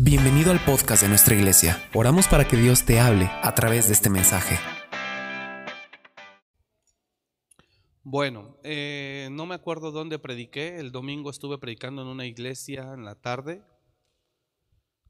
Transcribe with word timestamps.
Bienvenido 0.00 0.52
al 0.52 0.64
podcast 0.64 1.02
de 1.02 1.08
nuestra 1.08 1.34
iglesia. 1.34 1.90
Oramos 1.92 2.28
para 2.28 2.46
que 2.46 2.56
Dios 2.56 2.86
te 2.86 3.00
hable 3.00 3.28
a 3.42 3.52
través 3.56 3.88
de 3.88 3.94
este 3.94 4.08
mensaje. 4.08 4.56
Bueno, 8.04 8.60
eh, 8.62 9.28
no 9.32 9.44
me 9.44 9.56
acuerdo 9.56 9.90
dónde 9.90 10.20
prediqué. 10.20 10.78
El 10.78 10.92
domingo 10.92 11.30
estuve 11.30 11.58
predicando 11.58 12.02
en 12.02 12.06
una 12.06 12.26
iglesia 12.26 12.92
en 12.94 13.04
la 13.04 13.16
tarde. 13.16 13.64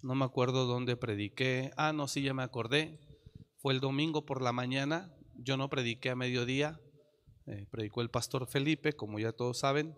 No 0.01 0.14
me 0.14 0.24
acuerdo 0.24 0.64
dónde 0.64 0.96
prediqué. 0.96 1.70
Ah, 1.77 1.93
no, 1.93 2.09
sí, 2.09 2.23
ya 2.23 2.32
me 2.32 2.43
acordé. 2.43 2.98
Fue 3.59 3.75
el 3.75 3.80
domingo 3.80 4.25
por 4.25 4.41
la 4.41 4.52
mañana. 4.52 5.14
Yo 5.34 5.59
no 5.59 5.68
prediqué 5.68 6.09
a 6.09 6.16
mediodía. 6.16 6.80
Eh, 7.45 7.66
predicó 7.70 8.00
el 8.00 8.09
pastor 8.09 8.48
Felipe, 8.48 8.95
como 8.95 9.18
ya 9.18 9.32
todos 9.32 9.59
saben. 9.59 9.95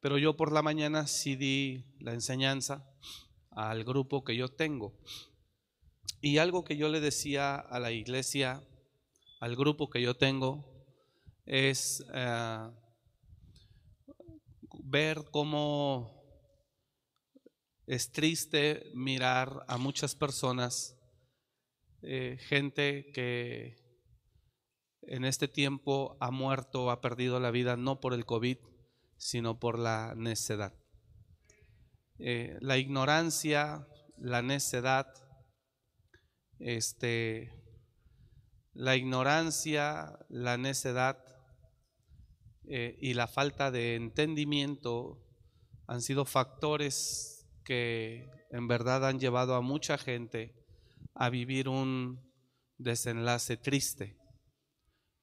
Pero 0.00 0.18
yo 0.18 0.36
por 0.36 0.50
la 0.50 0.62
mañana 0.62 1.06
sí 1.06 1.36
di 1.36 1.84
la 2.00 2.14
enseñanza 2.14 2.84
al 3.58 3.82
grupo 3.82 4.22
que 4.22 4.36
yo 4.36 4.48
tengo. 4.48 4.94
Y 6.20 6.38
algo 6.38 6.62
que 6.62 6.76
yo 6.76 6.88
le 6.88 7.00
decía 7.00 7.56
a 7.56 7.80
la 7.80 7.90
iglesia, 7.90 8.62
al 9.40 9.56
grupo 9.56 9.90
que 9.90 10.00
yo 10.00 10.16
tengo, 10.16 10.64
es 11.44 12.04
eh, 12.14 12.70
ver 14.84 15.24
cómo 15.32 16.22
es 17.88 18.12
triste 18.12 18.92
mirar 18.94 19.64
a 19.66 19.76
muchas 19.76 20.14
personas, 20.14 20.96
eh, 22.02 22.38
gente 22.40 23.10
que 23.12 23.76
en 25.02 25.24
este 25.24 25.48
tiempo 25.48 26.16
ha 26.20 26.30
muerto, 26.30 26.92
ha 26.92 27.00
perdido 27.00 27.40
la 27.40 27.50
vida 27.50 27.76
no 27.76 27.98
por 28.00 28.14
el 28.14 28.24
COVID, 28.24 28.58
sino 29.16 29.58
por 29.58 29.80
la 29.80 30.14
necedad. 30.16 30.77
Eh, 32.20 32.56
la 32.60 32.78
ignorancia, 32.78 33.86
la 34.16 34.42
necedad, 34.42 35.06
este, 36.58 37.52
la 38.72 38.96
ignorancia, 38.96 40.18
la 40.28 40.56
necedad 40.56 41.18
eh, 42.66 42.98
y 43.00 43.14
la 43.14 43.28
falta 43.28 43.70
de 43.70 43.94
entendimiento 43.94 45.24
han 45.86 46.02
sido 46.02 46.24
factores 46.24 47.48
que 47.64 48.28
en 48.50 48.66
verdad 48.66 49.06
han 49.06 49.20
llevado 49.20 49.54
a 49.54 49.60
mucha 49.60 49.96
gente 49.96 50.54
a 51.14 51.30
vivir 51.30 51.68
un 51.68 52.20
desenlace 52.78 53.56
triste 53.56 54.16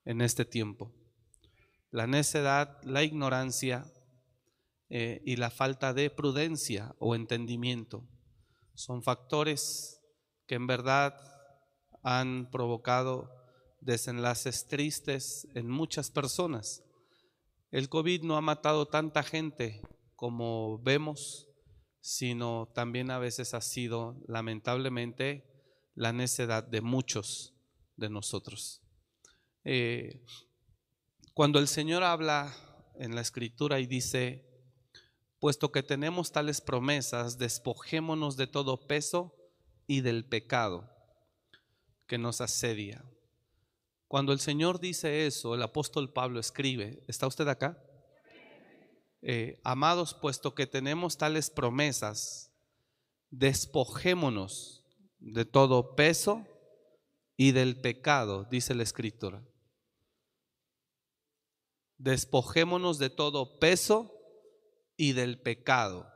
en 0.06 0.22
este 0.22 0.46
tiempo. 0.46 0.94
La 1.92 2.08
necedad, 2.08 2.82
la 2.84 3.04
ignorancia 3.04 3.86
eh, 4.90 5.22
y 5.26 5.36
la 5.36 5.50
falta 5.50 5.94
de 5.94 6.10
prudencia 6.10 6.96
o 7.00 7.16
entendimiento. 7.16 8.08
Son 8.74 9.02
factores 9.02 10.02
que 10.48 10.56
en 10.56 10.68
verdad 10.68 11.16
han 12.04 12.50
provocado 12.52 13.32
desenlaces 13.82 14.68
tristes 14.68 15.48
en 15.56 15.70
muchas 15.70 16.12
personas. 16.12 16.84
El 17.72 17.90
COVID 17.90 18.24
no 18.24 18.38
ha 18.38 18.42
matado 18.42 18.88
tanta 18.88 19.24
gente 19.24 19.82
como 20.16 20.80
vemos, 20.80 21.50
sino 22.00 22.72
también 22.74 23.10
a 23.12 23.20
veces 23.20 23.54
ha 23.54 23.62
sido 23.62 24.22
lamentablemente 24.28 25.46
la 25.96 26.14
necedad 26.14 26.64
de 26.64 26.82
muchos 26.82 27.56
de 27.96 28.10
nosotros. 28.10 28.82
Eh, 29.64 30.24
cuando 31.34 31.60
el 31.60 31.68
Señor 31.68 32.04
habla 32.04 32.56
en 33.00 33.16
la 33.16 33.22
escritura 33.22 33.80
y 33.80 33.88
dice, 33.88 34.55
Puesto 35.46 35.72
que 35.72 35.84
tenemos 35.84 36.32
tales 36.32 36.60
promesas, 36.60 37.38
despojémonos 37.38 38.36
de 38.36 38.48
todo 38.48 38.88
peso 38.88 39.36
y 39.86 40.02
del 40.02 40.28
pecado 40.28 40.90
que 42.08 42.18
nos 42.18 42.42
asedia. 42.42 43.06
Cuando 44.08 44.34
el 44.34 44.40
Señor 44.40 44.80
dice 44.80 45.28
eso, 45.28 45.54
el 45.54 45.62
apóstol 45.62 46.12
Pablo 46.12 46.40
escribe, 46.40 47.04
¿está 47.08 47.28
usted 47.28 47.48
acá? 47.48 47.80
Eh, 49.22 49.62
amados, 49.64 50.16
puesto 50.16 50.56
que 50.56 50.66
tenemos 50.66 51.16
tales 51.16 51.52
promesas, 51.52 52.52
despojémonos 53.30 54.84
de 55.20 55.46
todo 55.46 55.94
peso 55.94 56.44
y 57.38 57.52
del 57.52 57.80
pecado, 57.82 58.46
dice 58.46 58.74
la 58.74 58.82
escritura. 58.82 59.46
Despojémonos 62.00 62.98
de 62.98 63.12
todo 63.12 63.60
peso 63.60 64.15
y 64.98 65.14
del 65.14 65.40
pecado. 65.42 66.12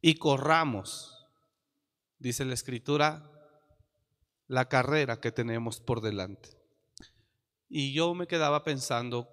Y 0.00 0.14
corramos, 0.14 1.26
dice 2.18 2.44
la 2.44 2.54
escritura, 2.54 3.30
la 4.46 4.68
carrera 4.68 5.20
que 5.20 5.30
tenemos 5.30 5.80
por 5.80 6.00
delante. 6.00 6.50
Y 7.68 7.92
yo 7.92 8.14
me 8.14 8.26
quedaba 8.26 8.64
pensando, 8.64 9.28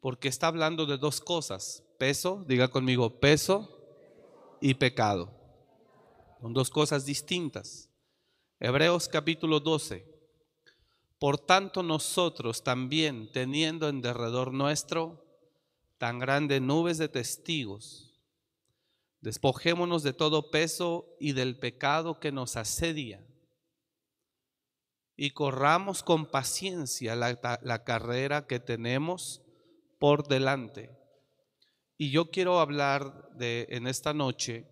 porque 0.00 0.28
está 0.28 0.48
hablando 0.48 0.86
de 0.86 0.98
dos 0.98 1.20
cosas, 1.20 1.84
peso, 1.98 2.44
diga 2.48 2.68
conmigo, 2.68 3.20
peso 3.20 3.78
y 4.60 4.74
pecado. 4.74 5.36
Son 6.40 6.54
dos 6.54 6.70
cosas 6.70 7.04
distintas. 7.04 7.90
Hebreos 8.58 9.08
capítulo 9.08 9.60
12, 9.60 10.09
por 11.20 11.36
tanto 11.36 11.82
nosotros 11.82 12.64
también, 12.64 13.30
teniendo 13.30 13.90
en 13.90 14.00
derredor 14.00 14.54
nuestro 14.54 15.22
tan 15.98 16.18
grandes 16.18 16.62
nubes 16.62 16.96
de 16.96 17.10
testigos, 17.10 18.18
despojémonos 19.20 20.02
de 20.02 20.14
todo 20.14 20.50
peso 20.50 21.14
y 21.20 21.32
del 21.32 21.58
pecado 21.58 22.18
que 22.18 22.32
nos 22.32 22.56
asedia 22.56 23.22
y 25.14 25.32
corramos 25.32 26.02
con 26.02 26.24
paciencia 26.24 27.14
la, 27.14 27.38
la 27.60 27.84
carrera 27.84 28.46
que 28.46 28.58
tenemos 28.58 29.42
por 29.98 30.26
delante. 30.26 30.90
Y 31.98 32.10
yo 32.12 32.30
quiero 32.30 32.60
hablar 32.60 33.28
de 33.34 33.66
en 33.68 33.86
esta 33.86 34.14
noche, 34.14 34.66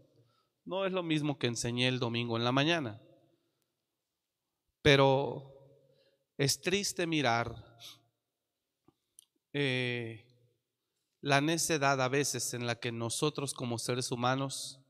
no 0.65 0.86
es 0.86 0.92
lo 0.92 1.03
mismo 1.03 1.38
que 1.38 1.48
enseñé 1.48 1.88
el 1.88 1.98
domingo 1.98 2.38
en 2.38 2.44
la 2.44 2.53
mañana, 2.53 3.03
pero 4.80 5.57
es 6.38 6.60
triste 6.60 7.06
mirar 7.09 7.66
eh, 9.53 10.25
la 11.21 11.41
necedad 11.41 12.00
a 12.00 12.09
veces 12.09 12.54
en 12.54 12.65
la 12.65 12.78
que 12.78 12.93
nosotros 12.93 13.53
como 13.53 13.76
seres 13.76 14.12
humanos 14.12 14.81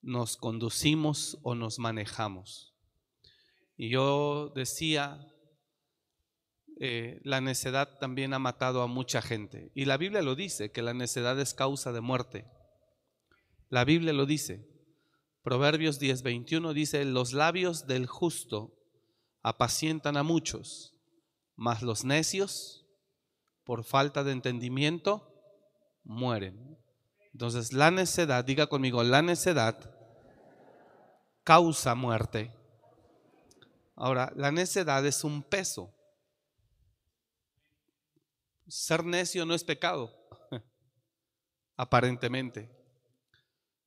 nos 0.00 0.38
conducimos 0.38 1.38
o 1.42 1.54
nos 1.54 1.78
manejamos. 1.78 2.74
Y 3.76 3.90
yo 3.90 4.50
decía, 4.56 5.30
eh, 6.80 7.20
la 7.24 7.42
necedad 7.42 7.98
también 7.98 8.32
ha 8.32 8.38
matado 8.38 8.80
a 8.80 8.86
mucha 8.86 9.20
gente. 9.20 9.70
Y 9.74 9.84
la 9.84 9.98
Biblia 9.98 10.22
lo 10.22 10.34
dice, 10.34 10.72
que 10.72 10.80
la 10.80 10.94
necedad 10.94 11.38
es 11.38 11.52
causa 11.52 11.92
de 11.92 12.00
muerte. 12.00 12.46
La 13.68 13.84
Biblia 13.84 14.14
lo 14.14 14.24
dice. 14.24 14.66
Proverbios 15.42 16.00
10:21 16.00 16.72
dice, 16.72 17.04
los 17.04 17.34
labios 17.34 17.86
del 17.86 18.06
justo 18.06 18.77
apacientan 19.48 20.16
a 20.16 20.22
muchos, 20.22 20.94
mas 21.56 21.82
los 21.82 22.04
necios, 22.04 22.86
por 23.64 23.84
falta 23.84 24.22
de 24.24 24.32
entendimiento, 24.32 25.34
mueren. 26.04 26.78
Entonces 27.32 27.72
la 27.72 27.90
necedad, 27.90 28.44
diga 28.44 28.66
conmigo, 28.66 29.02
la 29.02 29.22
necedad 29.22 29.94
causa 31.44 31.94
muerte. 31.94 32.54
Ahora, 33.96 34.32
la 34.36 34.52
necedad 34.52 35.04
es 35.06 35.24
un 35.24 35.42
peso. 35.42 35.94
Ser 38.66 39.02
necio 39.04 39.46
no 39.46 39.54
es 39.54 39.64
pecado, 39.64 40.12
aparentemente, 41.76 42.70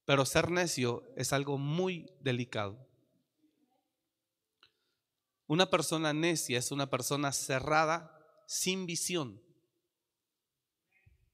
pero 0.05 0.25
ser 0.25 0.49
necio 0.49 1.03
es 1.15 1.33
algo 1.33 1.59
muy 1.59 2.11
delicado. 2.19 2.90
Una 5.51 5.69
persona 5.69 6.13
necia 6.13 6.59
es 6.59 6.71
una 6.71 6.89
persona 6.89 7.33
cerrada, 7.33 8.17
sin 8.47 8.85
visión. 8.85 9.43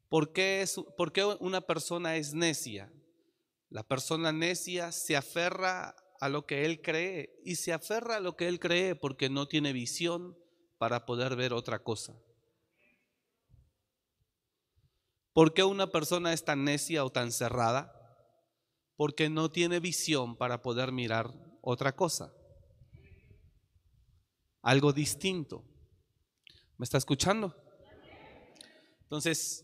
¿Por 0.10 0.34
qué, 0.34 0.64
es, 0.64 0.82
¿Por 0.98 1.12
qué 1.12 1.24
una 1.24 1.62
persona 1.62 2.16
es 2.16 2.34
necia? 2.34 2.92
La 3.70 3.84
persona 3.84 4.32
necia 4.32 4.92
se 4.92 5.16
aferra 5.16 5.96
a 6.20 6.30
lo 6.30 6.48
que 6.48 6.66
él 6.66 6.82
cree 6.82 7.40
y 7.46 7.58
se 7.58 7.74
aferra 7.74 8.16
a 8.16 8.20
lo 8.20 8.36
que 8.36 8.48
él 8.48 8.60
cree 8.60 8.96
porque 8.96 9.30
no 9.30 9.48
tiene 9.48 9.72
visión 9.72 10.36
para 10.80 11.06
poder 11.06 11.36
ver 11.36 11.54
otra 11.54 11.84
cosa. 11.84 12.20
¿Por 15.32 15.54
qué 15.54 15.64
una 15.64 15.92
persona 15.92 16.34
es 16.34 16.44
tan 16.44 16.64
necia 16.64 17.06
o 17.06 17.12
tan 17.12 17.32
cerrada? 17.32 17.94
Porque 18.96 19.30
no 19.30 19.52
tiene 19.52 19.80
visión 19.80 20.36
para 20.36 20.64
poder 20.64 20.92
mirar 20.92 21.32
otra 21.62 21.96
cosa 21.96 22.34
algo 24.68 24.92
distinto. 24.92 25.64
¿Me 26.78 26.84
está 26.84 26.98
escuchando? 26.98 27.56
Entonces, 29.04 29.64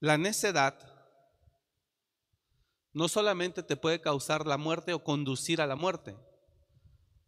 La 0.00 0.16
necedad 0.16 0.78
no 2.92 3.08
solamente 3.08 3.64
te 3.64 3.76
puede 3.76 4.00
causar 4.00 4.46
la 4.46 4.56
muerte 4.56 4.92
o 4.92 5.02
conducir 5.02 5.60
a 5.60 5.66
la 5.66 5.74
muerte. 5.74 6.16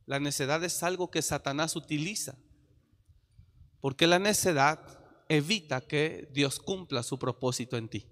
La 0.07 0.21
necedad 0.21 0.63
es 0.63 0.83
algo 0.85 1.11
que 1.11 1.21
Satanás 1.21 1.75
utiliza. 1.75 2.37
Porque 3.81 4.07
la 4.07 4.21
necedad 4.21 4.79
evita 5.29 5.81
que 5.81 6.29
Dios 6.33 6.61
cumpla 6.61 7.03
su 7.03 7.19
propósito 7.19 7.77
en 7.77 7.89
ti. 7.89 8.07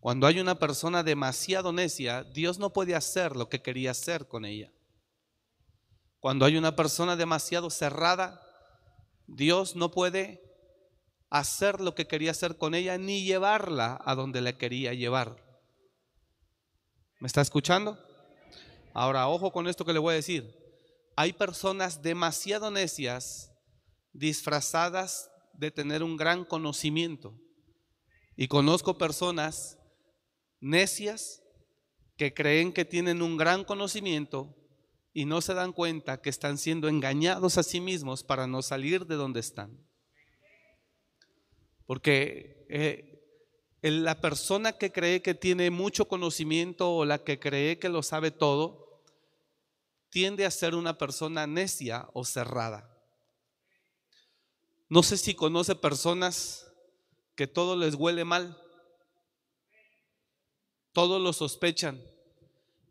Cuando 0.00 0.26
hay 0.26 0.40
una 0.40 0.58
persona 0.58 1.02
demasiado 1.02 1.72
necia, 1.72 2.24
Dios 2.24 2.58
no 2.58 2.72
puede 2.72 2.94
hacer 2.94 3.36
lo 3.36 3.50
que 3.50 3.60
quería 3.60 3.90
hacer 3.90 4.26
con 4.26 4.46
ella. 4.46 4.72
Cuando 6.20 6.46
hay 6.46 6.56
una 6.56 6.74
persona 6.74 7.16
demasiado 7.16 7.68
cerrada, 7.68 8.42
Dios 9.26 9.76
no 9.76 9.90
puede 9.90 10.42
hacer 11.28 11.80
lo 11.80 11.94
que 11.94 12.06
quería 12.06 12.30
hacer 12.30 12.56
con 12.56 12.74
ella 12.74 12.96
ni 12.96 13.24
llevarla 13.24 14.00
a 14.04 14.14
donde 14.14 14.40
le 14.40 14.56
quería 14.56 14.94
llevar. 14.94 15.36
¿Me 17.20 17.26
está 17.26 17.42
escuchando? 17.42 17.98
Ahora, 18.94 19.28
ojo 19.28 19.52
con 19.52 19.68
esto 19.68 19.84
que 19.84 19.92
le 19.92 19.98
voy 19.98 20.12
a 20.12 20.16
decir. 20.16 20.56
Hay 21.14 21.34
personas 21.34 22.00
demasiado 22.00 22.70
necias 22.70 23.52
disfrazadas 24.12 25.30
de 25.52 25.70
tener 25.70 26.02
un 26.02 26.16
gran 26.16 26.46
conocimiento. 26.46 27.34
Y 28.34 28.48
conozco 28.48 28.96
personas 28.96 29.76
necias 30.60 31.42
que 32.16 32.34
creen 32.34 32.72
que 32.72 32.84
tienen 32.84 33.22
un 33.22 33.36
gran 33.36 33.64
conocimiento 33.64 34.54
y 35.12 35.24
no 35.24 35.40
se 35.40 35.54
dan 35.54 35.72
cuenta 35.72 36.20
que 36.20 36.30
están 36.30 36.58
siendo 36.58 36.88
engañados 36.88 37.58
a 37.58 37.62
sí 37.62 37.80
mismos 37.80 38.22
para 38.22 38.46
no 38.46 38.62
salir 38.62 39.06
de 39.06 39.16
donde 39.16 39.40
están. 39.40 39.76
Porque 41.86 42.66
eh, 42.68 43.10
la 43.82 44.20
persona 44.20 44.72
que 44.72 44.92
cree 44.92 45.22
que 45.22 45.34
tiene 45.34 45.70
mucho 45.70 46.06
conocimiento 46.06 46.94
o 46.94 47.04
la 47.04 47.18
que 47.18 47.40
cree 47.40 47.78
que 47.78 47.88
lo 47.88 48.02
sabe 48.02 48.30
todo, 48.30 49.02
tiende 50.10 50.44
a 50.44 50.50
ser 50.50 50.74
una 50.74 50.98
persona 50.98 51.46
necia 51.46 52.08
o 52.12 52.24
cerrada. 52.24 52.88
No 54.88 55.02
sé 55.02 55.16
si 55.16 55.34
conoce 55.34 55.74
personas 55.74 56.70
que 57.36 57.46
todo 57.46 57.76
les 57.76 57.94
huele 57.94 58.24
mal, 58.24 58.60
todo 60.92 61.18
lo 61.18 61.32
sospechan. 61.32 62.00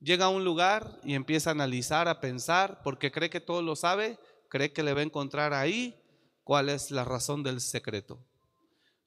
Llega 0.01 0.25
a 0.25 0.29
un 0.29 0.45
lugar 0.45 0.99
y 1.03 1.15
empieza 1.15 1.49
a 1.49 1.53
analizar, 1.53 2.07
a 2.07 2.21
pensar, 2.21 2.81
porque 2.83 3.11
cree 3.11 3.29
que 3.29 3.41
todo 3.41 3.61
lo 3.61 3.75
sabe, 3.75 4.17
cree 4.47 4.71
que 4.71 4.83
le 4.83 4.93
va 4.93 5.01
a 5.01 5.03
encontrar 5.03 5.53
ahí 5.53 5.99
cuál 6.43 6.69
es 6.69 6.89
la 6.91 7.03
razón 7.03 7.43
del 7.43 7.59
secreto. 7.61 8.17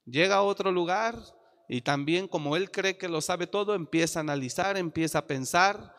Llega 0.05 0.35
a 0.35 0.43
otro 0.43 0.71
lugar 0.71 1.19
y 1.67 1.81
también 1.81 2.27
como 2.27 2.55
él 2.55 2.69
cree 2.69 2.97
que 2.97 3.09
lo 3.09 3.21
sabe 3.21 3.47
todo, 3.47 3.73
empieza 3.73 4.19
a 4.19 4.21
analizar, 4.21 4.77
empieza 4.77 5.19
a 5.19 5.27
pensar 5.27 5.95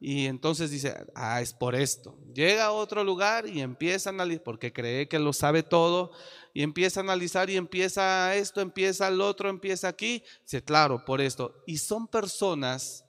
y 0.00 0.26
entonces 0.26 0.70
dice, 0.70 0.94
ah, 1.14 1.40
es 1.40 1.52
por 1.52 1.74
esto. 1.74 2.16
Llega 2.32 2.66
a 2.66 2.72
otro 2.72 3.02
lugar 3.02 3.48
y 3.48 3.60
empieza 3.60 4.10
a 4.10 4.12
analizar, 4.12 4.44
porque 4.44 4.72
cree 4.72 5.08
que 5.08 5.18
lo 5.18 5.32
sabe 5.32 5.64
todo, 5.64 6.12
y 6.54 6.62
empieza 6.62 7.00
a 7.00 7.02
analizar 7.02 7.50
y 7.50 7.56
empieza 7.56 8.34
esto, 8.36 8.60
empieza 8.60 9.08
el 9.08 9.20
otro, 9.20 9.48
empieza 9.48 9.88
aquí. 9.88 10.22
Dice, 10.42 10.62
claro, 10.62 11.04
por 11.04 11.20
esto. 11.20 11.62
Y 11.66 11.78
son 11.78 12.06
personas 12.06 13.04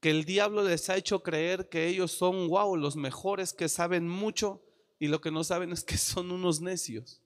que 0.00 0.10
el 0.10 0.24
diablo 0.24 0.64
les 0.64 0.90
ha 0.90 0.96
hecho 0.96 1.22
creer 1.22 1.68
que 1.70 1.86
ellos 1.86 2.12
son, 2.12 2.48
wow, 2.48 2.76
los 2.76 2.96
mejores 2.96 3.54
que 3.54 3.68
saben 3.68 4.06
mucho 4.06 4.60
y 4.98 5.08
lo 5.08 5.20
que 5.20 5.30
no 5.30 5.44
saben 5.44 5.72
es 5.72 5.82
que 5.82 5.96
son 5.96 6.30
unos 6.30 6.60
necios, 6.60 7.22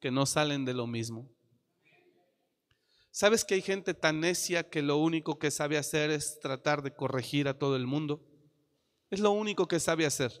que 0.00 0.10
no 0.10 0.24
salen 0.24 0.64
de 0.64 0.72
lo 0.72 0.86
mismo. 0.86 1.28
¿Sabes 3.16 3.44
que 3.44 3.54
hay 3.54 3.62
gente 3.62 3.94
tan 3.94 4.18
necia 4.18 4.68
que 4.68 4.82
lo 4.82 4.96
único 4.96 5.38
que 5.38 5.52
sabe 5.52 5.78
hacer 5.78 6.10
es 6.10 6.40
tratar 6.40 6.82
de 6.82 6.92
corregir 6.92 7.46
a 7.46 7.56
todo 7.56 7.76
el 7.76 7.86
mundo? 7.86 8.20
Es 9.08 9.20
lo 9.20 9.30
único 9.30 9.68
que 9.68 9.78
sabe 9.78 10.04
hacer. 10.04 10.32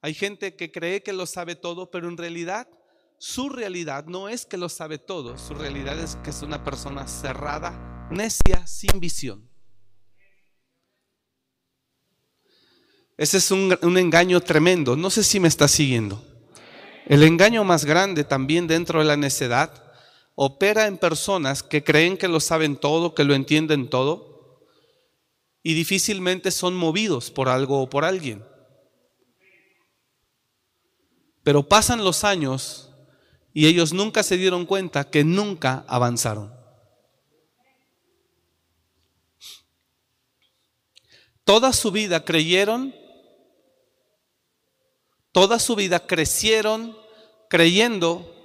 Hay 0.00 0.14
gente 0.14 0.56
que 0.56 0.72
cree 0.72 1.02
que 1.02 1.12
lo 1.12 1.26
sabe 1.26 1.54
todo, 1.54 1.90
pero 1.90 2.08
en 2.08 2.16
realidad 2.16 2.66
su 3.18 3.50
realidad 3.50 4.06
no 4.06 4.30
es 4.30 4.46
que 4.46 4.56
lo 4.56 4.70
sabe 4.70 4.96
todo, 4.96 5.36
su 5.36 5.52
realidad 5.52 5.98
es 5.98 6.16
que 6.24 6.30
es 6.30 6.40
una 6.40 6.64
persona 6.64 7.06
cerrada 7.06 8.08
necia 8.10 8.66
sin 8.66 8.98
visión. 8.98 9.46
Ese 13.18 13.36
es 13.36 13.50
un, 13.50 13.98
engaño 13.98 14.40
tremendo. 14.40 14.96
No 14.96 15.10
sé 15.10 15.22
si 15.24 15.40
me 15.40 15.48
está 15.48 15.68
siguiendo. 15.68 16.24
El 17.04 17.22
engaño 17.22 17.64
más 17.64 17.84
grande 17.84 18.24
también 18.24 18.66
dentro 18.66 19.00
de 19.00 19.04
la 19.04 19.18
necedad 19.18 19.85
opera 20.36 20.86
en 20.86 20.98
personas 20.98 21.62
que 21.62 21.82
creen 21.82 22.16
que 22.16 22.28
lo 22.28 22.38
saben 22.38 22.76
todo, 22.76 23.14
que 23.14 23.24
lo 23.24 23.34
entienden 23.34 23.88
todo 23.90 24.36
y 25.62 25.74
difícilmente 25.74 26.52
son 26.52 26.74
movidos 26.74 27.32
por 27.32 27.48
algo 27.48 27.82
o 27.82 27.90
por 27.90 28.04
alguien. 28.04 28.44
Pero 31.42 31.66
pasan 31.66 32.04
los 32.04 32.22
años 32.22 32.90
y 33.52 33.66
ellos 33.66 33.92
nunca 33.92 34.22
se 34.22 34.36
dieron 34.36 34.66
cuenta 34.66 35.10
que 35.10 35.24
nunca 35.24 35.84
avanzaron. 35.88 36.54
Toda 41.44 41.72
su 41.72 41.90
vida 41.92 42.24
creyeron, 42.24 42.94
toda 45.32 45.58
su 45.58 45.76
vida 45.76 46.06
crecieron 46.06 46.96
creyendo 47.48 48.35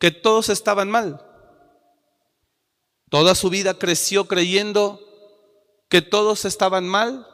que 0.00 0.10
todos 0.10 0.48
estaban 0.48 0.90
mal. 0.90 1.24
Toda 3.10 3.34
su 3.34 3.50
vida 3.50 3.74
creció 3.74 4.26
creyendo 4.26 4.98
que 5.88 6.00
todos 6.00 6.44
estaban 6.46 6.88
mal. 6.88 7.26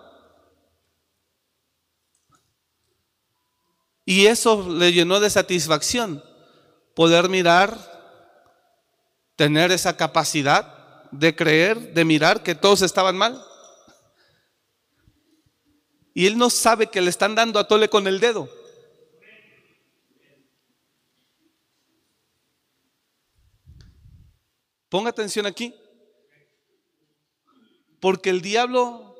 Y 4.05 4.27
eso 4.27 4.69
le 4.69 4.93
llenó 4.93 5.21
de 5.21 5.31
satisfacción, 5.31 6.25
poder 6.95 7.29
mirar, 7.29 7.79
tener 9.37 9.71
esa 9.71 9.97
capacidad 9.97 11.09
de 11.12 11.37
creer, 11.37 11.95
de 11.95 12.05
mirar 12.05 12.43
que 12.43 12.57
todos 12.57 12.83
estaban 12.83 13.17
mal. 13.17 13.45
Y 16.15 16.27
él 16.27 16.37
no 16.37 16.51
sabe 16.51 16.89
que 16.89 17.01
le 17.01 17.11
están 17.11 17.37
dando 17.37 17.61
a 17.61 17.69
tole 17.69 17.89
con 17.89 18.09
el 18.09 18.19
dedo. 18.19 18.49
Ponga 24.88 25.11
atención 25.11 25.47
aquí. 25.47 25.75
Porque 28.00 28.31
el 28.31 28.40
diablo 28.40 29.14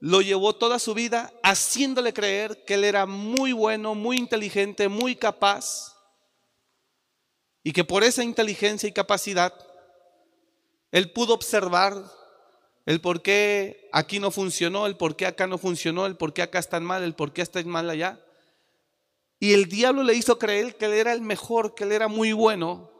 lo 0.00 0.20
llevó 0.20 0.54
toda 0.54 0.78
su 0.78 0.94
vida 0.94 1.32
haciéndole 1.42 2.12
creer 2.12 2.64
que 2.64 2.74
él 2.74 2.84
era 2.84 3.06
muy 3.06 3.52
bueno, 3.52 3.94
muy 3.94 4.18
inteligente, 4.18 4.88
muy 4.88 5.16
capaz. 5.16 5.96
Y 7.62 7.72
que 7.72 7.84
por 7.84 8.04
esa 8.04 8.22
inteligencia 8.22 8.88
y 8.88 8.92
capacidad, 8.92 9.52
él 10.92 11.10
pudo 11.10 11.34
observar 11.34 12.04
el 12.86 13.00
por 13.00 13.22
qué 13.22 13.88
aquí 13.92 14.20
no 14.20 14.30
funcionó, 14.30 14.86
el 14.86 14.96
por 14.96 15.16
qué 15.16 15.26
acá 15.26 15.46
no 15.46 15.56
funcionó, 15.56 16.04
el 16.06 16.16
por 16.16 16.34
qué 16.34 16.42
acá 16.42 16.58
están 16.58 16.84
mal, 16.84 17.02
el 17.02 17.14
por 17.14 17.32
qué 17.32 17.40
está 17.42 17.62
mal 17.64 17.88
allá. 17.88 18.20
Y 19.40 19.54
el 19.54 19.66
diablo 19.66 20.02
le 20.02 20.14
hizo 20.14 20.38
creer 20.38 20.76
que 20.76 20.84
él 20.84 20.92
era 20.92 21.12
el 21.12 21.22
mejor, 21.22 21.74
que 21.74 21.84
él 21.84 21.92
era 21.92 22.08
muy 22.08 22.32
bueno, 22.32 22.90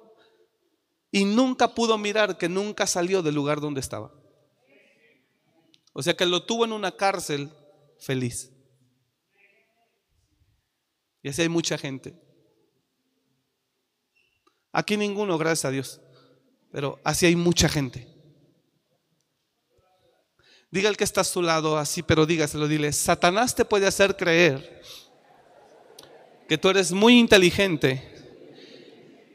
y 1.15 1.25
nunca 1.25 1.77
pudo 1.77 1.97
mirar 1.97 2.37
que 2.39 2.49
nunca 2.49 2.89
salió 2.89 3.23
del 3.23 3.37
lugar 3.37 3.61
donde 3.61 3.79
estaba. 3.79 4.13
O 5.93 6.03
sea 6.03 6.17
que 6.17 6.27
lo 6.27 6.43
tuvo 6.43 6.65
en 6.65 6.73
una 6.73 6.91
cárcel 6.91 7.53
feliz. 8.01 8.51
Y 11.23 11.29
así 11.29 11.43
hay 11.43 11.49
mucha 11.49 11.79
gente. 11.79 12.21
Aquí 14.73 14.97
ninguno, 14.97 15.39
gracias 15.39 15.67
a 15.67 15.71
Dios. 15.71 16.01
Pero 16.73 16.99
así 17.05 17.27
hay 17.27 17.37
mucha 17.37 17.69
gente. 17.69 18.09
Diga 20.73 20.89
el 20.89 20.97
que 20.97 21.05
está 21.05 21.21
a 21.21 21.25
su 21.25 21.43
lado 21.43 21.79
así, 21.79 22.03
pero 22.03 22.27
dígaselo, 22.27 22.67
dile, 22.67 22.93
Satanás 22.93 23.55
te 23.55 23.65
puede 23.65 23.87
hacer 23.87 24.17
creer 24.17 24.83
que 26.49 26.59
tú 26.59 26.71
eres 26.71 26.91
muy 26.91 27.21
inteligente 27.21 28.14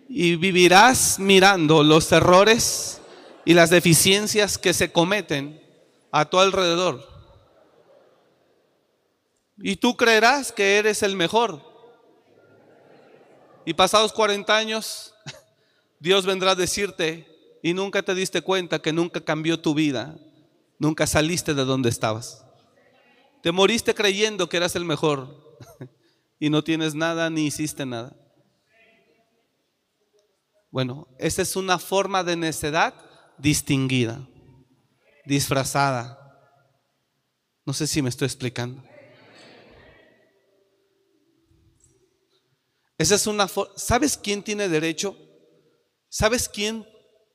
y 0.09 0.35
vivirás 0.35 1.19
mirando 1.19 1.83
los 1.83 2.11
errores 2.11 2.99
y 3.45 3.53
las 3.53 3.69
deficiencias 3.69 4.57
que 4.57 4.73
se 4.73 4.91
cometen 4.91 5.63
a 6.11 6.25
tu 6.25 6.39
alrededor. 6.39 7.07
Y 9.57 9.77
tú 9.77 9.95
creerás 9.95 10.51
que 10.51 10.77
eres 10.77 11.03
el 11.03 11.15
mejor. 11.15 11.61
Y 13.65 13.73
pasados 13.75 14.11
40 14.11 14.57
años, 14.57 15.13
Dios 15.99 16.25
vendrá 16.25 16.51
a 16.51 16.55
decirte, 16.55 17.27
y 17.61 17.73
nunca 17.73 18.01
te 18.01 18.15
diste 18.15 18.41
cuenta 18.41 18.81
que 18.81 18.91
nunca 18.91 19.21
cambió 19.21 19.59
tu 19.61 19.73
vida, 19.73 20.15
Nunca 20.79 21.05
saliste 21.05 21.53
de 21.53 21.65
donde 21.65 21.89
estabas. 21.89 22.45
Te 23.43 23.51
moriste 23.51 23.93
creyendo 23.93 24.47
que 24.47 24.57
eras 24.57 24.77
el 24.77 24.85
mejor 24.85 25.57
y 26.39 26.49
no 26.49 26.63
tienes 26.63 26.95
nada 26.95 27.29
ni 27.29 27.45
hiciste 27.45 27.85
nada. 27.85 28.15
Bueno, 30.71 31.07
esa 31.17 31.41
es 31.41 31.55
una 31.55 31.79
forma 31.79 32.23
de 32.23 32.35
necedad 32.35 32.93
distinguida, 33.37 34.27
disfrazada. 35.25 36.15
No 37.65 37.73
sé 37.73 37.87
si 37.87 38.01
me 38.01 38.09
estoy 38.09 38.27
explicando. 38.27 38.83
Esa 42.97 43.15
es 43.15 43.27
una 43.27 43.47
¿Sabes 43.77 44.17
quién 44.17 44.43
tiene 44.43 44.67
derecho? 44.67 45.17
¿Sabes 46.09 46.49
quién, 46.49 46.87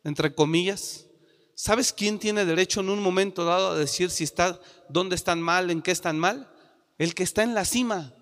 entre 0.04 0.34
comillas? 0.34 1.06
¿Sabes 1.54 1.92
quién 1.92 2.18
tiene 2.18 2.44
derecho 2.44 2.80
en 2.80 2.90
un 2.90 3.00
momento 3.00 3.44
dado 3.44 3.70
a 3.70 3.78
decir 3.78 4.10
si 4.10 4.24
está, 4.24 4.60
dónde 4.88 5.16
están 5.16 5.40
mal, 5.40 5.70
en 5.70 5.82
qué 5.82 5.92
están 5.92 6.18
mal? 6.18 6.52
El 6.98 7.14
que 7.14 7.22
está 7.22 7.42
en 7.42 7.54
la 7.54 7.64
cima. 7.64 8.12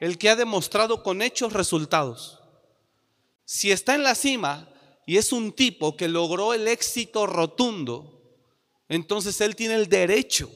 El 0.00 0.18
que 0.18 0.28
ha 0.28 0.36
demostrado 0.36 1.02
con 1.02 1.22
hechos 1.22 1.52
resultados. 1.52 2.41
Si 3.44 3.70
está 3.70 3.94
en 3.94 4.02
la 4.02 4.14
cima 4.14 4.68
y 5.06 5.16
es 5.16 5.32
un 5.32 5.52
tipo 5.52 5.96
que 5.96 6.08
logró 6.08 6.54
el 6.54 6.68
éxito 6.68 7.26
rotundo, 7.26 8.22
entonces 8.88 9.40
él 9.40 9.56
tiene 9.56 9.74
el 9.74 9.88
derecho 9.88 10.50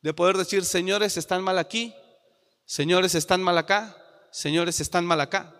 de 0.00 0.14
poder 0.14 0.36
decir, 0.36 0.64
señores, 0.64 1.16
están 1.16 1.42
mal 1.42 1.58
aquí, 1.58 1.94
señores, 2.64 3.14
están 3.14 3.42
mal 3.42 3.56
acá, 3.58 3.96
señores, 4.30 4.80
están 4.80 5.06
mal 5.06 5.20
acá. 5.20 5.54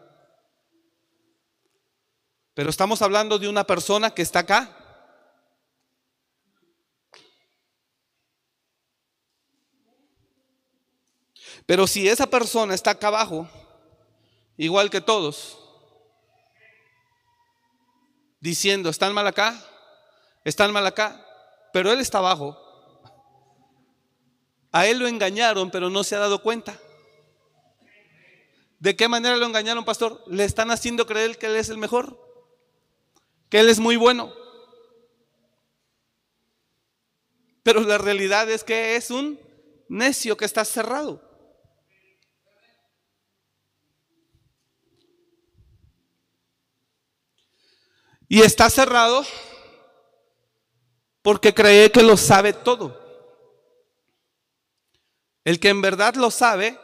Pero 2.54 2.68
estamos 2.68 3.00
hablando 3.02 3.38
de 3.38 3.48
una 3.48 3.64
persona 3.64 4.10
que 4.10 4.22
está 4.22 4.40
acá. 4.40 4.78
Pero 11.64 11.86
si 11.86 12.08
esa 12.08 12.26
persona 12.26 12.74
está 12.74 12.90
acá 12.90 13.08
abajo, 13.08 13.48
igual 14.56 14.90
que 14.90 15.00
todos, 15.00 15.61
diciendo, 18.42 18.90
están 18.90 19.14
mal 19.14 19.26
acá, 19.26 19.58
están 20.44 20.70
mal 20.70 20.86
acá, 20.86 21.26
pero 21.72 21.90
él 21.90 22.00
está 22.00 22.18
abajo. 22.18 22.58
A 24.70 24.86
él 24.86 24.98
lo 24.98 25.06
engañaron, 25.06 25.70
pero 25.70 25.88
no 25.88 26.04
se 26.04 26.16
ha 26.16 26.18
dado 26.18 26.42
cuenta. 26.42 26.78
¿De 28.78 28.94
qué 28.96 29.08
manera 29.08 29.36
lo 29.36 29.46
engañaron, 29.46 29.86
pastor? 29.86 30.22
Le 30.26 30.44
están 30.44 30.70
haciendo 30.70 31.06
creer 31.06 31.38
que 31.38 31.46
él 31.46 31.56
es 31.56 31.70
el 31.70 31.78
mejor 31.78 32.22
que 33.52 33.60
Él 33.60 33.68
es 33.68 33.80
muy 33.80 33.96
bueno. 33.96 34.32
Pero 37.62 37.82
la 37.82 37.98
realidad 37.98 38.50
es 38.50 38.64
que 38.64 38.96
es 38.96 39.10
un 39.10 39.38
necio 39.90 40.38
que 40.38 40.46
está 40.46 40.64
cerrado. 40.64 41.31
Y 48.32 48.40
está 48.40 48.70
cerrado 48.70 49.26
porque 51.20 51.52
cree 51.52 51.92
que 51.92 52.02
lo 52.02 52.16
sabe 52.16 52.54
todo. 52.54 52.98
El 55.44 55.60
que 55.60 55.68
en 55.68 55.82
verdad 55.82 56.14
lo 56.14 56.30
sabe 56.30 56.80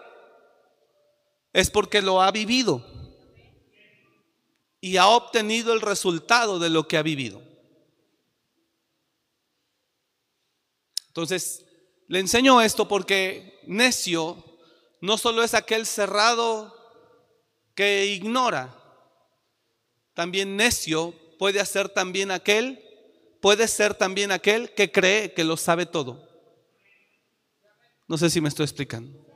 es 1.54 1.70
porque 1.70 2.02
lo 2.02 2.20
ha 2.20 2.30
vivido 2.32 2.84
y 4.82 4.98
ha 4.98 5.06
obtenido 5.06 5.72
el 5.72 5.80
resultado 5.80 6.58
de 6.58 6.68
lo 6.68 6.86
que 6.86 6.98
ha 6.98 7.02
vivido. 7.02 7.40
Entonces, 11.06 11.64
le 12.08 12.18
enseño 12.18 12.60
esto 12.60 12.86
porque 12.86 13.58
necio 13.66 14.44
no 15.00 15.16
solo 15.16 15.42
es 15.42 15.54
aquel 15.54 15.86
cerrado 15.86 16.76
que 17.74 18.04
ignora, 18.04 18.76
también 20.12 20.54
necio 20.54 21.14
puede 21.38 21.64
ser 21.64 21.88
también 21.88 22.30
aquel, 22.30 22.82
puede 23.40 23.68
ser 23.68 23.94
también 23.94 24.32
aquel 24.32 24.74
que 24.74 24.90
cree 24.90 25.32
que 25.32 25.44
lo 25.44 25.56
sabe 25.56 25.86
todo. 25.86 26.28
No 28.06 28.16
sé 28.16 28.30
si 28.30 28.40
me 28.40 28.48
estoy 28.48 28.64
explicando. 28.64 29.26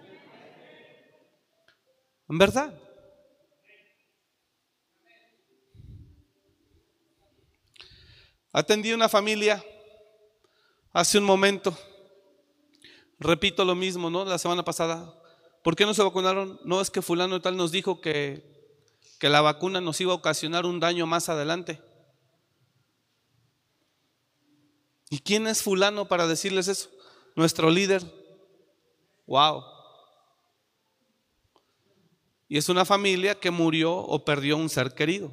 En 2.28 2.38
verdad. 2.38 2.74
Atendí 8.52 8.92
una 8.92 9.08
familia 9.08 9.62
hace 10.92 11.18
un 11.18 11.24
momento. 11.24 11.76
Repito 13.18 13.64
lo 13.64 13.74
mismo, 13.74 14.10
¿no? 14.10 14.24
La 14.24 14.38
semana 14.38 14.64
pasada. 14.64 15.14
¿Por 15.62 15.76
qué 15.76 15.86
no 15.86 15.94
se 15.94 16.02
vacunaron? 16.02 16.58
No 16.64 16.80
es 16.80 16.90
que 16.90 17.02
fulano 17.02 17.40
tal 17.40 17.56
nos 17.56 17.70
dijo 17.70 18.00
que, 18.00 18.42
que 19.20 19.28
la 19.28 19.40
vacuna 19.40 19.80
nos 19.80 20.00
iba 20.00 20.12
a 20.12 20.16
ocasionar 20.16 20.66
un 20.66 20.80
daño 20.80 21.06
más 21.06 21.28
adelante. 21.28 21.80
¿Y 25.12 25.18
quién 25.18 25.46
es 25.46 25.62
fulano 25.62 26.08
para 26.08 26.26
decirles 26.26 26.68
eso? 26.68 26.88
Nuestro 27.36 27.68
líder. 27.68 28.02
Wow. 29.26 29.62
Y 32.48 32.56
es 32.56 32.70
una 32.70 32.86
familia 32.86 33.38
que 33.38 33.50
murió 33.50 33.94
o 33.94 34.24
perdió 34.24 34.56
un 34.56 34.70
ser 34.70 34.94
querido. 34.94 35.30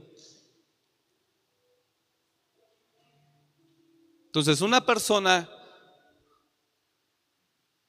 Entonces, 4.25 4.59
una 4.59 4.85
persona 4.85 5.49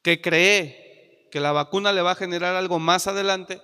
que 0.02 0.20
cree 0.20 1.28
que 1.32 1.40
la 1.40 1.50
vacuna 1.50 1.92
le 1.92 2.02
va 2.02 2.12
a 2.12 2.14
generar 2.14 2.54
algo 2.54 2.78
más 2.78 3.09
adelante, 3.09 3.61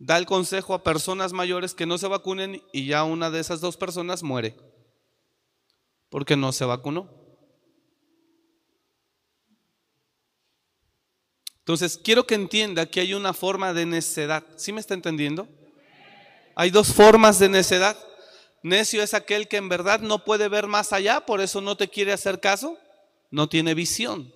da 0.00 0.18
el 0.18 0.26
consejo 0.26 0.74
a 0.74 0.82
personas 0.82 1.32
mayores 1.32 1.72
que 1.72 1.86
no 1.86 1.98
se 1.98 2.08
vacunen 2.08 2.60
y 2.72 2.86
ya 2.86 3.04
una 3.04 3.30
de 3.30 3.38
esas 3.38 3.60
dos 3.60 3.76
personas 3.76 4.24
muere 4.24 4.71
porque 6.12 6.36
no 6.36 6.52
se 6.52 6.66
vacunó. 6.66 7.08
Entonces, 11.60 11.96
quiero 11.96 12.26
que 12.26 12.34
entienda 12.34 12.84
que 12.84 13.00
hay 13.00 13.14
una 13.14 13.32
forma 13.32 13.72
de 13.72 13.86
necedad. 13.86 14.44
¿Sí 14.56 14.74
me 14.74 14.80
está 14.80 14.92
entendiendo? 14.92 15.48
Hay 16.54 16.68
dos 16.68 16.92
formas 16.92 17.38
de 17.38 17.48
necedad. 17.48 17.96
Necio 18.62 19.02
es 19.02 19.14
aquel 19.14 19.48
que 19.48 19.56
en 19.56 19.70
verdad 19.70 20.00
no 20.00 20.22
puede 20.22 20.48
ver 20.48 20.66
más 20.66 20.92
allá, 20.92 21.24
por 21.24 21.40
eso 21.40 21.62
no 21.62 21.78
te 21.78 21.88
quiere 21.88 22.12
hacer 22.12 22.40
caso, 22.40 22.76
no 23.30 23.48
tiene 23.48 23.72
visión. 23.72 24.34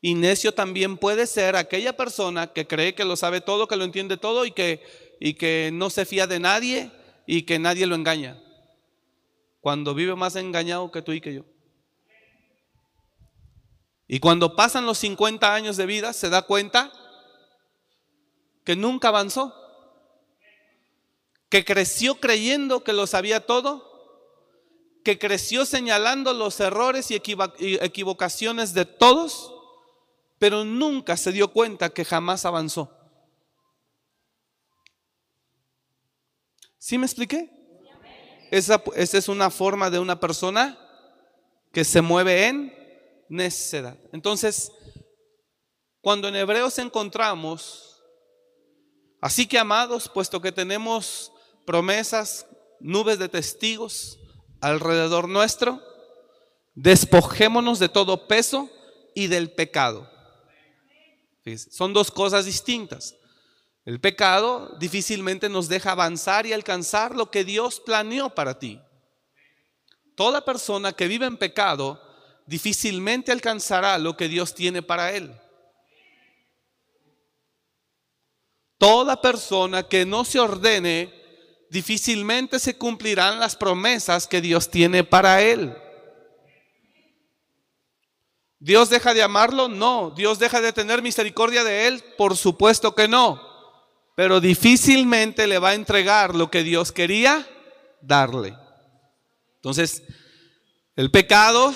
Y 0.00 0.14
necio 0.14 0.52
también 0.52 0.96
puede 0.98 1.28
ser 1.28 1.54
aquella 1.54 1.96
persona 1.96 2.48
que 2.48 2.66
cree 2.66 2.96
que 2.96 3.04
lo 3.04 3.14
sabe 3.14 3.40
todo, 3.40 3.68
que 3.68 3.76
lo 3.76 3.84
entiende 3.84 4.16
todo 4.16 4.44
y 4.44 4.50
que, 4.50 4.82
y 5.20 5.34
que 5.34 5.70
no 5.72 5.88
se 5.88 6.04
fía 6.04 6.26
de 6.26 6.40
nadie 6.40 6.90
y 7.28 7.42
que 7.42 7.60
nadie 7.60 7.86
lo 7.86 7.94
engaña. 7.94 8.42
Cuando 9.60 9.94
vive 9.94 10.14
más 10.14 10.36
engañado 10.36 10.90
que 10.90 11.02
tú 11.02 11.12
y 11.12 11.20
que 11.20 11.34
yo. 11.34 11.44
Y 14.08 14.18
cuando 14.18 14.56
pasan 14.56 14.86
los 14.86 14.98
50 14.98 15.54
años 15.54 15.76
de 15.76 15.86
vida, 15.86 16.12
se 16.12 16.30
da 16.30 16.42
cuenta 16.42 16.92
que 18.64 18.74
nunca 18.74 19.08
avanzó 19.08 19.54
que 21.50 21.64
creció 21.64 22.20
creyendo 22.20 22.84
que 22.84 22.92
lo 22.94 23.06
sabía 23.06 23.44
todo, 23.44 23.90
que 25.04 25.18
creció 25.18 25.66
señalando 25.66 26.32
los 26.32 26.60
errores 26.60 27.10
y 27.10 27.16
equivocaciones 27.16 28.72
de 28.72 28.84
todos, 28.84 29.52
pero 30.38 30.64
nunca 30.64 31.16
se 31.16 31.32
dio 31.32 31.52
cuenta 31.52 31.90
que 31.90 32.04
jamás 32.04 32.46
avanzó. 32.46 32.96
¿Sí 36.78 36.96
me 36.98 37.06
expliqué? 37.06 37.50
Esa, 38.50 38.82
esa, 38.96 39.18
es 39.18 39.28
una 39.28 39.50
forma 39.50 39.90
de 39.90 39.98
una 39.98 40.18
persona 40.18 40.78
que 41.72 41.84
se 41.84 42.00
mueve 42.00 42.48
en 42.48 42.74
necedad. 43.28 43.96
Entonces, 44.12 44.72
cuando 46.00 46.28
en 46.28 46.36
Hebreos 46.36 46.78
encontramos, 46.78 48.02
así 49.20 49.46
que 49.46 49.58
amados, 49.58 50.08
puesto 50.08 50.40
que 50.40 50.50
tenemos 50.50 51.32
promesas, 51.64 52.46
nubes 52.80 53.18
de 53.18 53.28
testigos 53.28 54.18
alrededor 54.60 55.28
nuestro, 55.28 55.80
despojémonos 56.74 57.78
de 57.78 57.88
todo 57.88 58.26
peso 58.26 58.68
y 59.14 59.26
del 59.26 59.50
pecado. 59.52 60.10
son 61.70 61.92
dos 61.92 62.10
cosas 62.10 62.46
distintas. 62.46 63.14
El 63.90 63.98
pecado 63.98 64.76
difícilmente 64.78 65.48
nos 65.48 65.68
deja 65.68 65.90
avanzar 65.90 66.46
y 66.46 66.52
alcanzar 66.52 67.16
lo 67.16 67.28
que 67.28 67.42
Dios 67.42 67.80
planeó 67.80 68.30
para 68.30 68.56
ti. 68.56 68.80
Toda 70.14 70.44
persona 70.44 70.92
que 70.92 71.08
vive 71.08 71.26
en 71.26 71.36
pecado 71.36 72.00
difícilmente 72.46 73.32
alcanzará 73.32 73.98
lo 73.98 74.16
que 74.16 74.28
Dios 74.28 74.54
tiene 74.54 74.80
para 74.80 75.10
él. 75.10 75.34
Toda 78.78 79.20
persona 79.20 79.82
que 79.82 80.06
no 80.06 80.24
se 80.24 80.38
ordene 80.38 81.12
difícilmente 81.68 82.60
se 82.60 82.78
cumplirán 82.78 83.40
las 83.40 83.56
promesas 83.56 84.28
que 84.28 84.40
Dios 84.40 84.70
tiene 84.70 85.02
para 85.02 85.42
él. 85.42 85.76
¿Dios 88.60 88.88
deja 88.88 89.14
de 89.14 89.24
amarlo? 89.24 89.66
No. 89.66 90.12
¿Dios 90.12 90.38
deja 90.38 90.60
de 90.60 90.72
tener 90.72 91.02
misericordia 91.02 91.64
de 91.64 91.88
él? 91.88 92.04
Por 92.16 92.36
supuesto 92.36 92.94
que 92.94 93.08
no. 93.08 93.49
Pero 94.20 94.38
difícilmente 94.38 95.46
le 95.46 95.58
va 95.58 95.70
a 95.70 95.74
entregar 95.74 96.34
lo 96.34 96.50
que 96.50 96.62
Dios 96.62 96.92
quería 96.92 97.48
darle. 98.02 98.54
Entonces, 99.54 100.02
el 100.94 101.10
pecado, 101.10 101.74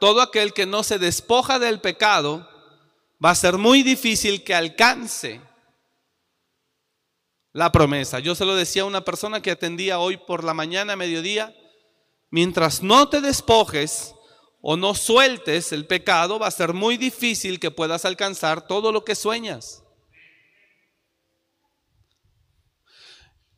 todo 0.00 0.22
aquel 0.22 0.54
que 0.54 0.64
no 0.64 0.84
se 0.84 0.98
despoja 0.98 1.58
del 1.58 1.82
pecado, 1.82 2.48
va 3.22 3.28
a 3.28 3.34
ser 3.34 3.58
muy 3.58 3.82
difícil 3.82 4.42
que 4.42 4.54
alcance 4.54 5.42
la 7.52 7.70
promesa. 7.70 8.20
Yo 8.20 8.34
se 8.34 8.46
lo 8.46 8.54
decía 8.54 8.80
a 8.80 8.86
una 8.86 9.04
persona 9.04 9.42
que 9.42 9.50
atendía 9.50 9.98
hoy 9.98 10.16
por 10.16 10.44
la 10.44 10.54
mañana, 10.54 10.96
mediodía, 10.96 11.54
mientras 12.30 12.82
no 12.82 13.10
te 13.10 13.20
despojes 13.20 14.14
o 14.62 14.78
no 14.78 14.94
sueltes 14.94 15.72
el 15.72 15.84
pecado, 15.84 16.38
va 16.38 16.46
a 16.46 16.52
ser 16.52 16.72
muy 16.72 16.96
difícil 16.96 17.60
que 17.60 17.70
puedas 17.70 18.06
alcanzar 18.06 18.66
todo 18.66 18.92
lo 18.92 19.04
que 19.04 19.14
sueñas. 19.14 19.82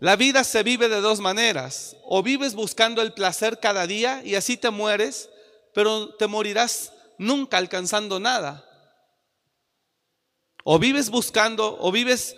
La 0.04 0.16
vida 0.16 0.44
se 0.44 0.62
vive 0.62 0.90
de 0.90 1.00
dos 1.00 1.20
maneras. 1.20 1.96
O 2.04 2.23
vives 2.23 2.52
buscando 2.54 3.00
el 3.00 3.14
placer 3.14 3.58
cada 3.58 3.87
día 3.87 4.20
y 4.23 4.34
así 4.34 4.58
te 4.58 4.68
mueres, 4.68 5.30
pero 5.73 6.14
te 6.16 6.26
morirás 6.26 6.92
nunca 7.16 7.56
alcanzando 7.56 8.20
nada. 8.20 8.68
O 10.62 10.78
vives 10.78 11.08
buscando, 11.08 11.78
o 11.80 11.90
vives 11.90 12.37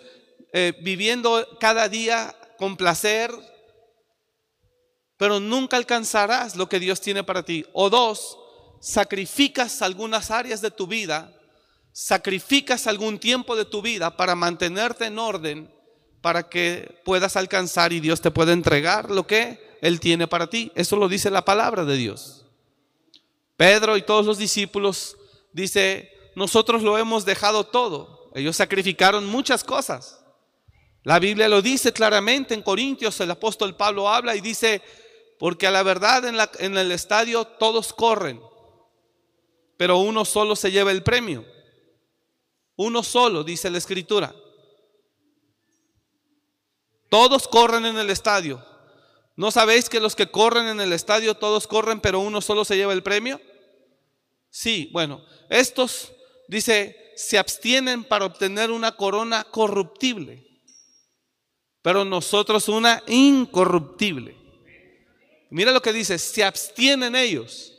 eh, 0.53 0.77
viviendo 0.81 1.45
cada 1.59 1.89
día 1.89 2.33
con 2.57 2.77
placer, 2.77 3.31
pero 5.17 5.41
nunca 5.41 5.75
alcanzarás 5.75 6.55
lo 6.55 6.69
que 6.69 6.79
Dios 6.79 7.01
tiene 7.01 7.25
para 7.25 7.43
ti. 7.43 7.65
O 7.73 7.89
dos, 7.89 8.37
sacrificas 8.79 9.81
algunas 9.81 10.31
áreas 10.31 10.61
de 10.61 10.71
tu 10.71 10.87
vida, 10.87 11.37
sacrificas 11.91 12.87
algún 12.87 13.19
tiempo 13.19 13.57
de 13.57 13.65
tu 13.65 13.81
vida 13.81 14.15
para 14.15 14.35
mantenerte 14.35 15.07
en 15.07 15.19
orden, 15.19 15.76
para 16.21 16.49
que 16.49 17.01
puedas 17.05 17.35
alcanzar 17.35 17.93
y 17.93 17.99
Dios 17.99 18.21
te 18.21 18.31
pueda 18.31 18.53
entregar 18.53 19.11
lo 19.11 19.27
que 19.27 19.77
Él 19.81 19.99
tiene 19.99 20.27
para 20.27 20.47
ti. 20.47 20.71
Eso 20.75 20.95
lo 20.95 21.07
dice 21.07 21.29
la 21.29 21.45
palabra 21.45 21.85
de 21.85 21.95
Dios. 21.97 22.45
Pedro 23.55 23.97
y 23.97 24.01
todos 24.01 24.25
los 24.25 24.37
discípulos 24.37 25.17
dice, 25.51 26.11
nosotros 26.35 26.83
lo 26.83 26.97
hemos 26.97 27.25
dejado 27.25 27.63
todo. 27.63 28.31
Ellos 28.35 28.55
sacrificaron 28.55 29.25
muchas 29.25 29.63
cosas. 29.63 30.19
La 31.03 31.19
Biblia 31.19 31.47
lo 31.47 31.61
dice 31.61 31.93
claramente 31.93 32.53
en 32.53 32.61
Corintios, 32.61 33.19
el 33.21 33.31
apóstol 33.31 33.75
Pablo 33.75 34.09
habla 34.09 34.35
y 34.35 34.41
dice, 34.41 34.81
porque 35.39 35.65
a 35.65 35.71
la 35.71 35.81
verdad 35.81 36.25
en, 36.25 36.37
la, 36.37 36.51
en 36.59 36.77
el 36.77 36.91
estadio 36.91 37.45
todos 37.45 37.93
corren, 37.93 38.41
pero 39.77 39.97
uno 39.97 40.25
solo 40.25 40.55
se 40.55 40.71
lleva 40.71 40.91
el 40.91 41.03
premio. 41.03 41.45
Uno 42.75 43.01
solo, 43.03 43.43
dice 43.43 43.69
la 43.69 43.77
escritura. 43.77 44.35
Todos 47.09 47.47
corren 47.47 47.85
en 47.85 47.97
el 47.97 48.09
estadio. 48.09 48.63
¿No 49.35 49.51
sabéis 49.51 49.87
que 49.87 49.99
los 49.99 50.15
que 50.15 50.31
corren 50.31 50.67
en 50.67 50.81
el 50.81 50.93
estadio 50.93 51.35
todos 51.35 51.67
corren, 51.67 51.99
pero 51.99 52.19
uno 52.19 52.41
solo 52.41 52.65
se 52.65 52.75
lleva 52.75 52.93
el 52.93 53.03
premio? 53.03 53.39
Sí, 54.49 54.89
bueno, 54.91 55.23
estos, 55.49 56.11
dice, 56.47 57.13
se 57.15 57.37
abstienen 57.37 58.03
para 58.03 58.25
obtener 58.25 58.71
una 58.71 58.93
corona 58.93 59.43
corruptible, 59.43 60.47
pero 61.81 62.03
nosotros 62.03 62.67
una 62.67 63.03
incorruptible. 63.07 64.35
Mira 65.49 65.71
lo 65.71 65.81
que 65.81 65.93
dice, 65.93 66.17
se 66.17 66.43
abstienen 66.43 67.15
ellos. 67.15 67.73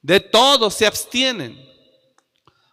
De 0.00 0.20
todo 0.20 0.70
se 0.70 0.86
abstienen 0.86 1.60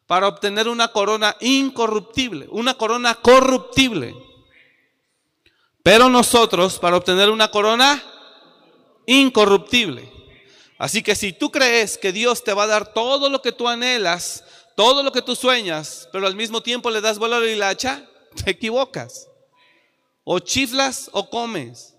para 0.05 0.27
obtener 0.27 0.67
una 0.67 0.89
corona 0.89 1.35
incorruptible, 1.39 2.47
una 2.51 2.75
corona 2.75 3.15
corruptible. 3.15 4.15
Pero 5.83 6.07
nosotros 6.07 6.79
para 6.79 6.95
obtener 6.95 7.29
una 7.29 7.51
corona 7.51 8.01
incorruptible. 9.05 10.09
Así 10.77 11.03
que 11.03 11.13
si 11.13 11.33
tú 11.33 11.51
crees 11.51 11.97
que 11.97 12.13
Dios 12.13 12.43
te 12.43 12.53
va 12.53 12.63
a 12.63 12.67
dar 12.67 12.93
todo 12.93 13.29
lo 13.29 13.41
que 13.41 13.51
tú 13.51 13.67
anhelas, 13.67 14.45
todo 14.75 15.03
lo 15.03 15.11
que 15.11 15.21
tú 15.21 15.35
sueñas, 15.35 16.07
pero 16.11 16.25
al 16.25 16.35
mismo 16.35 16.63
tiempo 16.63 16.89
le 16.89 17.01
das 17.01 17.19
valor 17.19 17.43
y 17.43 17.55
la 17.55 17.69
hacha, 17.69 18.09
te 18.43 18.51
equivocas. 18.51 19.27
O 20.23 20.39
chiflas 20.39 21.09
o 21.11 21.29
comes. 21.29 21.93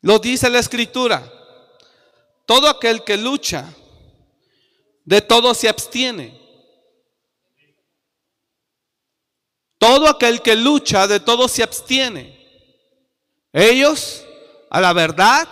Lo 0.00 0.20
dice 0.20 0.48
la 0.48 0.60
escritura. 0.60 1.32
Todo 2.46 2.68
aquel 2.68 3.02
que 3.02 3.16
lucha, 3.16 3.74
de 5.04 5.20
todo 5.20 5.52
se 5.52 5.68
abstiene. 5.68 6.45
Todo 9.78 10.08
aquel 10.08 10.42
que 10.42 10.56
lucha, 10.56 11.06
de 11.06 11.20
todo 11.20 11.48
se 11.48 11.62
abstiene. 11.62 12.36
Ellos, 13.52 14.24
a 14.70 14.80
la 14.80 14.92
verdad, 14.92 15.48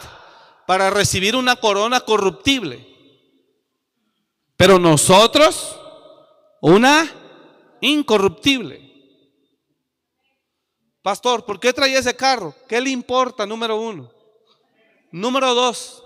para 0.66 0.90
recibir 0.90 1.36
una 1.36 1.56
corona 1.56 2.00
corruptible. 2.00 2.86
Pero 4.56 4.78
nosotros, 4.78 5.78
una 6.60 7.10
incorruptible. 7.80 8.80
Pastor, 11.02 11.44
¿por 11.44 11.60
qué 11.60 11.72
traía 11.72 11.98
ese 11.98 12.16
carro? 12.16 12.54
¿Qué 12.66 12.80
le 12.80 12.90
importa, 12.90 13.44
número 13.44 13.76
uno? 13.76 14.10
Número 15.10 15.54
dos, 15.54 16.02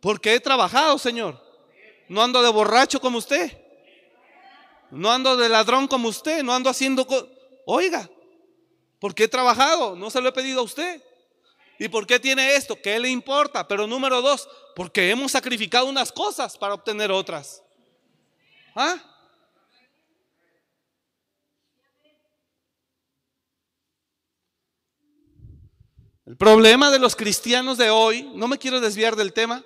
porque 0.00 0.34
he 0.34 0.40
trabajado, 0.40 0.98
Señor. 0.98 1.40
No 2.08 2.22
ando 2.22 2.42
de 2.42 2.50
borracho 2.50 3.00
como 3.00 3.18
usted. 3.18 3.56
No 4.90 5.10
ando 5.10 5.36
de 5.36 5.48
ladrón 5.48 5.88
como 5.88 6.08
usted. 6.08 6.42
No 6.42 6.52
ando 6.52 6.68
haciendo... 6.68 7.06
Oiga, 7.66 8.08
porque 8.98 9.24
he 9.24 9.28
trabajado. 9.28 9.96
No 9.96 10.10
se 10.10 10.20
lo 10.20 10.28
he 10.28 10.32
pedido 10.32 10.60
a 10.60 10.64
usted. 10.64 11.02
¿Y 11.78 11.88
por 11.88 12.06
qué 12.06 12.20
tiene 12.20 12.54
esto? 12.54 12.80
¿Qué 12.80 12.98
le 12.98 13.08
importa? 13.08 13.66
Pero 13.66 13.86
número 13.86 14.22
dos, 14.22 14.48
porque 14.76 15.10
hemos 15.10 15.32
sacrificado 15.32 15.86
unas 15.86 16.12
cosas 16.12 16.56
para 16.56 16.74
obtener 16.74 17.10
otras. 17.10 17.62
¿Ah? 18.74 18.96
El 26.26 26.36
problema 26.36 26.90
de 26.90 26.98
los 26.98 27.14
cristianos 27.16 27.76
de 27.76 27.90
hoy, 27.90 28.22
no 28.34 28.48
me 28.48 28.56
quiero 28.56 28.80
desviar 28.80 29.14
del 29.14 29.32
tema, 29.32 29.62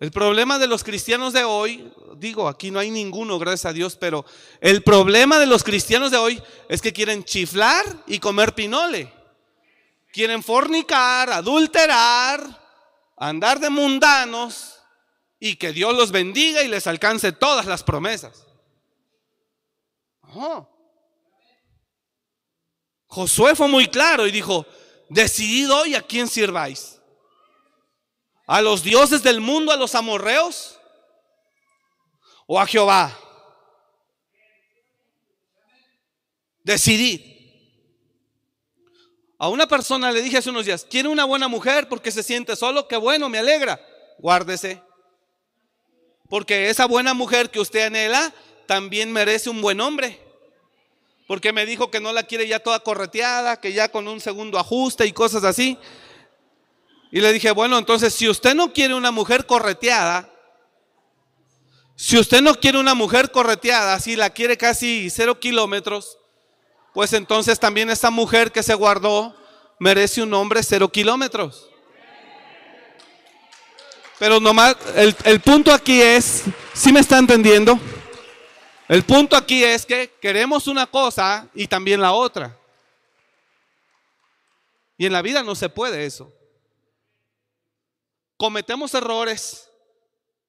el 0.00 0.10
problema 0.10 0.58
de 0.58 0.66
los 0.66 0.82
cristianos 0.82 1.32
de 1.32 1.44
hoy, 1.44 1.92
digo, 2.16 2.48
aquí 2.48 2.70
no 2.70 2.78
hay 2.78 2.90
ninguno, 2.90 3.38
gracias 3.38 3.66
a 3.66 3.72
Dios, 3.72 3.96
pero 3.96 4.24
el 4.60 4.82
problema 4.82 5.38
de 5.38 5.46
los 5.46 5.62
cristianos 5.62 6.10
de 6.10 6.16
hoy 6.16 6.42
es 6.68 6.82
que 6.82 6.92
quieren 6.92 7.24
chiflar 7.24 7.84
y 8.06 8.18
comer 8.18 8.54
pinole. 8.54 9.12
Quieren 10.12 10.42
fornicar, 10.42 11.30
adulterar, 11.30 12.62
andar 13.16 13.60
de 13.60 13.70
mundanos 13.70 14.80
y 15.40 15.56
que 15.56 15.72
Dios 15.72 15.94
los 15.94 16.10
bendiga 16.10 16.62
y 16.62 16.68
les 16.68 16.86
alcance 16.86 17.32
todas 17.32 17.66
las 17.66 17.82
promesas. 17.82 18.46
Josué 23.06 23.54
fue 23.54 23.68
muy 23.68 23.86
claro 23.88 24.26
y 24.26 24.32
dijo, 24.32 24.66
Decidid 25.08 25.72
hoy 25.72 25.94
a 25.94 26.02
quién 26.02 26.28
sirváis. 26.28 27.00
¿A 28.46 28.60
los 28.60 28.82
dioses 28.82 29.22
del 29.22 29.40
mundo, 29.40 29.72
a 29.72 29.76
los 29.76 29.94
amorreos? 29.94 30.78
¿O 32.46 32.60
a 32.60 32.66
Jehová? 32.66 33.18
Decidid. 36.62 37.20
A 39.38 39.48
una 39.48 39.66
persona 39.66 40.12
le 40.12 40.22
dije 40.22 40.38
hace 40.38 40.50
unos 40.50 40.66
días, 40.66 40.86
¿quiere 40.88 41.08
una 41.08 41.24
buena 41.24 41.48
mujer 41.48 41.88
porque 41.88 42.10
se 42.10 42.22
siente 42.22 42.56
solo? 42.56 42.86
Qué 42.88 42.96
bueno, 42.96 43.28
me 43.28 43.38
alegra. 43.38 43.80
Guárdese. 44.18 44.82
Porque 46.28 46.70
esa 46.70 46.86
buena 46.86 47.14
mujer 47.14 47.50
que 47.50 47.60
usted 47.60 47.86
anhela 47.86 48.32
también 48.66 49.12
merece 49.12 49.50
un 49.50 49.60
buen 49.60 49.80
hombre 49.80 50.24
porque 51.26 51.52
me 51.52 51.66
dijo 51.66 51.90
que 51.90 52.00
no 52.00 52.12
la 52.12 52.24
quiere 52.24 52.46
ya 52.46 52.60
toda 52.60 52.80
correteada, 52.80 53.58
que 53.60 53.72
ya 53.72 53.88
con 53.88 54.06
un 54.08 54.20
segundo 54.20 54.58
ajuste 54.58 55.06
y 55.06 55.12
cosas 55.12 55.44
así. 55.44 55.78
Y 57.14 57.20
le 57.20 57.32
dije, 57.32 57.52
bueno, 57.52 57.78
entonces 57.78 58.12
si 58.12 58.28
usted 58.28 58.56
no 58.56 58.72
quiere 58.72 58.92
una 58.92 59.12
mujer 59.12 59.46
correteada, 59.46 60.28
si 61.94 62.18
usted 62.18 62.42
no 62.42 62.56
quiere 62.56 62.76
una 62.76 62.94
mujer 62.94 63.30
correteada, 63.30 64.00
si 64.00 64.16
la 64.16 64.30
quiere 64.30 64.56
casi 64.56 65.08
cero 65.10 65.38
kilómetros, 65.38 66.18
pues 66.92 67.12
entonces 67.12 67.60
también 67.60 67.88
esa 67.88 68.10
mujer 68.10 68.50
que 68.50 68.64
se 68.64 68.74
guardó 68.74 69.32
merece 69.78 70.22
un 70.22 70.34
hombre 70.34 70.64
cero 70.64 70.88
kilómetros. 70.88 71.70
Pero 74.18 74.40
nomás, 74.40 74.74
el, 74.96 75.14
el 75.22 75.38
punto 75.38 75.72
aquí 75.72 76.02
es, 76.02 76.42
¿sí 76.72 76.92
me 76.92 76.98
está 76.98 77.18
entendiendo? 77.18 77.78
El 78.88 79.04
punto 79.04 79.36
aquí 79.36 79.62
es 79.62 79.86
que 79.86 80.12
queremos 80.20 80.66
una 80.66 80.88
cosa 80.88 81.46
y 81.54 81.68
también 81.68 82.00
la 82.00 82.10
otra. 82.10 82.58
Y 84.98 85.06
en 85.06 85.12
la 85.12 85.22
vida 85.22 85.44
no 85.44 85.54
se 85.54 85.68
puede 85.68 86.06
eso. 86.06 86.33
Cometemos 88.36 88.92
errores, 88.94 89.70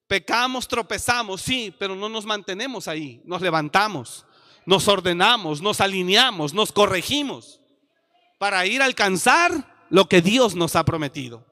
pecamos, 0.08 0.68
tropezamos, 0.68 1.42
sí, 1.42 1.74
pero 1.78 1.96
no 1.96 2.10
nos 2.10 2.26
mantenemos 2.26 2.88
ahí, 2.88 3.22
nos 3.26 3.42
levantamos. 3.42 4.26
nos 4.66 4.88
ordenamos, 4.88 5.62
nos 5.62 5.80
alineamos, 5.80 6.54
nos 6.54 6.72
corregimos 6.72 7.62
para 8.40 8.66
ir 8.66 8.82
a 8.82 8.86
alcanzar 8.86 9.86
lo 9.90 10.10
que 10.10 10.22
Dios 10.22 10.56
nos 10.56 10.76
ha 10.76 10.84
prometido. 10.84 11.46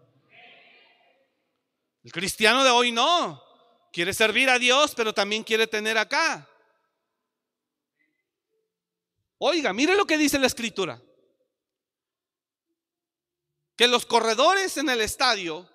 El 2.04 2.12
cristiano 2.12 2.64
de 2.64 2.70
hoy 2.70 2.92
no. 2.92 3.42
Quiere 3.92 4.14
servir 4.14 4.50
a 4.50 4.60
Dios, 4.60 4.94
pero 4.96 5.14
también 5.14 5.44
quiere 5.44 5.68
tener 5.68 5.98
acá. 5.98 6.50
Oiga, 9.38 9.72
mire 9.72 9.96
lo 9.96 10.06
que 10.06 10.18
dice 10.18 10.40
la 10.40 10.48
escritura. 10.48 11.02
Que 13.76 13.88
los 13.88 14.06
corredores 14.06 14.78
en 14.78 14.90
el 14.90 15.00
estadio, 15.00 15.70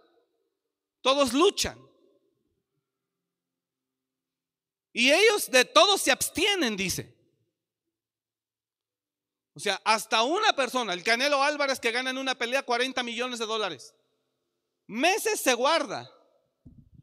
todos 1.01 1.33
luchan. 1.33 1.79
Y 4.93 5.13
ellos 5.13 5.51
de 5.51 5.65
todos 5.65 6.03
se 6.03 6.11
abstienen, 6.11 6.77
dice. 6.77 7.17
O 9.55 9.61
sea, 9.61 9.81
hasta 9.85 10.23
una 10.23 10.53
persona, 10.55 10.93
el 10.93 11.03
Canelo 11.03 11.43
Álvarez 11.43 11.81
que 11.81 11.91
gana 11.91 12.11
en 12.11 12.19
una 12.19 12.37
pelea 12.37 12.63
40 12.63 13.03
millones 13.03 13.39
de 13.39 13.47
dólares, 13.47 13.95
meses 14.87 15.41
se 15.41 15.55
guarda, 15.55 16.09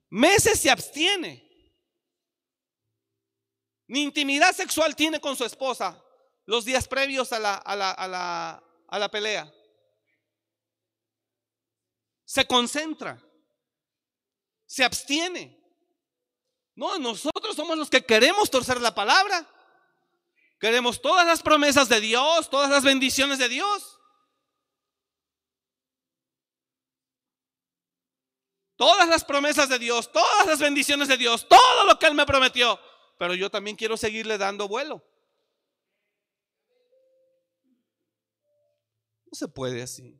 meses 0.10 0.60
se 0.60 0.70
abstiene. 0.70 1.44
Ni 3.88 4.02
intimidad 4.04 4.54
sexual 4.54 4.96
tiene 4.96 5.20
con 5.20 5.36
su 5.36 5.46
esposa 5.46 6.02
los 6.46 6.66
días 6.66 6.88
previos 6.88 7.32
a 7.34 7.40
la, 7.40 7.56
a 7.56 7.76
la, 7.76 7.92
a 7.92 8.08
la, 8.08 8.64
a 8.88 9.00
la 9.00 9.10
pelea. 9.10 9.54
Se 12.24 12.46
concentra, 12.48 13.22
se 14.76 14.84
abstiene. 14.84 15.58
No, 16.76 17.00
nosotros 17.00 17.56
somos 17.56 17.78
los 17.78 17.90
que 17.90 18.06
queremos 18.06 18.52
torcer 18.52 18.82
la 18.82 18.94
palabra. 18.94 19.48
Queremos 20.60 21.02
todas 21.02 21.26
las 21.26 21.42
promesas 21.42 21.88
de 21.88 22.02
Dios, 22.02 22.50
todas 22.50 22.70
las 22.70 22.84
bendiciones 22.84 23.40
de 23.40 23.48
Dios. 23.48 23.98
Todas 28.76 29.08
las 29.08 29.24
promesas 29.24 29.70
de 29.70 29.80
Dios, 29.80 30.12
todas 30.12 30.46
las 30.46 30.60
bendiciones 30.60 31.08
de 31.08 31.16
Dios, 31.16 31.48
todo 31.48 31.86
lo 31.86 31.98
que 31.98 32.08
Él 32.08 32.14
me 32.14 32.26
prometió. 32.26 32.78
Pero 33.18 33.34
yo 33.34 33.50
también 33.50 33.78
quiero 33.78 33.96
seguirle 33.96 34.38
dando 34.38 34.68
vuelo. 34.68 35.02
No 39.26 39.32
se 39.32 39.48
puede 39.48 39.82
así. 39.82 40.20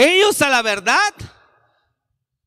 Ellos 0.00 0.40
a 0.40 0.48
la 0.48 0.62
verdad 0.62 1.12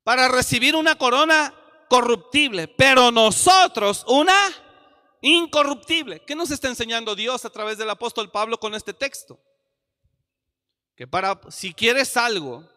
para 0.04 0.28
recibir 0.28 0.76
una 0.76 0.98
corona 0.98 1.54
corruptible, 1.88 2.68
pero 2.68 3.12
nosotros 3.12 4.04
una 4.08 4.36
incorruptible. 5.22 6.26
¿Qué 6.26 6.34
nos 6.34 6.50
está 6.50 6.68
enseñando 6.68 7.14
Dios 7.16 7.46
a 7.46 7.52
través 7.52 7.78
del 7.78 7.92
apóstol 7.92 8.32
Pablo 8.32 8.60
con 8.60 8.74
este 8.74 8.92
texto? 8.92 9.40
Que 10.96 11.06
para 11.06 11.40
si 11.52 11.76
quieres 11.76 12.18
algo, 12.18 12.68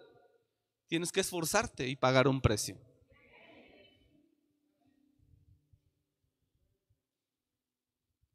tienes 0.89 1.11
que 1.11 1.21
esforzarte 1.21 1.89
y 1.89 1.97
pagar 1.97 2.29
un 2.29 2.43
precio. 2.43 2.79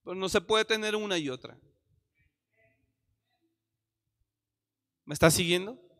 Pero 0.03 0.15
no 0.15 0.27
se 0.27 0.41
puede 0.41 0.65
tener 0.65 0.95
una 0.95 1.19
y 1.19 1.29
otra. 1.29 1.55
¿Me 5.05 5.13
está 5.13 5.29
siguiendo? 5.29 5.90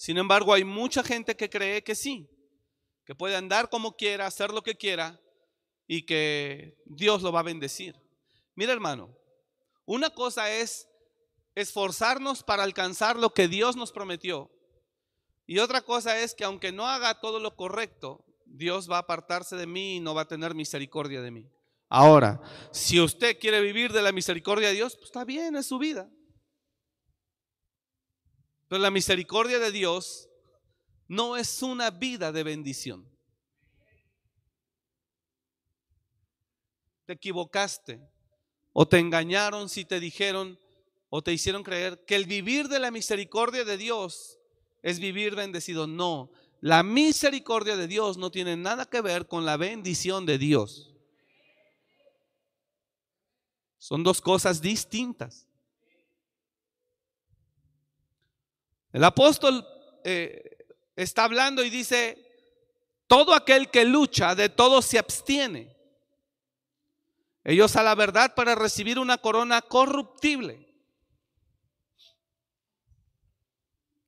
Sin 0.00 0.16
embargo, 0.16 0.54
hay 0.54 0.64
mucha 0.64 1.04
gente 1.04 1.36
que 1.36 1.50
cree 1.50 1.84
que 1.84 1.94
sí, 1.94 2.26
que 3.04 3.14
puede 3.14 3.36
andar 3.36 3.68
como 3.68 3.98
quiera, 3.98 4.24
hacer 4.24 4.50
lo 4.50 4.62
que 4.62 4.74
quiera 4.74 5.20
y 5.86 6.06
que 6.06 6.80
Dios 6.86 7.20
lo 7.20 7.30
va 7.32 7.40
a 7.40 7.42
bendecir. 7.42 8.00
Mira 8.54 8.72
hermano, 8.72 9.14
una 9.84 10.08
cosa 10.08 10.50
es 10.50 10.88
esforzarnos 11.54 12.42
para 12.42 12.62
alcanzar 12.62 13.16
lo 13.16 13.34
que 13.34 13.46
Dios 13.46 13.76
nos 13.76 13.92
prometió. 13.92 14.50
Y 15.46 15.58
otra 15.58 15.82
cosa 15.82 16.18
es 16.18 16.34
que 16.34 16.44
aunque 16.44 16.72
no 16.72 16.86
haga 16.86 17.20
todo 17.20 17.38
lo 17.38 17.54
correcto, 17.54 18.24
Dios 18.46 18.90
va 18.90 18.96
a 18.96 19.00
apartarse 19.00 19.54
de 19.54 19.66
mí 19.66 19.96
y 19.96 20.00
no 20.00 20.14
va 20.14 20.22
a 20.22 20.28
tener 20.28 20.54
misericordia 20.54 21.20
de 21.20 21.30
mí. 21.30 21.50
Ahora, 21.90 22.40
si 22.72 22.98
usted 23.02 23.38
quiere 23.38 23.60
vivir 23.60 23.92
de 23.92 24.00
la 24.00 24.12
misericordia 24.12 24.68
de 24.68 24.76
Dios, 24.76 24.96
pues 24.96 25.08
está 25.08 25.26
bien, 25.26 25.56
es 25.56 25.66
su 25.66 25.78
vida. 25.78 26.08
Pero 28.70 28.82
la 28.82 28.92
misericordia 28.92 29.58
de 29.58 29.72
Dios 29.72 30.28
no 31.08 31.36
es 31.36 31.60
una 31.60 31.90
vida 31.90 32.30
de 32.30 32.44
bendición. 32.44 33.04
Te 37.04 37.14
equivocaste 37.14 38.00
o 38.72 38.86
te 38.86 39.00
engañaron 39.00 39.68
si 39.68 39.84
te 39.84 39.98
dijeron 39.98 40.56
o 41.08 41.20
te 41.20 41.32
hicieron 41.32 41.64
creer 41.64 42.04
que 42.04 42.14
el 42.14 42.26
vivir 42.26 42.68
de 42.68 42.78
la 42.78 42.92
misericordia 42.92 43.64
de 43.64 43.76
Dios 43.76 44.38
es 44.82 45.00
vivir 45.00 45.34
bendecido. 45.34 45.88
No, 45.88 46.30
la 46.60 46.84
misericordia 46.84 47.76
de 47.76 47.88
Dios 47.88 48.18
no 48.18 48.30
tiene 48.30 48.56
nada 48.56 48.86
que 48.86 49.00
ver 49.00 49.26
con 49.26 49.44
la 49.44 49.56
bendición 49.56 50.26
de 50.26 50.38
Dios. 50.38 50.94
Son 53.78 54.04
dos 54.04 54.20
cosas 54.20 54.62
distintas. 54.62 55.49
El 58.92 59.04
apóstol 59.04 59.66
eh, 60.04 60.58
está 60.96 61.24
hablando 61.24 61.62
y 61.64 61.70
dice, 61.70 62.18
todo 63.06 63.34
aquel 63.34 63.70
que 63.70 63.84
lucha, 63.84 64.34
de 64.34 64.48
todo 64.48 64.82
se 64.82 64.98
abstiene. 64.98 65.76
Ellos 67.44 67.76
a 67.76 67.82
la 67.82 67.94
verdad 67.94 68.34
para 68.34 68.54
recibir 68.54 68.98
una 68.98 69.18
corona 69.18 69.62
corruptible. 69.62 70.66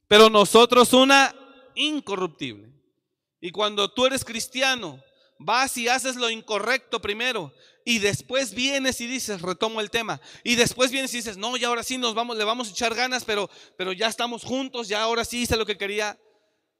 Pero 0.06 0.28
nosotros 0.28 0.92
una 0.92 1.34
incorruptible. 1.74 2.70
Y 3.40 3.50
cuando 3.50 3.90
tú 3.90 4.04
eres 4.06 4.24
cristiano, 4.24 5.02
vas 5.38 5.76
y 5.76 5.88
haces 5.88 6.16
lo 6.16 6.28
incorrecto 6.28 7.00
primero 7.00 7.52
y 7.84 7.98
después 7.98 8.54
vienes 8.54 9.00
y 9.00 9.06
dices, 9.06 9.42
retomo 9.42 9.80
el 9.80 9.90
tema, 9.90 10.20
y 10.44 10.54
después 10.54 10.90
vienes 10.90 11.12
y 11.14 11.18
dices, 11.18 11.36
no, 11.36 11.56
ya 11.56 11.68
ahora 11.68 11.82
sí 11.82 11.98
nos 11.98 12.14
vamos, 12.14 12.36
le 12.36 12.44
vamos 12.44 12.68
a 12.68 12.70
echar 12.72 12.94
ganas, 12.94 13.24
pero, 13.24 13.50
pero 13.76 13.92
ya 13.92 14.08
estamos 14.08 14.44
juntos, 14.44 14.88
ya 14.88 15.02
ahora 15.02 15.24
sí 15.24 15.42
hice 15.42 15.56
lo 15.56 15.66
que 15.66 15.78
quería. 15.78 16.18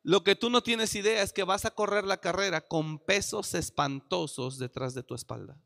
Lo 0.05 0.25
que 0.25 0.35
tú 0.35 0.51
no 0.51 0.65
tienes 0.65 0.97
idea 0.97 1.23
es 1.23 1.33
que 1.33 1.45
vas 1.45 1.65
a 1.65 1.71
correr 1.71 2.03
la 2.03 2.17
carrera 2.17 2.61
con 2.61 2.99
pesos 2.99 3.55
espantosos 3.55 4.59
detrás 4.59 4.95
de 4.95 5.05
tu 5.05 5.15
espalda. 5.15 5.57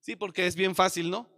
Sí, 0.00 0.16
porque 0.16 0.48
es 0.48 0.56
bien 0.56 0.74
fácil, 0.74 1.08
¿no? 1.08 1.30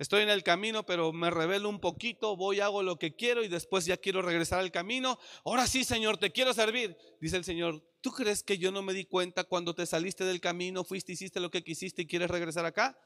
Estoy 0.00 0.22
en 0.22 0.30
el 0.30 0.42
camino, 0.42 0.86
pero 0.86 1.12
me 1.12 1.28
revelo 1.28 1.68
un 1.68 1.78
poquito, 1.78 2.34
voy, 2.34 2.60
hago 2.60 2.82
lo 2.82 2.98
que 2.98 3.14
quiero 3.14 3.44
y 3.44 3.48
después 3.48 3.84
ya 3.84 3.98
quiero 3.98 4.22
regresar 4.22 4.58
al 4.58 4.72
camino. 4.72 5.18
Ahora 5.44 5.66
sí, 5.66 5.84
Señor, 5.84 6.16
te 6.16 6.32
quiero 6.32 6.54
servir. 6.54 6.96
Dice 7.20 7.36
el 7.36 7.44
Señor, 7.44 7.86
¿tú 8.00 8.10
crees 8.10 8.42
que 8.42 8.56
yo 8.56 8.72
no 8.72 8.80
me 8.80 8.94
di 8.94 9.04
cuenta 9.04 9.44
cuando 9.44 9.74
te 9.74 9.84
saliste 9.84 10.24
del 10.24 10.40
camino, 10.40 10.84
fuiste, 10.84 11.12
hiciste 11.12 11.38
lo 11.38 11.50
que 11.50 11.62
quisiste 11.62 12.00
y 12.00 12.06
quieres 12.06 12.30
regresar 12.30 12.64
acá? 12.64 12.98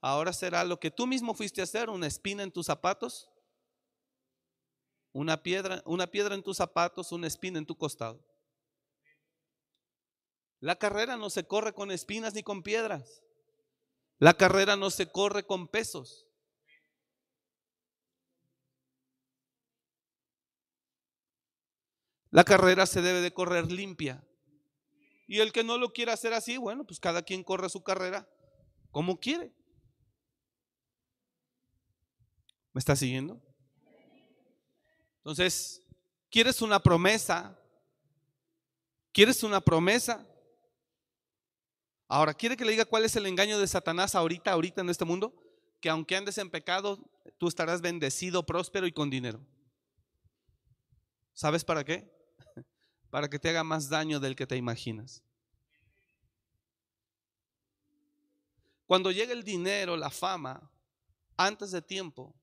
Ahora 0.00 0.32
será 0.32 0.64
lo 0.64 0.80
que 0.80 0.90
tú 0.90 1.06
mismo 1.06 1.34
fuiste 1.34 1.60
a 1.60 1.64
hacer, 1.64 1.90
una 1.90 2.06
espina 2.06 2.44
en 2.44 2.50
tus 2.50 2.64
zapatos, 2.64 3.28
una 5.12 5.42
piedra, 5.42 5.82
una 5.84 6.06
piedra 6.06 6.34
en 6.34 6.42
tus 6.42 6.56
zapatos, 6.56 7.12
una 7.12 7.26
espina 7.26 7.58
en 7.58 7.66
tu 7.66 7.76
costado. 7.76 8.24
La 10.60 10.76
carrera 10.76 11.18
no 11.18 11.28
se 11.28 11.44
corre 11.46 11.74
con 11.74 11.90
espinas 11.90 12.32
ni 12.32 12.42
con 12.42 12.62
piedras. 12.62 13.22
La 14.18 14.32
carrera 14.32 14.76
no 14.76 14.88
se 14.88 15.12
corre 15.12 15.44
con 15.44 15.68
pesos. 15.68 16.24
La 22.30 22.44
carrera 22.44 22.86
se 22.86 23.02
debe 23.02 23.20
de 23.20 23.32
correr 23.32 23.70
limpia. 23.70 24.22
Y 25.26 25.40
el 25.40 25.52
que 25.52 25.64
no 25.64 25.78
lo 25.78 25.92
quiera 25.92 26.14
hacer 26.14 26.32
así, 26.32 26.56
bueno, 26.56 26.84
pues 26.84 27.00
cada 27.00 27.22
quien 27.22 27.44
corre 27.44 27.68
su 27.68 27.82
carrera 27.82 28.28
como 28.90 29.18
quiere. 29.20 29.52
¿Me 32.72 32.78
está 32.78 32.96
siguiendo? 32.96 33.40
Entonces, 35.18 35.82
¿quieres 36.30 36.62
una 36.62 36.80
promesa? 36.80 37.58
¿Quieres 39.12 39.42
una 39.42 39.60
promesa? 39.60 40.26
Ahora, 42.06 42.32
¿quiere 42.32 42.56
que 42.56 42.64
le 42.64 42.70
diga 42.70 42.86
cuál 42.86 43.04
es 43.04 43.16
el 43.16 43.26
engaño 43.26 43.58
de 43.58 43.66
Satanás 43.66 44.14
ahorita, 44.14 44.52
ahorita 44.52 44.80
en 44.80 44.88
este 44.88 45.04
mundo? 45.04 45.34
Que 45.80 45.90
aunque 45.90 46.16
andes 46.16 46.38
en 46.38 46.50
pecado, 46.50 46.98
tú 47.36 47.48
estarás 47.48 47.82
bendecido, 47.82 48.46
próspero 48.46 48.86
y 48.86 48.92
con 48.92 49.10
dinero. 49.10 49.44
¿Sabes 51.34 51.64
para 51.64 51.84
qué? 51.84 52.17
Para 53.10 53.28
que 53.28 53.38
te 53.38 53.48
haga 53.48 53.64
más 53.64 53.88
daño 53.88 54.20
del 54.20 54.36
que 54.36 54.46
te 54.46 54.56
imaginas. 54.56 55.22
Cuando 58.86 59.10
llega 59.10 59.32
el 59.32 59.44
dinero, 59.44 59.96
la 59.96 60.10
fama, 60.10 60.70
antes 61.36 61.70
de 61.70 61.82
tiempo, 61.82 62.34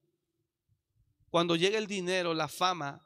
cuando 1.30 1.56
llega 1.56 1.78
el 1.78 1.88
dinero, 1.88 2.34
la 2.34 2.48
fama, 2.48 3.04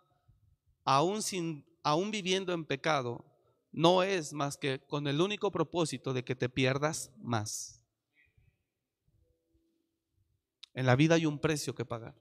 aún, 0.84 1.24
sin, 1.24 1.66
aún 1.84 2.12
viviendo 2.12 2.54
en 2.54 2.66
pecado, 2.66 3.26
no 3.72 4.04
es 4.04 4.34
más 4.34 4.58
que 4.58 4.80
con 4.80 5.08
el 5.08 5.22
único 5.22 5.52
propósito 5.52 6.14
de 6.14 6.24
que 6.24 6.36
te 6.36 6.50
pierdas 6.50 7.12
más. 7.18 7.82
En 10.74 10.86
la 10.86 10.96
vida 10.96 11.16
hay 11.16 11.26
un 11.26 11.40
precio 11.40 11.74
que 11.74 11.86
pagar. 11.86 12.16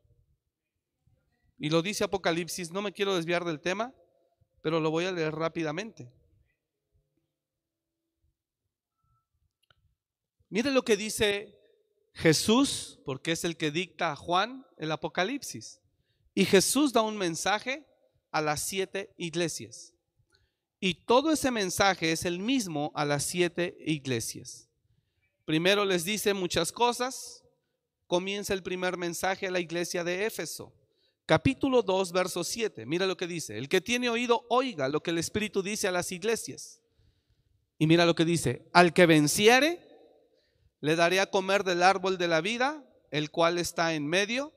Y 1.58 1.70
lo 1.70 1.82
dice 1.82 2.04
Apocalipsis, 2.04 2.70
no 2.70 2.82
me 2.82 2.92
quiero 2.92 3.16
desviar 3.16 3.44
del 3.44 3.60
tema, 3.60 3.92
pero 4.60 4.80
lo 4.80 4.90
voy 4.90 5.04
a 5.04 5.12
leer 5.12 5.34
rápidamente. 5.34 6.10
Mire 10.50 10.70
lo 10.70 10.82
que 10.82 10.96
dice 10.96 11.58
Jesús, 12.14 13.00
porque 13.04 13.32
es 13.32 13.44
el 13.44 13.56
que 13.56 13.70
dicta 13.70 14.12
a 14.12 14.16
Juan 14.16 14.66
el 14.78 14.90
Apocalipsis. 14.90 15.80
Y 16.34 16.44
Jesús 16.44 16.92
da 16.92 17.02
un 17.02 17.16
mensaje 17.16 17.86
a 18.30 18.40
las 18.40 18.62
siete 18.62 19.14
iglesias. 19.18 19.92
Y 20.80 20.94
todo 21.04 21.32
ese 21.32 21.50
mensaje 21.50 22.12
es 22.12 22.24
el 22.24 22.38
mismo 22.38 22.92
a 22.94 23.04
las 23.04 23.24
siete 23.24 23.76
iglesias. 23.80 24.68
Primero 25.44 25.84
les 25.84 26.04
dice 26.04 26.34
muchas 26.34 26.72
cosas. 26.72 27.44
Comienza 28.06 28.54
el 28.54 28.62
primer 28.62 28.96
mensaje 28.96 29.48
a 29.48 29.50
la 29.50 29.60
iglesia 29.60 30.04
de 30.04 30.24
Éfeso. 30.24 30.72
Capítulo 31.28 31.82
2, 31.82 32.12
verso 32.12 32.42
7. 32.42 32.86
Mira 32.86 33.04
lo 33.04 33.18
que 33.18 33.26
dice. 33.26 33.58
El 33.58 33.68
que 33.68 33.82
tiene 33.82 34.08
oído, 34.08 34.46
oiga 34.48 34.88
lo 34.88 35.02
que 35.02 35.10
el 35.10 35.18
Espíritu 35.18 35.62
dice 35.62 35.86
a 35.86 35.92
las 35.92 36.10
iglesias. 36.10 36.80
Y 37.78 37.86
mira 37.86 38.06
lo 38.06 38.14
que 38.14 38.24
dice. 38.24 38.66
Al 38.72 38.94
que 38.94 39.04
venciere, 39.04 39.78
le 40.80 40.96
daré 40.96 41.20
a 41.20 41.30
comer 41.30 41.64
del 41.64 41.82
árbol 41.82 42.16
de 42.16 42.28
la 42.28 42.40
vida, 42.40 42.82
el 43.10 43.30
cual 43.30 43.58
está 43.58 43.92
en 43.92 44.06
medio 44.06 44.54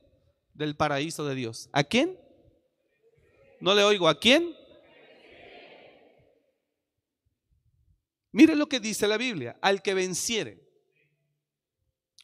del 0.54 0.74
paraíso 0.74 1.26
de 1.26 1.34
Dios. 1.34 1.68
¿A 1.72 1.84
quién? 1.84 2.18
No 3.60 3.74
le 3.74 3.84
oigo. 3.84 4.08
¿A 4.08 4.18
quién? 4.18 4.56
Mire 8.30 8.56
lo 8.56 8.66
que 8.66 8.80
dice 8.80 9.06
la 9.06 9.18
Biblia, 9.18 9.58
al 9.60 9.82
que 9.82 9.92
venciere. 9.92 10.66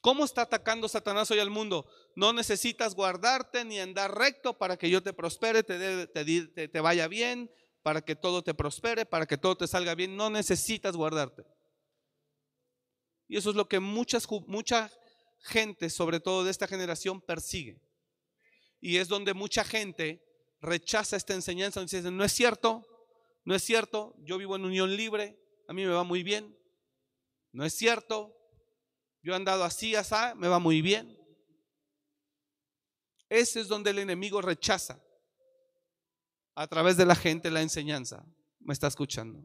¿Cómo 0.00 0.24
está 0.24 0.40
atacando 0.40 0.88
Satanás 0.88 1.30
hoy 1.30 1.38
al 1.38 1.50
mundo? 1.50 1.86
No 2.18 2.32
necesitas 2.32 2.96
guardarte 2.96 3.64
ni 3.64 3.78
andar 3.78 4.12
recto 4.12 4.58
para 4.58 4.76
que 4.76 4.90
yo 4.90 5.00
te 5.04 5.12
prospere, 5.12 5.62
te, 5.62 6.08
te, 6.08 6.66
te, 6.66 6.80
vaya 6.80 7.06
bien, 7.06 7.48
para 7.84 8.00
que 8.00 8.16
todo 8.16 8.42
te 8.42 8.54
prospere, 8.54 9.06
para 9.06 9.24
que 9.24 9.38
todo 9.38 9.56
te 9.56 9.68
salga 9.68 9.94
bien. 9.94 10.16
No 10.16 10.28
necesitas 10.28 10.96
guardarte. 10.96 11.44
Y 13.28 13.36
eso 13.36 13.50
es 13.50 13.54
lo 13.54 13.68
que 13.68 13.78
muchas, 13.78 14.26
mucha 14.48 14.90
gente, 15.42 15.90
sobre 15.90 16.18
todo 16.18 16.42
de 16.42 16.50
esta 16.50 16.66
generación, 16.66 17.20
persigue. 17.20 17.80
Y 18.80 18.96
es 18.96 19.06
donde 19.06 19.32
mucha 19.32 19.62
gente 19.62 20.20
rechaza 20.60 21.16
esta 21.16 21.34
enseñanza. 21.34 21.80
Dice, 21.82 22.10
no 22.10 22.24
es 22.24 22.32
cierto, 22.32 22.84
no 23.44 23.54
es 23.54 23.62
cierto, 23.62 24.16
yo 24.24 24.38
vivo 24.38 24.56
en 24.56 24.64
unión 24.64 24.96
libre, 24.96 25.38
a 25.68 25.72
mí 25.72 25.86
me 25.86 25.92
va 25.92 26.02
muy 26.02 26.24
bien. 26.24 26.58
No 27.52 27.64
es 27.64 27.74
cierto. 27.74 28.34
Yo 29.22 29.34
he 29.34 29.36
andado 29.36 29.62
así, 29.62 29.94
así, 29.94 30.16
me 30.34 30.48
va 30.48 30.58
muy 30.58 30.82
bien. 30.82 31.17
Ese 33.28 33.60
es 33.60 33.68
donde 33.68 33.90
el 33.90 33.98
enemigo 33.98 34.40
rechaza 34.40 35.00
a 36.54 36.66
través 36.66 36.96
de 36.96 37.06
la 37.06 37.14
gente 37.14 37.50
la 37.50 37.62
enseñanza. 37.62 38.24
¿Me 38.60 38.72
está 38.72 38.86
escuchando? 38.86 39.44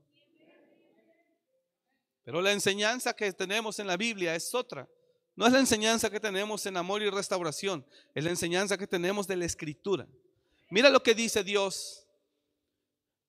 Pero 2.24 2.42
la 2.42 2.52
enseñanza 2.52 3.14
que 3.14 3.32
tenemos 3.34 3.80
en 3.80 3.88
la 3.88 3.98
Biblia 3.98 4.36
es 4.36 4.54
otra. 4.56 4.88
No 5.36 5.46
es 5.48 5.54
la 5.54 5.60
enseñanza 5.60 6.10
que 6.10 6.20
tenemos 6.20 6.66
en 6.66 6.78
amor 6.78 7.02
y 7.02 7.10
restauración, 7.10 7.86
es 8.14 8.24
la 8.24 8.30
enseñanza 8.30 8.78
que 8.78 8.86
tenemos 8.86 9.28
de 9.28 9.36
la 9.36 9.46
escritura. 9.46 10.08
Mira 10.70 10.90
lo 10.90 11.02
que 11.02 11.16
dice 11.16 11.44
Dios 11.44 12.08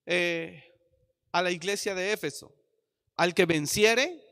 eh, 0.05 0.63
a 1.33 1.43
la 1.43 1.51
iglesia 1.51 1.95
de 1.95 2.13
Éfeso. 2.13 2.55
Al 3.17 3.33
que 3.33 3.47
venciere, 3.47 4.23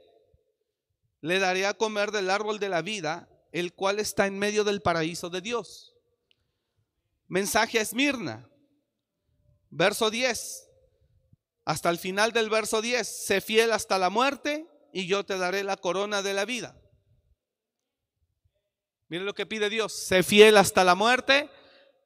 le 1.20 1.38
daré 1.38 1.66
a 1.66 1.74
comer 1.74 2.11
del 2.11 2.30
árbol 2.30 2.58
de 2.58 2.68
la 2.68 2.82
vida, 2.82 3.28
el 3.52 3.72
cual 3.72 4.00
está 4.00 4.26
en 4.26 4.38
medio 4.38 4.64
del 4.64 4.82
paraíso 4.82 5.30
de 5.30 5.40
Dios. 5.40 5.91
Mensaje 7.33 7.79
a 7.79 7.81
Esmirna, 7.81 8.47
verso 9.71 10.11
10. 10.11 10.68
Hasta 11.64 11.88
el 11.88 11.97
final 11.97 12.33
del 12.33 12.51
verso 12.51 12.83
10, 12.83 13.09
sé 13.09 13.40
fiel 13.40 13.73
hasta 13.73 13.97
la 13.97 14.11
muerte 14.11 14.66
y 14.92 15.07
yo 15.07 15.25
te 15.25 15.38
daré 15.38 15.64
la 15.64 15.79
corona 15.79 16.21
de 16.21 16.35
la 16.35 16.45
vida. 16.45 16.79
Mire 19.09 19.25
lo 19.25 19.35
que 19.35 19.47
pide 19.47 19.71
Dios, 19.71 19.95
sé 19.95 20.23
fiel 20.23 20.59
hasta 20.59 20.85
la 20.85 20.95
muerte 20.95 21.49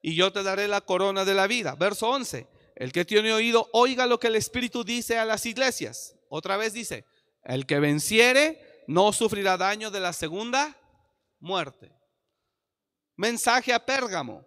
y 0.01 0.15
yo 0.15 0.31
te 0.31 0.43
daré 0.43 0.69
la 0.69 0.79
corona 0.79 1.25
de 1.25 1.33
la 1.33 1.45
vida. 1.45 1.75
Verso 1.75 2.07
11, 2.09 2.47
el 2.77 2.93
que 2.93 3.03
tiene 3.03 3.33
oído, 3.33 3.69
oiga 3.73 4.05
lo 4.05 4.21
que 4.21 4.27
el 4.27 4.37
Espíritu 4.37 4.85
dice 4.85 5.17
a 5.17 5.25
las 5.25 5.45
iglesias. 5.45 6.15
Otra 6.29 6.55
vez 6.55 6.71
dice, 6.71 7.03
el 7.43 7.65
que 7.65 7.81
venciere 7.81 8.85
no 8.87 9.11
sufrirá 9.11 9.57
daño 9.57 9.91
de 9.91 9.99
la 9.99 10.13
segunda 10.13 10.77
muerte. 11.41 11.91
Mensaje 13.17 13.73
a 13.73 13.85
Pérgamo. 13.85 14.46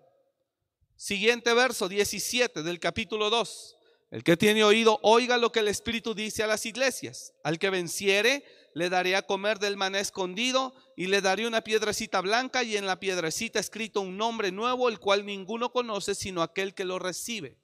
Siguiente 1.01 1.55
verso 1.55 1.89
17 1.89 2.63
del 2.63 2.79
capítulo 2.79 3.31
2. 3.31 3.77
El 4.11 4.23
que 4.23 4.37
tiene 4.37 4.65
oído, 4.65 5.01
oiga 5.03 5.39
lo 5.39 5.51
que 5.51 5.61
el 5.61 5.69
Espíritu 5.69 6.15
dice 6.15 6.43
a 6.43 6.47
las 6.47 6.67
iglesias. 6.67 7.33
Al 7.43 7.59
que 7.59 7.71
venciere, 7.71 8.45
le 8.75 8.91
daré 8.91 9.17
a 9.17 9.23
comer 9.23 9.59
del 9.59 9.79
maná 9.79 9.99
escondido 9.99 10.75
y 10.99 11.07
le 11.07 11.23
daré 11.23 11.47
una 11.47 11.63
piedrecita 11.63 12.21
blanca 12.21 12.65
y 12.65 12.77
en 12.77 12.85
la 12.85 13.01
piedrecita 13.01 13.59
escrito 13.59 14.03
un 14.03 14.19
nombre 14.19 14.53
nuevo, 14.53 14.91
el 14.91 15.01
cual 15.01 15.25
ninguno 15.25 15.73
conoce 15.73 16.15
sino 16.15 16.43
aquel 16.43 16.75
que 16.75 16.85
lo 16.85 16.99
recibe. 16.99 17.57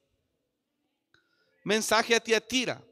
Mensaje 1.62 2.14
a 2.14 2.20
Tiatira. 2.20 2.82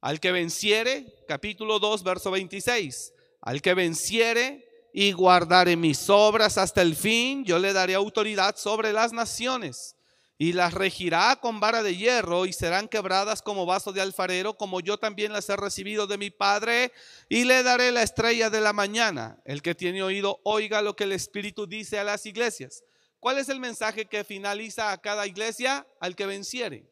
Al 0.00 0.18
que 0.18 0.32
venciere, 0.32 1.06
capítulo 1.28 1.78
2, 1.78 2.02
verso 2.02 2.32
26, 2.32 3.12
al 3.40 3.62
que 3.62 3.74
venciere 3.74 4.71
y 4.92 5.12
guardare 5.12 5.76
mis 5.76 6.10
obras 6.10 6.58
hasta 6.58 6.82
el 6.82 6.94
fin, 6.94 7.44
yo 7.44 7.58
le 7.58 7.72
daré 7.72 7.94
autoridad 7.94 8.56
sobre 8.56 8.92
las 8.92 9.12
naciones 9.12 9.96
y 10.38 10.52
las 10.52 10.74
regirá 10.74 11.36
con 11.40 11.60
vara 11.60 11.82
de 11.82 11.96
hierro 11.96 12.46
y 12.46 12.52
serán 12.52 12.88
quebradas 12.88 13.42
como 13.42 13.64
vaso 13.64 13.92
de 13.92 14.00
alfarero, 14.00 14.54
como 14.54 14.80
yo 14.80 14.98
también 14.98 15.32
las 15.32 15.48
he 15.48 15.56
recibido 15.56 16.06
de 16.06 16.18
mi 16.18 16.30
Padre, 16.30 16.92
y 17.28 17.44
le 17.44 17.62
daré 17.62 17.92
la 17.92 18.02
estrella 18.02 18.50
de 18.50 18.60
la 18.60 18.72
mañana. 18.72 19.40
El 19.44 19.62
que 19.62 19.74
tiene 19.74 20.02
oído, 20.02 20.40
oiga 20.42 20.82
lo 20.82 20.96
que 20.96 21.04
el 21.04 21.12
Espíritu 21.12 21.66
dice 21.66 21.98
a 21.98 22.04
las 22.04 22.26
iglesias. 22.26 22.82
¿Cuál 23.20 23.38
es 23.38 23.48
el 23.48 23.60
mensaje 23.60 24.06
que 24.06 24.24
finaliza 24.24 24.90
a 24.90 24.98
cada 24.98 25.28
iglesia? 25.28 25.86
Al 26.00 26.16
que 26.16 26.26
venciere. 26.26 26.90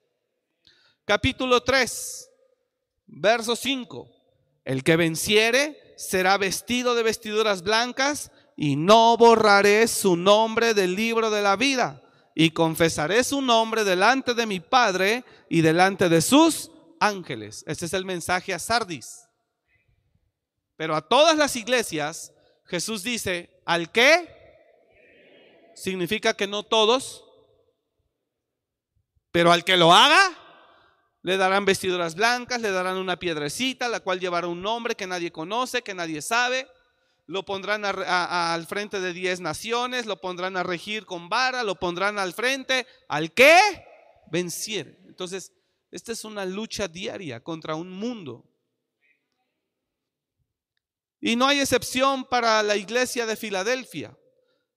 Capítulo 1.04 1.60
3, 1.64 2.30
Verso 3.12 3.56
5. 3.56 4.08
El 4.64 4.84
que 4.84 4.94
venciere 4.94 5.89
será 6.00 6.38
vestido 6.38 6.94
de 6.94 7.02
vestiduras 7.02 7.62
blancas 7.62 8.30
y 8.56 8.76
no 8.76 9.18
borraré 9.18 9.86
su 9.86 10.16
nombre 10.16 10.72
del 10.72 10.94
libro 10.94 11.28
de 11.28 11.42
la 11.42 11.56
vida 11.56 12.02
y 12.34 12.52
confesaré 12.52 13.22
su 13.22 13.42
nombre 13.42 13.84
delante 13.84 14.32
de 14.32 14.46
mi 14.46 14.60
Padre 14.60 15.24
y 15.50 15.60
delante 15.60 16.08
de 16.08 16.22
sus 16.22 16.70
ángeles. 17.00 17.64
Ese 17.66 17.84
es 17.84 17.92
el 17.92 18.06
mensaje 18.06 18.54
a 18.54 18.58
Sardis. 18.58 19.28
Pero 20.74 20.96
a 20.96 21.06
todas 21.06 21.36
las 21.36 21.54
iglesias 21.54 22.32
Jesús 22.64 23.02
dice, 23.02 23.60
¿al 23.66 23.92
qué? 23.92 24.26
Significa 25.74 26.32
que 26.32 26.46
no 26.46 26.62
todos, 26.62 27.26
pero 29.30 29.52
al 29.52 29.64
que 29.64 29.76
lo 29.76 29.92
haga, 29.92 30.34
le 31.22 31.36
darán 31.36 31.64
vestiduras 31.64 32.14
blancas, 32.14 32.60
le 32.60 32.70
darán 32.70 32.96
una 32.96 33.18
piedrecita, 33.18 33.88
la 33.88 34.00
cual 34.00 34.20
llevará 34.20 34.46
un 34.46 34.62
nombre 34.62 34.94
que 34.94 35.06
nadie 35.06 35.30
conoce, 35.30 35.82
que 35.82 35.94
nadie 35.94 36.22
sabe. 36.22 36.66
Lo 37.26 37.44
pondrán 37.44 37.84
al 37.84 38.66
frente 38.66 39.00
de 39.00 39.12
diez 39.12 39.38
naciones, 39.38 40.06
lo 40.06 40.20
pondrán 40.20 40.56
a 40.56 40.62
regir 40.62 41.04
con 41.04 41.28
vara, 41.28 41.62
lo 41.62 41.76
pondrán 41.76 42.18
al 42.18 42.32
frente 42.32 42.86
al 43.08 43.32
que 43.32 43.58
venciere. 44.30 44.98
Entonces, 45.06 45.52
esta 45.90 46.12
es 46.12 46.24
una 46.24 46.44
lucha 46.44 46.88
diaria 46.88 47.40
contra 47.40 47.74
un 47.74 47.90
mundo. 47.90 48.46
Y 51.20 51.36
no 51.36 51.46
hay 51.46 51.60
excepción 51.60 52.24
para 52.24 52.62
la 52.62 52.76
iglesia 52.76 53.26
de 53.26 53.36
Filadelfia. 53.36 54.16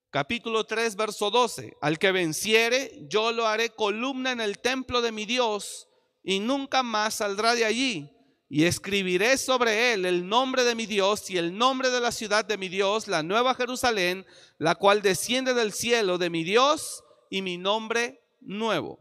capítulo 0.09 0.65
3, 0.65 0.95
verso 0.97 1.31
12. 1.31 1.77
Al 1.81 1.97
que 1.97 2.11
venciere, 2.11 2.91
yo 3.07 3.31
lo 3.31 3.47
haré 3.47 3.69
columna 3.69 4.31
en 4.31 4.41
el 4.41 4.59
templo 4.59 5.01
de 5.01 5.11
mi 5.13 5.25
Dios 5.25 5.87
y 6.23 6.39
nunca 6.39 6.81
más 6.81 7.15
saldrá 7.15 7.53
de 7.53 7.65
allí. 7.65 8.09
Y 8.49 8.65
escribiré 8.65 9.37
sobre 9.37 9.93
él 9.93 10.05
el 10.05 10.27
nombre 10.27 10.63
de 10.63 10.75
mi 10.75 10.85
Dios 10.85 11.29
y 11.29 11.37
el 11.37 11.57
nombre 11.57 11.89
de 11.89 11.99
la 11.99 12.11
ciudad 12.11 12.45
de 12.45 12.57
mi 12.57 12.69
Dios, 12.69 13.07
la 13.07 13.23
nueva 13.23 13.55
Jerusalén, 13.55 14.25
la 14.59 14.75
cual 14.75 15.01
desciende 15.01 15.53
del 15.53 15.73
cielo 15.73 16.17
de 16.17 16.29
mi 16.29 16.43
Dios 16.43 17.03
y 17.29 17.41
mi 17.41 17.57
nombre 17.57 18.21
nuevo. 18.41 18.99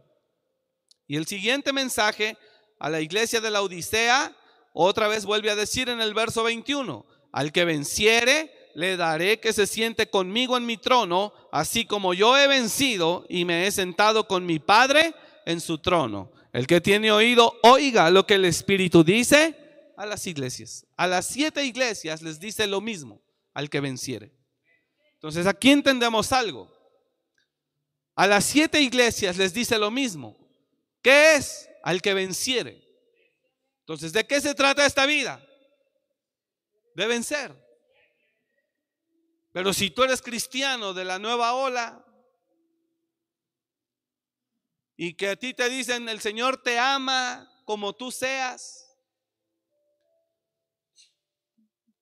Y 1.07 1.17
el 1.17 1.27
siguiente 1.27 1.73
mensaje 1.73 2.39
a 2.79 2.89
la 2.89 3.01
iglesia 3.01 3.41
de 3.41 3.51
la 3.51 3.63
Odisea, 3.63 4.35
otra 4.73 5.07
vez 5.07 5.27
vuelve 5.27 5.51
a 5.51 5.57
decir 5.57 5.89
en 5.89 6.01
el 6.01 6.15
verso 6.15 6.43
21, 6.43 7.05
al 7.31 7.53
que 7.53 7.65
venciere, 7.65 8.51
le 8.75 8.97
daré 8.97 9.39
que 9.39 9.53
se 9.53 9.67
siente 9.67 10.09
conmigo 10.09 10.57
en 10.57 10.65
mi 10.65 10.79
trono, 10.79 11.35
así 11.53 11.85
como 11.85 12.15
yo 12.15 12.39
he 12.39 12.47
vencido 12.47 13.27
y 13.29 13.45
me 13.45 13.67
he 13.67 13.71
sentado 13.71 14.27
con 14.27 14.47
mi 14.47 14.59
Padre 14.59 15.15
en 15.45 15.61
su 15.61 15.79
trono. 15.79 16.33
El 16.53 16.67
que 16.67 16.81
tiene 16.81 17.11
oído, 17.11 17.59
oiga 17.62 18.11
lo 18.11 18.27
que 18.27 18.35
el 18.35 18.45
Espíritu 18.45 19.03
dice 19.03 19.57
a 19.97 20.07
las 20.07 20.27
iglesias. 20.27 20.87
A 20.97 21.07
las 21.07 21.27
siete 21.27 21.65
iglesias 21.65 22.23
les 22.23 22.38
dice 22.38 22.67
lo 22.67 22.81
mismo 22.81 23.23
al 23.55 23.71
que 23.71 23.81
venciere. 23.81 24.33
Entonces 25.15 25.47
aquí 25.47 25.71
entendemos 25.71 26.33
algo. 26.33 26.71
A 28.15 28.27
las 28.27 28.45
siete 28.45 28.81
iglesias 28.81 29.38
les 29.38 29.55
dice 29.55 29.79
lo 29.79 29.91
mismo. 29.91 30.37
¿Qué 31.01 31.37
es? 31.37 31.69
Al 31.83 32.03
que 32.03 32.15
venciere. 32.15 32.83
Entonces, 33.81 34.12
¿de 34.12 34.27
qué 34.27 34.41
se 34.41 34.55
trata 34.55 34.87
esta 34.87 35.07
vida? 35.07 35.45
De 36.95 37.07
vencer. 37.07 37.53
Pero 39.53 39.73
si 39.73 39.91
tú 39.91 40.05
eres 40.05 40.23
cristiano 40.23 40.95
de 40.95 41.05
la 41.05 41.19
nueva 41.19 41.55
ola, 41.55 42.05
y 45.05 45.15
que 45.15 45.31
a 45.31 45.37
ti 45.37 45.53
te 45.53 45.69
dicen, 45.69 46.09
el 46.09 46.21
Señor 46.21 46.62
te 46.62 46.79
ama 46.79 47.53
como 47.65 47.93
tú 47.93 48.12
seas, 48.12 48.88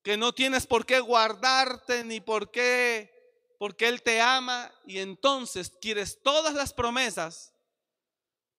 que 0.02 0.18
no 0.18 0.34
tienes 0.34 0.66
por 0.66 0.84
qué 0.84 1.00
guardarte 1.00 2.04
ni 2.04 2.20
por 2.20 2.50
qué, 2.50 3.10
porque 3.58 3.88
Él 3.88 4.02
te 4.02 4.20
ama 4.20 4.70
y 4.84 4.98
entonces 4.98 5.70
quieres 5.80 6.20
todas 6.22 6.52
las 6.52 6.74
promesas 6.74 7.54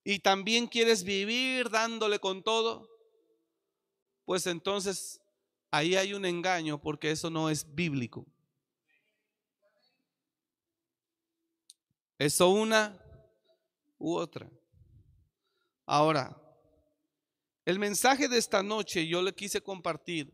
y 0.04 0.18
también 0.18 0.66
quieres 0.66 1.04
vivir 1.04 1.70
dándole 1.70 2.18
con 2.18 2.42
todo, 2.42 2.90
pues 4.26 4.48
entonces 4.48 5.22
ahí 5.70 5.96
hay 5.96 6.16
un 6.16 6.26
engaño 6.26 6.82
porque 6.82 7.12
eso 7.12 7.30
no 7.30 7.52
es 7.52 7.76
bíblico. 7.76 8.26
Eso 12.18 12.50
una 12.50 13.00
u 14.02 14.16
otra. 14.16 14.50
Ahora, 15.86 16.36
el 17.66 17.78
mensaje 17.78 18.28
de 18.28 18.38
esta 18.38 18.64
noche 18.64 19.08
yo 19.08 19.22
le 19.22 19.34
quise 19.34 19.62
compartir 19.62 20.32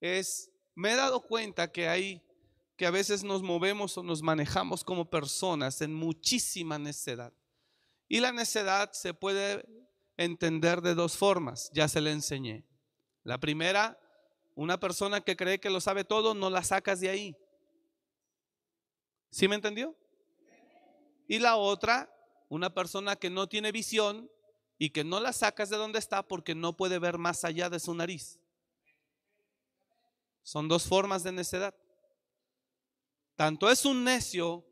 es, 0.00 0.50
me 0.74 0.92
he 0.92 0.96
dado 0.96 1.20
cuenta 1.20 1.72
que 1.72 1.88
hay, 1.88 2.22
que 2.76 2.86
a 2.86 2.90
veces 2.90 3.24
nos 3.24 3.42
movemos 3.42 3.96
o 3.96 4.02
nos 4.02 4.20
manejamos 4.22 4.84
como 4.84 5.08
personas 5.08 5.80
en 5.80 5.94
muchísima 5.94 6.78
necedad. 6.78 7.32
Y 8.06 8.20
la 8.20 8.32
necedad 8.32 8.92
se 8.92 9.14
puede 9.14 9.64
entender 10.18 10.82
de 10.82 10.94
dos 10.94 11.16
formas, 11.16 11.70
ya 11.72 11.88
se 11.88 12.02
le 12.02 12.12
enseñé. 12.12 12.66
La 13.22 13.38
primera, 13.38 13.98
una 14.54 14.78
persona 14.78 15.22
que 15.22 15.36
cree 15.36 15.58
que 15.58 15.70
lo 15.70 15.80
sabe 15.80 16.04
todo, 16.04 16.34
no 16.34 16.50
la 16.50 16.62
sacas 16.62 17.00
de 17.00 17.08
ahí. 17.08 17.36
¿Sí 19.30 19.48
me 19.48 19.54
entendió? 19.54 19.96
Y 21.26 21.38
la 21.38 21.56
otra, 21.56 22.13
una 22.48 22.72
persona 22.72 23.16
que 23.16 23.30
no 23.30 23.48
tiene 23.48 23.72
visión 23.72 24.30
y 24.78 24.90
que 24.90 25.04
no 25.04 25.20
la 25.20 25.32
sacas 25.32 25.70
de 25.70 25.76
donde 25.76 25.98
está 25.98 26.22
porque 26.22 26.54
no 26.54 26.76
puede 26.76 26.98
ver 26.98 27.18
más 27.18 27.44
allá 27.44 27.70
de 27.70 27.80
su 27.80 27.94
nariz. 27.94 28.40
Son 30.42 30.68
dos 30.68 30.84
formas 30.84 31.22
de 31.22 31.32
necedad. 31.32 31.74
Tanto 33.36 33.70
es 33.70 33.84
un 33.84 34.04
necio 34.04 34.64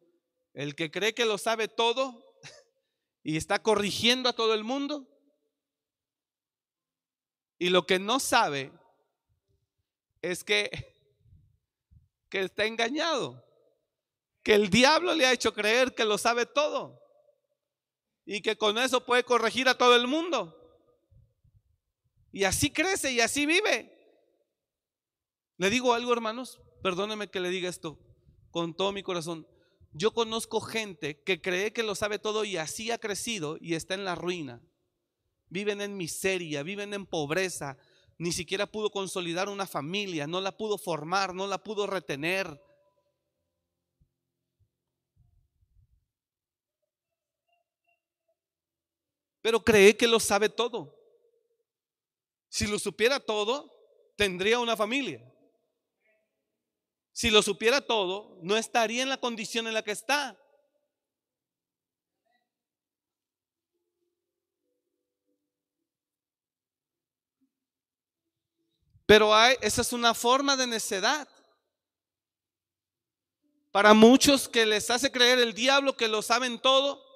el 0.52 0.74
que 0.74 0.90
cree 0.90 1.14
que 1.14 1.24
lo 1.24 1.38
sabe 1.38 1.68
todo 1.68 2.36
y 3.22 3.36
está 3.36 3.62
corrigiendo 3.62 4.28
a 4.28 4.34
todo 4.34 4.54
el 4.54 4.64
mundo. 4.64 5.08
Y 7.58 7.70
lo 7.70 7.86
que 7.86 7.98
no 7.98 8.20
sabe 8.20 8.72
es 10.20 10.44
que, 10.44 10.70
que 12.28 12.40
está 12.40 12.64
engañado, 12.64 13.44
que 14.42 14.54
el 14.54 14.68
diablo 14.68 15.14
le 15.14 15.26
ha 15.26 15.32
hecho 15.32 15.54
creer 15.54 15.94
que 15.94 16.04
lo 16.04 16.18
sabe 16.18 16.44
todo 16.44 17.01
y 18.24 18.40
que 18.40 18.56
con 18.56 18.78
eso 18.78 19.04
puede 19.04 19.24
corregir 19.24 19.68
a 19.68 19.76
todo 19.76 19.96
el 19.96 20.06
mundo. 20.06 20.58
Y 22.32 22.44
así 22.44 22.70
crece 22.70 23.12
y 23.12 23.20
así 23.20 23.46
vive. 23.46 23.92
Le 25.58 25.70
digo 25.70 25.94
algo, 25.94 26.12
hermanos, 26.12 26.60
perdóneme 26.82 27.28
que 27.28 27.40
le 27.40 27.50
diga 27.50 27.68
esto 27.68 27.98
con 28.50 28.74
todo 28.74 28.92
mi 28.92 29.02
corazón. 29.02 29.46
Yo 29.92 30.12
conozco 30.12 30.60
gente 30.60 31.22
que 31.22 31.42
cree 31.42 31.72
que 31.72 31.82
lo 31.82 31.94
sabe 31.94 32.18
todo 32.18 32.44
y 32.44 32.56
así 32.56 32.90
ha 32.90 32.98
crecido 32.98 33.58
y 33.60 33.74
está 33.74 33.94
en 33.94 34.04
la 34.04 34.14
ruina. 34.14 34.62
Viven 35.48 35.82
en 35.82 35.96
miseria, 35.96 36.62
viven 36.62 36.94
en 36.94 37.04
pobreza, 37.04 37.76
ni 38.16 38.32
siquiera 38.32 38.66
pudo 38.66 38.90
consolidar 38.90 39.50
una 39.50 39.66
familia, 39.66 40.26
no 40.26 40.40
la 40.40 40.56
pudo 40.56 40.78
formar, 40.78 41.34
no 41.34 41.46
la 41.46 41.62
pudo 41.62 41.86
retener 41.86 42.58
pero 49.42 49.62
cree 49.62 49.96
que 49.96 50.06
lo 50.06 50.20
sabe 50.20 50.48
todo. 50.48 50.96
Si 52.48 52.66
lo 52.66 52.78
supiera 52.78 53.18
todo, 53.18 53.70
tendría 54.16 54.60
una 54.60 54.76
familia. 54.76 55.20
Si 57.12 57.28
lo 57.28 57.42
supiera 57.42 57.80
todo, 57.80 58.38
no 58.40 58.56
estaría 58.56 59.02
en 59.02 59.08
la 59.08 59.18
condición 59.18 59.66
en 59.66 59.74
la 59.74 59.82
que 59.82 59.90
está. 59.90 60.38
Pero 69.04 69.34
hay, 69.34 69.56
esa 69.60 69.82
es 69.82 69.92
una 69.92 70.14
forma 70.14 70.56
de 70.56 70.66
necedad. 70.66 71.28
Para 73.72 73.92
muchos 73.92 74.48
que 74.48 74.64
les 74.64 74.88
hace 74.90 75.10
creer 75.10 75.38
el 75.38 75.52
diablo 75.52 75.96
que 75.96 76.08
lo 76.08 76.22
saben 76.22 76.58
todo, 76.58 77.11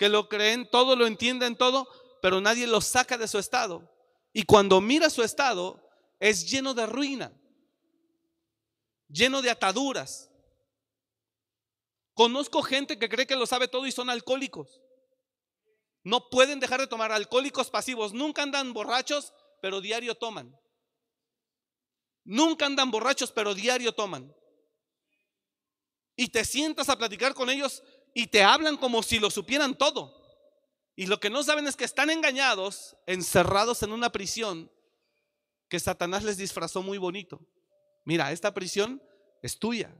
que 0.00 0.08
lo 0.08 0.30
creen 0.30 0.66
todo, 0.66 0.96
lo 0.96 1.06
entienden 1.06 1.54
todo, 1.54 1.86
pero 2.22 2.40
nadie 2.40 2.66
lo 2.66 2.80
saca 2.80 3.18
de 3.18 3.28
su 3.28 3.38
estado. 3.38 3.86
Y 4.32 4.44
cuando 4.44 4.80
mira 4.80 5.10
su 5.10 5.22
estado, 5.22 5.78
es 6.18 6.50
lleno 6.50 6.72
de 6.72 6.86
ruina, 6.86 7.38
lleno 9.08 9.42
de 9.42 9.50
ataduras. 9.50 10.30
Conozco 12.14 12.62
gente 12.62 12.98
que 12.98 13.10
cree 13.10 13.26
que 13.26 13.36
lo 13.36 13.44
sabe 13.44 13.68
todo 13.68 13.86
y 13.86 13.92
son 13.92 14.08
alcohólicos. 14.08 14.80
No 16.02 16.30
pueden 16.30 16.60
dejar 16.60 16.80
de 16.80 16.86
tomar 16.86 17.12
alcohólicos 17.12 17.68
pasivos. 17.68 18.14
Nunca 18.14 18.42
andan 18.42 18.72
borrachos, 18.72 19.34
pero 19.60 19.82
diario 19.82 20.14
toman. 20.14 20.58
Nunca 22.24 22.64
andan 22.64 22.90
borrachos, 22.90 23.32
pero 23.32 23.54
diario 23.54 23.92
toman. 23.92 24.34
Y 26.16 26.28
te 26.28 26.46
sientas 26.46 26.88
a 26.88 26.96
platicar 26.96 27.34
con 27.34 27.50
ellos 27.50 27.82
y 28.14 28.28
te 28.28 28.42
hablan 28.42 28.76
como 28.76 29.02
si 29.02 29.18
lo 29.18 29.30
supieran 29.30 29.76
todo. 29.76 30.20
Y 30.96 31.06
lo 31.06 31.20
que 31.20 31.30
no 31.30 31.42
saben 31.42 31.66
es 31.66 31.76
que 31.76 31.84
están 31.84 32.10
engañados, 32.10 32.96
encerrados 33.06 33.82
en 33.82 33.92
una 33.92 34.10
prisión 34.10 34.70
que 35.68 35.80
Satanás 35.80 36.24
les 36.24 36.36
disfrazó 36.36 36.82
muy 36.82 36.98
bonito. 36.98 37.40
Mira, 38.04 38.32
esta 38.32 38.52
prisión 38.52 39.02
es 39.42 39.58
tuya. 39.58 39.94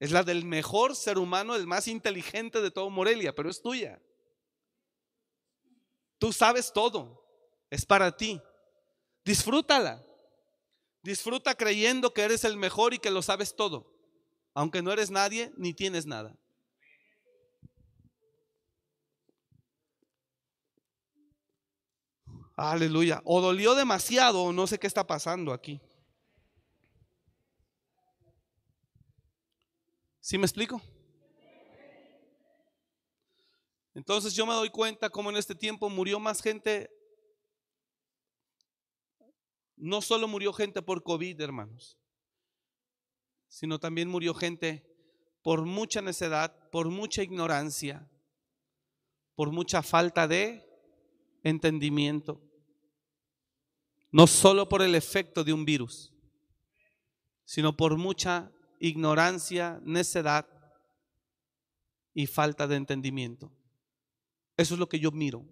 Es 0.00 0.10
la 0.10 0.22
del 0.22 0.44
mejor 0.44 0.96
ser 0.96 1.18
humano, 1.18 1.54
el 1.54 1.66
más 1.66 1.88
inteligente 1.88 2.60
de 2.60 2.70
todo 2.70 2.90
Morelia, 2.90 3.34
pero 3.34 3.48
es 3.48 3.62
tuya. 3.62 4.02
Tú 6.18 6.32
sabes 6.32 6.72
todo. 6.72 7.24
Es 7.70 7.86
para 7.86 8.16
ti. 8.16 8.40
Disfrútala. 9.24 10.04
Disfruta 11.02 11.54
creyendo 11.54 12.12
que 12.12 12.22
eres 12.22 12.44
el 12.44 12.56
mejor 12.56 12.94
y 12.94 12.98
que 12.98 13.10
lo 13.10 13.20
sabes 13.20 13.54
todo, 13.54 13.94
aunque 14.54 14.80
no 14.80 14.90
eres 14.90 15.10
nadie 15.10 15.52
ni 15.56 15.74
tienes 15.74 16.06
nada. 16.06 16.34
Aleluya. 22.56 23.20
O 23.24 23.40
dolió 23.40 23.74
demasiado 23.74 24.42
o 24.44 24.52
no 24.52 24.66
sé 24.66 24.78
qué 24.78 24.86
está 24.86 25.06
pasando 25.06 25.52
aquí. 25.52 25.80
¿Sí 30.20 30.38
me 30.38 30.46
explico? 30.46 30.80
Entonces 33.94 34.34
yo 34.34 34.46
me 34.46 34.54
doy 34.54 34.70
cuenta 34.70 35.10
cómo 35.10 35.30
en 35.30 35.36
este 35.36 35.54
tiempo 35.54 35.88
murió 35.88 36.18
más 36.18 36.40
gente. 36.40 36.90
No 39.76 40.00
solo 40.00 40.28
murió 40.28 40.52
gente 40.52 40.80
por 40.82 41.02
COVID, 41.02 41.40
hermanos. 41.40 41.98
sino 43.48 43.78
también 43.78 44.08
murió 44.08 44.34
gente 44.34 44.84
por 45.42 45.64
mucha 45.64 46.02
necedad, 46.02 46.70
por 46.70 46.88
mucha 46.88 47.22
ignorancia, 47.22 48.10
por 49.36 49.52
mucha 49.52 49.80
falta 49.80 50.26
de 50.26 50.66
entendimiento. 51.44 52.43
No 54.14 54.28
solo 54.28 54.68
por 54.68 54.80
el 54.80 54.94
efecto 54.94 55.42
de 55.42 55.52
un 55.52 55.64
virus, 55.64 56.12
sino 57.44 57.76
por 57.76 57.96
mucha 57.96 58.52
ignorancia, 58.78 59.80
necedad 59.82 60.46
y 62.14 62.28
falta 62.28 62.68
de 62.68 62.76
entendimiento. 62.76 63.50
Eso 64.56 64.74
es 64.74 64.78
lo 64.78 64.88
que 64.88 65.00
yo 65.00 65.10
miro. 65.10 65.44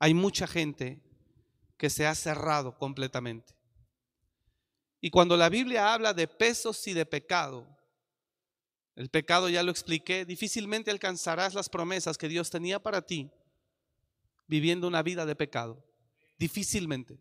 Hay 0.00 0.12
mucha 0.12 0.48
gente 0.48 1.00
que 1.76 1.88
se 1.88 2.04
ha 2.04 2.16
cerrado 2.16 2.76
completamente. 2.78 3.54
Y 5.00 5.10
cuando 5.10 5.36
la 5.36 5.48
Biblia 5.48 5.94
habla 5.94 6.14
de 6.14 6.26
pesos 6.26 6.84
y 6.88 6.94
de 6.94 7.06
pecado, 7.06 7.64
el 8.96 9.08
pecado 9.08 9.48
ya 9.48 9.62
lo 9.62 9.70
expliqué, 9.70 10.24
difícilmente 10.24 10.90
alcanzarás 10.90 11.54
las 11.54 11.68
promesas 11.68 12.18
que 12.18 12.28
Dios 12.28 12.50
tenía 12.50 12.82
para 12.82 13.02
ti 13.02 13.30
viviendo 14.48 14.88
una 14.88 15.04
vida 15.04 15.24
de 15.24 15.36
pecado. 15.36 15.86
Difícilmente. 16.40 17.20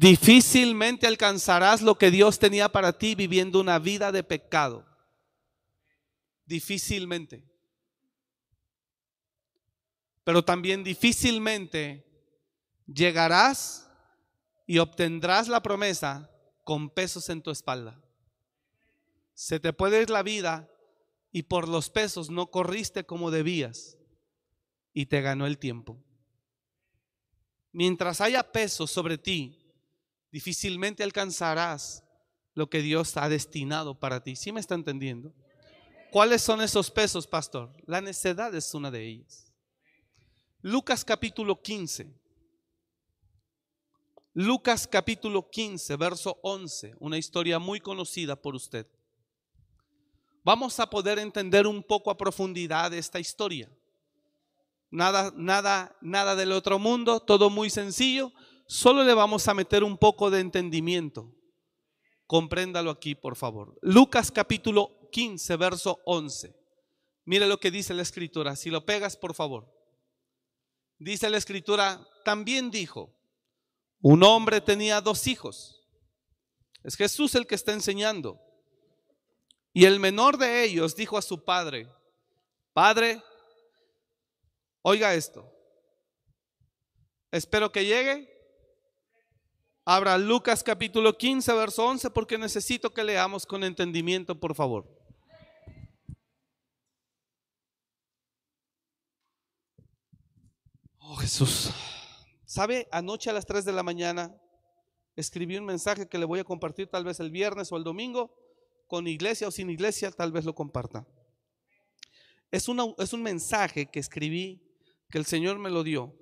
Difícilmente 0.00 1.06
alcanzarás 1.06 1.82
lo 1.82 1.98
que 1.98 2.10
Dios 2.10 2.38
tenía 2.38 2.70
para 2.72 2.96
ti 2.96 3.14
viviendo 3.14 3.60
una 3.60 3.78
vida 3.78 4.10
de 4.10 4.24
pecado. 4.24 4.86
Difícilmente. 6.46 7.44
Pero 10.24 10.42
también 10.42 10.82
difícilmente 10.82 12.06
llegarás 12.86 13.90
y 14.66 14.78
obtendrás 14.78 15.48
la 15.48 15.62
promesa 15.62 16.30
con 16.64 16.88
pesos 16.88 17.28
en 17.28 17.42
tu 17.42 17.50
espalda. 17.50 18.02
Se 19.34 19.60
te 19.60 19.74
puede 19.74 20.00
ir 20.00 20.08
la 20.08 20.22
vida 20.22 20.66
y 21.30 21.42
por 21.42 21.68
los 21.68 21.90
pesos 21.90 22.30
no 22.30 22.50
corriste 22.50 23.04
como 23.04 23.30
debías 23.30 23.98
y 24.94 25.04
te 25.04 25.20
ganó 25.20 25.46
el 25.46 25.58
tiempo. 25.58 26.02
Mientras 27.70 28.22
haya 28.22 28.50
pesos 28.50 28.90
sobre 28.90 29.18
ti, 29.18 29.59
difícilmente 30.30 31.02
alcanzarás 31.02 32.04
lo 32.54 32.68
que 32.68 32.82
Dios 32.82 33.16
ha 33.16 33.28
destinado 33.28 33.98
para 33.98 34.22
ti. 34.22 34.36
¿Sí 34.36 34.52
me 34.52 34.60
está 34.60 34.74
entendiendo? 34.74 35.32
¿Cuáles 36.10 36.42
son 36.42 36.60
esos 36.60 36.90
pesos, 36.90 37.26
pastor? 37.26 37.72
La 37.86 38.00
necedad 38.00 38.54
es 38.54 38.74
una 38.74 38.90
de 38.90 39.06
ellas. 39.06 39.52
Lucas 40.62 41.04
capítulo 41.04 41.60
15. 41.60 42.12
Lucas 44.34 44.86
capítulo 44.86 45.48
15, 45.50 45.96
verso 45.96 46.38
11, 46.42 46.94
una 47.00 47.18
historia 47.18 47.58
muy 47.58 47.80
conocida 47.80 48.36
por 48.36 48.54
usted. 48.54 48.86
Vamos 50.44 50.78
a 50.80 50.88
poder 50.88 51.18
entender 51.18 51.66
un 51.66 51.82
poco 51.82 52.10
a 52.10 52.16
profundidad 52.16 52.94
esta 52.94 53.18
historia. 53.18 53.68
Nada, 54.90 55.32
nada, 55.36 55.96
nada 56.00 56.36
del 56.36 56.52
otro 56.52 56.78
mundo, 56.78 57.20
todo 57.20 57.50
muy 57.50 57.70
sencillo. 57.70 58.32
Solo 58.70 59.02
le 59.02 59.14
vamos 59.14 59.48
a 59.48 59.54
meter 59.54 59.82
un 59.82 59.98
poco 59.98 60.30
de 60.30 60.38
entendimiento. 60.38 61.34
Compréndalo 62.28 62.92
aquí, 62.92 63.16
por 63.16 63.34
favor. 63.34 63.76
Lucas 63.82 64.30
capítulo 64.30 65.08
15, 65.10 65.56
verso 65.56 65.98
11. 66.04 66.54
Mire 67.24 67.48
lo 67.48 67.58
que 67.58 67.72
dice 67.72 67.94
la 67.94 68.02
escritura. 68.02 68.54
Si 68.54 68.70
lo 68.70 68.86
pegas, 68.86 69.16
por 69.16 69.34
favor. 69.34 69.68
Dice 71.00 71.28
la 71.28 71.38
escritura, 71.38 72.06
también 72.24 72.70
dijo, 72.70 73.12
un 74.02 74.22
hombre 74.22 74.60
tenía 74.60 75.00
dos 75.00 75.26
hijos. 75.26 75.84
Es 76.84 76.94
Jesús 76.94 77.34
el 77.34 77.48
que 77.48 77.56
está 77.56 77.72
enseñando. 77.72 78.40
Y 79.72 79.86
el 79.86 79.98
menor 79.98 80.38
de 80.38 80.62
ellos 80.62 80.94
dijo 80.94 81.18
a 81.18 81.22
su 81.22 81.44
padre, 81.44 81.92
Padre, 82.72 83.20
oiga 84.82 85.12
esto, 85.12 85.52
espero 87.32 87.72
que 87.72 87.84
llegue. 87.84 88.29
Abra 89.92 90.16
Lucas 90.18 90.62
capítulo 90.62 91.18
15, 91.18 91.52
verso 91.52 91.84
11, 91.84 92.10
porque 92.10 92.38
necesito 92.38 92.94
que 92.94 93.02
leamos 93.02 93.44
con 93.44 93.64
entendimiento, 93.64 94.38
por 94.38 94.54
favor. 94.54 94.86
Oh 101.00 101.16
Jesús. 101.16 101.72
¿Sabe? 102.44 102.86
Anoche 102.92 103.30
a 103.30 103.32
las 103.32 103.44
3 103.46 103.64
de 103.64 103.72
la 103.72 103.82
mañana 103.82 104.32
escribí 105.16 105.56
un 105.56 105.64
mensaje 105.64 106.08
que 106.08 106.18
le 106.18 106.24
voy 106.24 106.38
a 106.38 106.44
compartir 106.44 106.86
tal 106.86 107.02
vez 107.02 107.18
el 107.18 107.32
viernes 107.32 107.72
o 107.72 107.76
el 107.76 107.82
domingo 107.82 108.32
con 108.86 109.08
iglesia 109.08 109.48
o 109.48 109.50
sin 109.50 109.70
iglesia, 109.70 110.12
tal 110.12 110.30
vez 110.30 110.44
lo 110.44 110.54
comparta. 110.54 111.04
Es, 112.52 112.68
es 112.98 113.12
un 113.12 113.22
mensaje 113.24 113.86
que 113.86 113.98
escribí, 113.98 114.62
que 115.10 115.18
el 115.18 115.26
Señor 115.26 115.58
me 115.58 115.68
lo 115.68 115.82
dio 115.82 116.14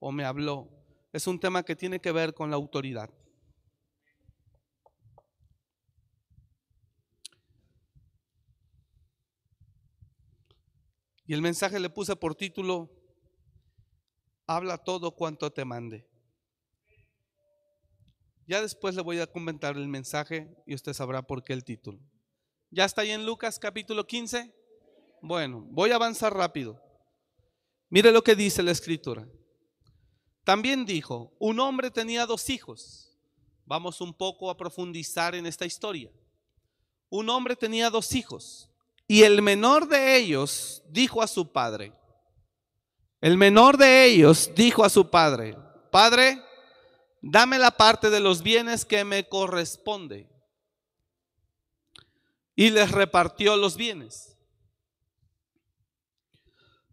o 0.00 0.10
me 0.10 0.24
habló. 0.24 0.75
Es 1.16 1.26
un 1.26 1.40
tema 1.40 1.62
que 1.62 1.74
tiene 1.74 1.98
que 1.98 2.12
ver 2.12 2.34
con 2.34 2.50
la 2.50 2.56
autoridad. 2.56 3.08
Y 11.24 11.32
el 11.32 11.40
mensaje 11.40 11.80
le 11.80 11.88
puse 11.88 12.14
por 12.16 12.34
título, 12.34 12.90
Habla 14.46 14.76
todo 14.76 15.10
cuanto 15.12 15.50
te 15.50 15.64
mande. 15.64 16.06
Ya 18.46 18.60
después 18.60 18.94
le 18.94 19.00
voy 19.00 19.18
a 19.18 19.26
comentar 19.26 19.74
el 19.78 19.88
mensaje 19.88 20.54
y 20.66 20.74
usted 20.74 20.92
sabrá 20.92 21.22
por 21.22 21.42
qué 21.42 21.54
el 21.54 21.64
título. 21.64 21.98
¿Ya 22.70 22.84
está 22.84 23.00
ahí 23.00 23.12
en 23.12 23.24
Lucas 23.24 23.58
capítulo 23.58 24.06
15? 24.06 24.54
Bueno, 25.22 25.66
voy 25.70 25.92
a 25.92 25.94
avanzar 25.94 26.34
rápido. 26.34 26.78
Mire 27.88 28.12
lo 28.12 28.22
que 28.22 28.34
dice 28.34 28.62
la 28.62 28.72
escritura. 28.72 29.26
También 30.46 30.86
dijo, 30.86 31.32
un 31.40 31.58
hombre 31.58 31.90
tenía 31.90 32.24
dos 32.24 32.50
hijos. 32.50 33.12
Vamos 33.64 34.00
un 34.00 34.14
poco 34.14 34.48
a 34.48 34.56
profundizar 34.56 35.34
en 35.34 35.44
esta 35.44 35.66
historia. 35.66 36.08
Un 37.08 37.28
hombre 37.30 37.56
tenía 37.56 37.90
dos 37.90 38.14
hijos 38.14 38.70
y 39.08 39.24
el 39.24 39.42
menor 39.42 39.88
de 39.88 40.16
ellos 40.16 40.84
dijo 40.88 41.20
a 41.20 41.26
su 41.26 41.50
padre, 41.50 41.92
el 43.20 43.36
menor 43.36 43.76
de 43.76 44.04
ellos 44.04 44.52
dijo 44.54 44.84
a 44.84 44.88
su 44.88 45.10
padre, 45.10 45.58
Padre, 45.90 46.40
dame 47.20 47.58
la 47.58 47.72
parte 47.72 48.08
de 48.08 48.20
los 48.20 48.40
bienes 48.40 48.84
que 48.84 49.02
me 49.02 49.28
corresponde. 49.28 50.30
Y 52.54 52.70
les 52.70 52.92
repartió 52.92 53.56
los 53.56 53.76
bienes. 53.76 54.36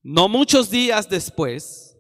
No 0.02 0.28
muchos 0.28 0.72
días 0.72 1.08
después, 1.08 1.93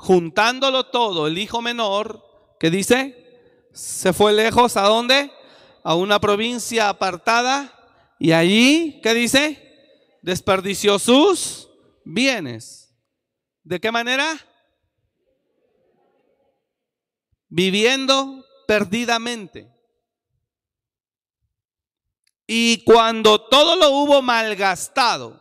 juntándolo 0.00 0.86
todo, 0.86 1.26
el 1.26 1.38
hijo 1.38 1.62
menor, 1.62 2.24
que 2.58 2.70
dice, 2.70 3.68
se 3.72 4.12
fue 4.12 4.32
lejos, 4.32 4.76
¿a 4.76 4.82
dónde? 4.82 5.30
A 5.84 5.94
una 5.94 6.20
provincia 6.20 6.88
apartada. 6.88 7.72
Y 8.18 8.32
allí, 8.32 9.00
¿qué 9.02 9.14
dice? 9.14 10.18
Desperdició 10.22 10.98
sus 10.98 11.68
bienes. 12.04 12.94
¿De 13.62 13.80
qué 13.80 13.90
manera? 13.92 14.38
viviendo 17.50 18.46
perdidamente. 18.66 19.70
Y 22.46 22.82
cuando 22.84 23.40
todo 23.48 23.76
lo 23.76 23.90
hubo 23.90 24.22
malgastado, 24.22 25.40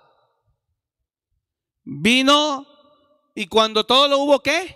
vino 1.83 2.67
y 3.39 3.47
cuando 3.47 3.85
todo 3.85 4.09
lo 4.09 4.17
hubo 4.17 4.41
qué? 4.41 4.75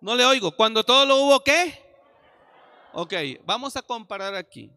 No 0.00 0.16
le 0.16 0.26
oigo. 0.26 0.50
Cuando 0.56 0.82
todo 0.82 1.06
lo 1.06 1.18
hubo 1.18 1.38
qué? 1.44 1.80
Ok, 2.94 3.14
vamos 3.44 3.76
a 3.76 3.82
comparar 3.82 4.34
aquí. 4.34 4.76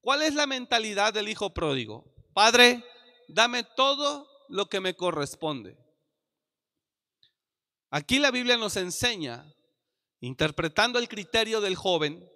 ¿Cuál 0.00 0.22
es 0.22 0.34
la 0.34 0.48
mentalidad 0.48 1.14
del 1.14 1.28
hijo 1.28 1.54
pródigo? 1.54 2.04
Padre, 2.34 2.82
dame 3.28 3.62
todo 3.76 4.28
lo 4.48 4.66
que 4.66 4.80
me 4.80 4.96
corresponde. 4.96 5.78
Aquí 7.92 8.18
la 8.18 8.32
Biblia 8.32 8.56
nos 8.56 8.76
enseña 8.76 9.44
interpretando 10.18 10.98
el 10.98 11.06
criterio 11.06 11.60
del 11.60 11.76
joven, 11.76 12.28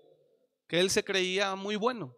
que 0.69 0.79
él 0.79 0.91
se 0.91 1.03
creía 1.03 1.57
muy 1.57 1.75
bueno. 1.75 2.15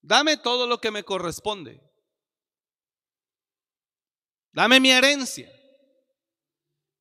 Dame 0.00 0.38
todo 0.38 0.66
lo 0.66 0.78
que 0.78 0.90
me 0.90 1.02
corresponde. 1.02 1.85
Dame 4.56 4.80
mi 4.80 4.90
herencia. 4.90 5.52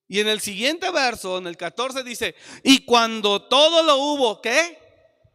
Y 0.09 0.19
en 0.19 0.27
el 0.27 0.41
siguiente 0.41 0.91
verso, 0.91 1.37
en 1.37 1.47
el 1.47 1.55
14, 1.55 2.03
dice, 2.03 2.35
y 2.63 2.83
cuando 2.83 3.47
todo 3.47 3.81
lo 3.81 3.95
hubo, 3.95 4.41
¿qué? 4.41 4.77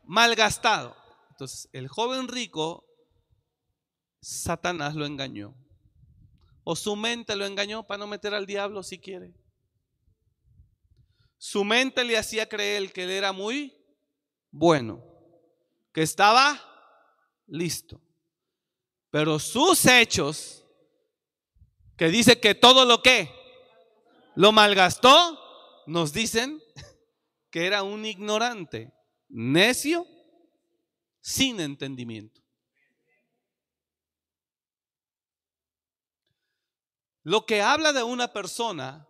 Malgastado. 0.05 0.95
Entonces, 1.31 1.71
el 1.73 1.89
joven 1.89 2.29
rico, 2.29 2.85
Satanás 4.21 4.95
lo 4.97 5.07
engañó. 5.07 5.57
O 6.63 6.77
su 6.77 6.95
mente 6.95 7.35
lo 7.37 7.47
engañó 7.47 7.87
para 7.87 7.97
no 7.97 8.07
meter 8.07 8.35
al 8.35 8.45
diablo 8.45 8.83
si 8.83 8.99
quiere. 8.99 9.33
Su 11.39 11.65
mente 11.65 12.05
le 12.05 12.19
hacía 12.19 12.47
creer 12.51 12.93
que 12.93 13.05
él 13.05 13.13
era 13.13 13.33
muy 13.33 13.75
bueno, 14.51 15.03
que 15.95 16.03
estaba 16.03 16.61
listo. 17.47 17.99
Pero 19.11 19.39
sus 19.39 19.87
hechos, 19.87 20.60
que 22.01 22.09
dice 22.09 22.41
que 22.41 22.55
todo 22.55 22.87
lo 22.87 23.03
que 23.03 23.31
lo 24.35 24.53
malgastó, 24.53 25.39
nos 25.87 26.15
dicen 26.15 26.59
que 27.51 27.67
era 27.67 27.83
un 27.83 28.07
ignorante, 28.07 28.91
necio, 29.29 30.07
sin 31.21 31.61
entendimiento. 31.61 32.41
Lo 37.23 37.45
que 37.45 37.61
habla 37.61 37.93
de 37.93 38.03
una 38.03 38.33
persona 38.33 39.07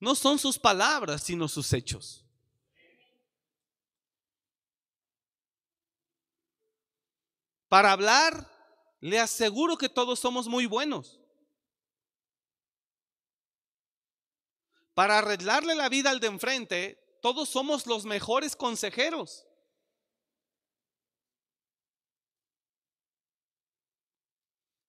no 0.00 0.14
son 0.14 0.38
sus 0.38 0.58
palabras, 0.58 1.22
sino 1.22 1.48
sus 1.48 1.70
hechos. 1.74 2.24
Para 7.68 7.92
hablar, 7.92 8.50
le 9.00 9.20
aseguro 9.20 9.76
que 9.76 9.90
todos 9.90 10.18
somos 10.18 10.48
muy 10.48 10.64
buenos. 10.64 11.18
Para 14.98 15.18
arreglarle 15.18 15.76
la 15.76 15.88
vida 15.88 16.10
al 16.10 16.18
de 16.18 16.26
enfrente, 16.26 17.18
todos 17.22 17.48
somos 17.48 17.86
los 17.86 18.04
mejores 18.04 18.56
consejeros. 18.56 19.46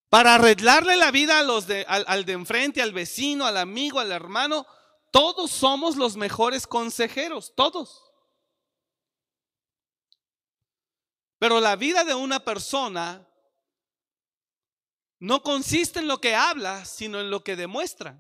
Para 0.10 0.34
arreglarle 0.34 0.98
la 0.98 1.12
vida 1.12 1.38
a 1.38 1.44
los 1.44 1.68
de, 1.68 1.86
al, 1.88 2.06
al 2.08 2.26
de 2.26 2.34
enfrente, 2.34 2.82
al 2.82 2.92
vecino, 2.92 3.46
al 3.46 3.58
amigo, 3.58 4.00
al 4.00 4.12
hermano, 4.12 4.66
todos 5.12 5.52
somos 5.52 5.96
los 5.96 6.18
mejores 6.18 6.66
consejeros, 6.66 7.54
todos. 7.56 8.12
Pero 11.38 11.60
la 11.60 11.76
vida 11.76 12.04
de 12.04 12.16
una 12.16 12.44
persona 12.44 13.30
no 15.20 15.44
consiste 15.44 16.00
en 16.00 16.08
lo 16.08 16.20
que 16.20 16.34
habla, 16.34 16.84
sino 16.86 17.20
en 17.20 17.30
lo 17.30 17.44
que 17.44 17.56
demuestra. 17.56 18.20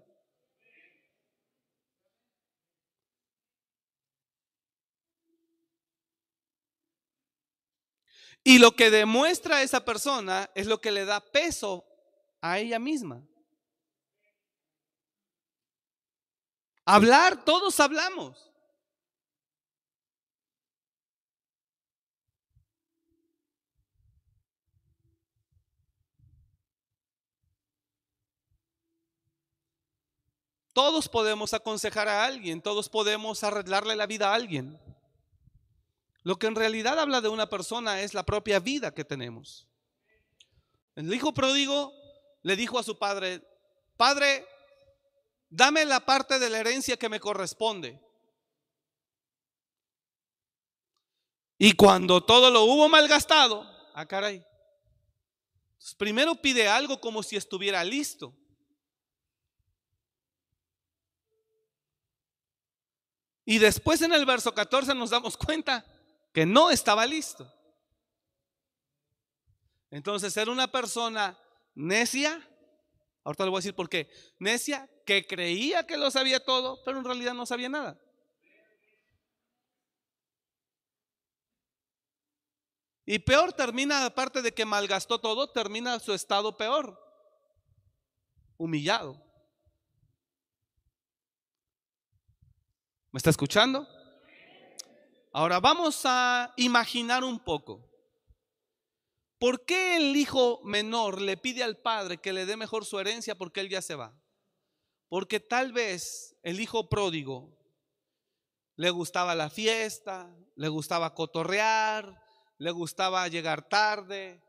Y 8.50 8.58
lo 8.58 8.76
que 8.76 8.90
demuestra 8.90 9.62
esa 9.62 9.86
persona 9.86 10.50
es 10.56 10.66
lo 10.66 10.82
que 10.82 10.90
le 10.90 11.06
da 11.06 11.20
peso 11.20 11.86
a 12.42 12.58
ella 12.58 12.80
misma. 12.80 13.22
Hablar, 16.84 17.46
todos 17.46 17.80
hablamos. 17.80 18.52
Todos 30.74 31.08
podemos 31.08 31.54
aconsejar 31.54 32.08
a 32.08 32.26
alguien, 32.26 32.64
todos 32.64 32.90
podemos 32.90 33.44
arreglarle 33.44 33.96
la 33.96 34.08
vida 34.08 34.32
a 34.32 34.34
alguien. 34.34 34.89
Lo 36.24 36.38
que 36.38 36.48
en 36.48 36.56
realidad 36.56 37.00
habla 37.00 37.22
de 37.22 37.30
una 37.30 37.50
persona 37.50 38.02
es 38.02 38.14
la 38.14 38.24
propia 38.24 38.60
vida 38.60 38.94
que 38.94 39.06
tenemos. 39.06 39.68
El 40.96 41.14
hijo 41.14 41.34
pródigo 41.34 41.94
le 42.42 42.56
dijo 42.56 42.78
a 42.78 42.84
su 42.84 42.98
padre, 42.98 43.42
Padre, 43.96 44.46
dame 45.50 45.86
la 45.86 46.00
parte 46.06 46.40
de 46.40 46.50
la 46.50 46.60
herencia 46.60 46.98
que 46.98 47.10
me 47.10 47.20
corresponde. 47.20 48.02
Y 51.58 51.74
cuando 51.74 52.24
todo 52.24 52.50
lo 52.50 52.64
hubo 52.64 52.88
malgastado, 52.88 53.70
ah, 53.94 54.06
caray. 54.06 54.42
primero 55.98 56.36
pide 56.36 56.70
algo 56.70 57.02
como 57.02 57.22
si 57.22 57.36
estuviera 57.36 57.84
listo. 57.84 58.34
Y 63.44 63.58
después 63.58 64.02
en 64.02 64.14
el 64.14 64.26
verso 64.26 64.54
14 64.54 64.96
nos 64.96 65.10
damos 65.10 65.36
cuenta 65.36 65.86
que 66.32 66.46
no 66.46 66.72
estaba 66.72 67.06
listo. 67.06 67.52
Entonces 69.92 70.36
era 70.38 70.52
una 70.52 70.72
persona 70.72 71.38
necia, 71.74 72.48
ahorita 73.24 73.44
le 73.44 73.50
voy 73.50 73.58
a 73.58 73.62
decir 73.62 73.76
por 73.76 73.90
qué, 73.90 74.10
necia 74.38 74.90
que 75.06 75.26
creía 75.26 75.88
que 75.88 75.98
lo 75.98 76.12
sabía 76.12 76.44
todo, 76.44 76.82
pero 76.84 77.00
en 77.00 77.06
realidad 77.06 77.34
no 77.34 77.46
sabía 77.46 77.70
nada. 77.70 78.00
Y 83.06 83.18
peor 83.18 83.54
termina, 83.54 84.06
aparte 84.06 84.44
de 84.44 84.54
que 84.54 84.66
malgastó 84.66 85.20
todo, 85.20 85.52
termina 85.52 86.00
su 86.00 86.14
estado 86.14 86.56
peor, 86.56 86.96
humillado. 88.56 89.20
¿Me 93.12 93.18
está 93.18 93.32
escuchando? 93.32 93.88
Ahora 95.32 95.60
vamos 95.60 96.02
a 96.06 96.54
imaginar 96.58 97.24
un 97.24 97.40
poco. 97.40 97.88
¿Por 99.38 99.64
qué 99.64 99.98
el 99.98 100.16
hijo 100.16 100.60
menor 100.64 101.22
le 101.22 101.38
pide 101.38 101.64
al 101.64 101.78
padre 101.78 102.18
que 102.18 102.34
le 102.34 102.46
dé 102.46 102.58
mejor 102.58 102.84
su 102.84 103.00
herencia 103.00 103.36
porque 103.36 103.62
él 103.62 103.70
ya 103.70 103.82
se 103.82 103.96
va? 103.96 104.14
Porque 105.08 105.40
tal 105.40 105.72
vez 105.72 106.36
el 106.44 106.60
hijo 106.60 106.90
pródigo 106.90 107.58
le 108.76 108.90
gustaba 108.90 109.36
la 109.36 109.50
fiesta, 109.50 110.36
le 110.56 110.68
gustaba 110.68 111.14
cotorrear, 111.14 112.22
le 112.58 112.72
gustaba 112.72 113.28
llegar 113.28 113.68
tarde, 113.70 114.42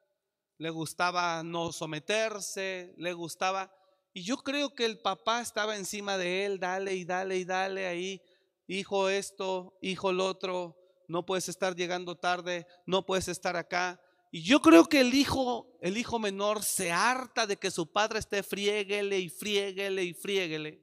le 0.56 0.70
gustaba 0.70 1.42
no 1.42 1.72
someterse, 1.72 2.94
le 2.96 3.12
gustaba... 3.12 3.72
Y 4.12 4.24
yo 4.24 4.38
creo 4.38 4.74
que 4.74 4.86
el 4.86 4.98
papá 4.98 5.40
estaba 5.40 5.76
encima 5.76 6.18
de 6.18 6.44
él, 6.46 6.58
dale 6.58 6.94
y 6.94 7.04
dale 7.04 7.36
y 7.36 7.44
dale 7.44 7.86
ahí, 7.86 8.20
hijo 8.78 9.08
esto, 9.08 9.76
hijo 9.82 10.10
el 10.10 10.20
otro, 10.20 10.76
no 11.08 11.26
puedes 11.26 11.48
estar 11.48 11.74
llegando 11.74 12.16
tarde, 12.16 12.66
no 12.86 13.04
puedes 13.04 13.28
estar 13.28 13.56
acá. 13.56 14.00
Y 14.30 14.42
yo 14.42 14.60
creo 14.62 14.84
que 14.84 15.00
el 15.00 15.12
hijo, 15.12 15.76
el 15.80 15.96
hijo 15.96 16.20
menor 16.20 16.62
se 16.62 16.92
harta 16.92 17.48
de 17.48 17.56
que 17.56 17.70
su 17.72 17.90
padre 17.90 18.20
esté 18.20 18.44
frieguele 18.44 19.18
y 19.18 19.28
frieguele 19.28 20.04
y 20.04 20.14
frieguele. 20.14 20.80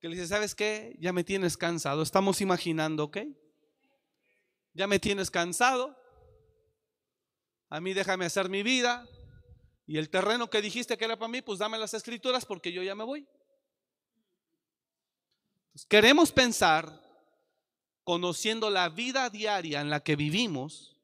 Que 0.00 0.08
le 0.08 0.14
dice, 0.14 0.28
¿sabes 0.28 0.54
qué? 0.54 0.96
Ya 0.98 1.12
me 1.12 1.22
tienes 1.22 1.58
cansado. 1.58 2.02
Estamos 2.02 2.40
imaginando, 2.40 3.04
¿ok? 3.04 3.18
Ya 4.72 4.86
me 4.86 4.98
tienes 4.98 5.30
cansado. 5.30 5.94
A 7.68 7.82
mí 7.82 7.92
déjame 7.92 8.24
hacer 8.24 8.48
mi 8.48 8.62
vida. 8.62 9.06
Y 9.86 9.98
el 9.98 10.08
terreno 10.08 10.48
que 10.48 10.62
dijiste 10.62 10.96
que 10.96 11.04
era 11.04 11.18
para 11.18 11.28
mí, 11.28 11.42
pues 11.42 11.58
dame 11.58 11.76
las 11.76 11.92
escrituras 11.92 12.46
porque 12.46 12.72
yo 12.72 12.82
ya 12.82 12.94
me 12.94 13.04
voy. 13.04 13.28
queremos 15.88 16.32
pensar, 16.32 17.09
conociendo 18.10 18.70
la 18.70 18.88
vida 18.88 19.30
diaria 19.30 19.80
en 19.80 19.88
la 19.88 20.00
que 20.00 20.16
vivimos, 20.16 20.96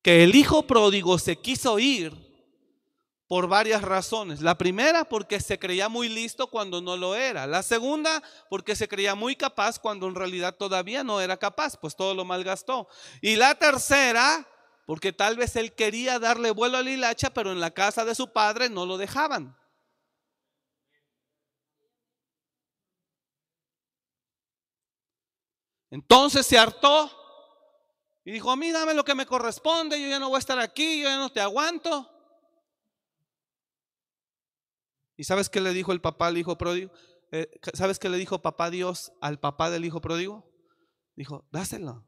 que 0.00 0.24
el 0.24 0.34
hijo 0.34 0.66
pródigo 0.66 1.18
se 1.18 1.36
quiso 1.36 1.78
ir 1.78 2.14
por 3.28 3.46
varias 3.46 3.82
razones. 3.82 4.40
La 4.40 4.56
primera, 4.56 5.04
porque 5.04 5.38
se 5.40 5.58
creía 5.58 5.90
muy 5.90 6.08
listo 6.08 6.46
cuando 6.46 6.80
no 6.80 6.96
lo 6.96 7.14
era. 7.14 7.46
La 7.46 7.62
segunda, 7.62 8.22
porque 8.48 8.74
se 8.74 8.88
creía 8.88 9.14
muy 9.14 9.36
capaz 9.36 9.78
cuando 9.78 10.08
en 10.08 10.14
realidad 10.14 10.56
todavía 10.56 11.04
no 11.04 11.20
era 11.20 11.36
capaz, 11.36 11.76
pues 11.78 11.94
todo 11.94 12.14
lo 12.14 12.24
malgastó. 12.24 12.88
Y 13.20 13.36
la 13.36 13.56
tercera, 13.56 14.48
porque 14.86 15.12
tal 15.12 15.36
vez 15.36 15.54
él 15.56 15.74
quería 15.74 16.18
darle 16.18 16.50
vuelo 16.50 16.78
a 16.78 16.82
la 16.82 16.92
hilacha, 16.92 17.28
pero 17.28 17.52
en 17.52 17.60
la 17.60 17.72
casa 17.72 18.06
de 18.06 18.14
su 18.14 18.32
padre 18.32 18.70
no 18.70 18.86
lo 18.86 18.96
dejaban. 18.96 19.54
Entonces 25.90 26.46
se 26.46 26.58
hartó 26.58 27.10
y 28.24 28.32
dijo, 28.32 28.50
a 28.50 28.56
mí 28.56 28.72
dame 28.72 28.94
lo 28.94 29.04
que 29.04 29.14
me 29.14 29.24
corresponde, 29.24 30.00
yo 30.00 30.08
ya 30.08 30.18
no 30.18 30.28
voy 30.28 30.36
a 30.36 30.40
estar 30.40 30.58
aquí, 30.58 31.00
yo 31.00 31.08
ya 31.08 31.18
no 31.18 31.30
te 31.30 31.40
aguanto. 31.40 32.10
¿Y 35.16 35.24
sabes 35.24 35.48
qué 35.48 35.60
le 35.60 35.72
dijo 35.72 35.92
el 35.92 36.00
papá 36.00 36.26
al 36.26 36.36
hijo 36.36 36.58
pródigo? 36.58 36.92
Eh, 37.30 37.48
¿Sabes 37.74 37.98
qué 37.98 38.08
le 38.08 38.18
dijo 38.18 38.42
papá 38.42 38.70
Dios 38.70 39.12
al 39.20 39.38
papá 39.38 39.70
del 39.70 39.84
hijo 39.84 40.00
pródigo? 40.00 40.52
Dijo, 41.14 41.46
dáselo. 41.52 42.06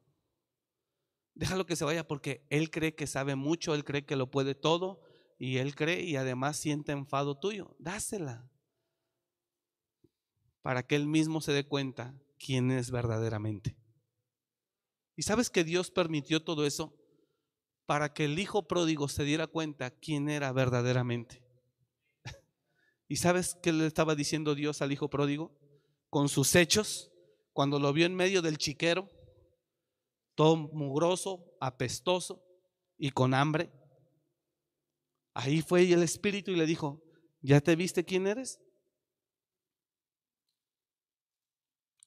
Déjalo 1.34 1.66
que 1.66 1.76
se 1.76 1.84
vaya 1.84 2.06
porque 2.06 2.46
él 2.50 2.70
cree 2.70 2.96
que 2.96 3.06
sabe 3.06 3.36
mucho, 3.36 3.74
él 3.74 3.84
cree 3.84 4.04
que 4.04 4.16
lo 4.16 4.28
puede 4.28 4.56
todo 4.56 5.00
y 5.38 5.58
él 5.58 5.76
cree 5.76 6.02
y 6.02 6.16
además 6.16 6.56
siente 6.56 6.90
enfado 6.90 7.38
tuyo. 7.38 7.76
Dásela. 7.78 8.50
Para 10.62 10.82
que 10.82 10.96
él 10.96 11.06
mismo 11.06 11.40
se 11.40 11.52
dé 11.52 11.64
cuenta 11.64 12.20
quién 12.38 12.70
es 12.70 12.90
verdaderamente. 12.90 13.76
¿Y 15.16 15.22
sabes 15.22 15.50
que 15.50 15.64
Dios 15.64 15.90
permitió 15.90 16.42
todo 16.44 16.64
eso? 16.64 16.94
Para 17.86 18.12
que 18.12 18.24
el 18.26 18.38
hijo 18.38 18.68
pródigo 18.68 19.08
se 19.08 19.24
diera 19.24 19.46
cuenta 19.46 19.90
quién 19.90 20.28
era 20.28 20.52
verdaderamente. 20.52 21.42
¿Y 23.08 23.16
sabes 23.16 23.56
qué 23.62 23.72
le 23.72 23.86
estaba 23.86 24.14
diciendo 24.14 24.54
Dios 24.54 24.80
al 24.80 24.92
hijo 24.92 25.10
pródigo? 25.10 25.58
Con 26.08 26.28
sus 26.28 26.54
hechos, 26.54 27.10
cuando 27.52 27.78
lo 27.80 27.92
vio 27.92 28.06
en 28.06 28.14
medio 28.14 28.42
del 28.42 28.58
chiquero, 28.58 29.10
todo 30.34 30.56
mugroso, 30.56 31.56
apestoso 31.60 32.44
y 32.96 33.10
con 33.10 33.34
hambre. 33.34 33.72
Ahí 35.34 35.62
fue 35.62 35.90
el 35.90 36.02
espíritu 36.04 36.52
y 36.52 36.56
le 36.56 36.66
dijo, 36.66 37.02
¿ya 37.40 37.60
te 37.60 37.74
viste 37.74 38.04
quién 38.04 38.28
eres? 38.28 38.60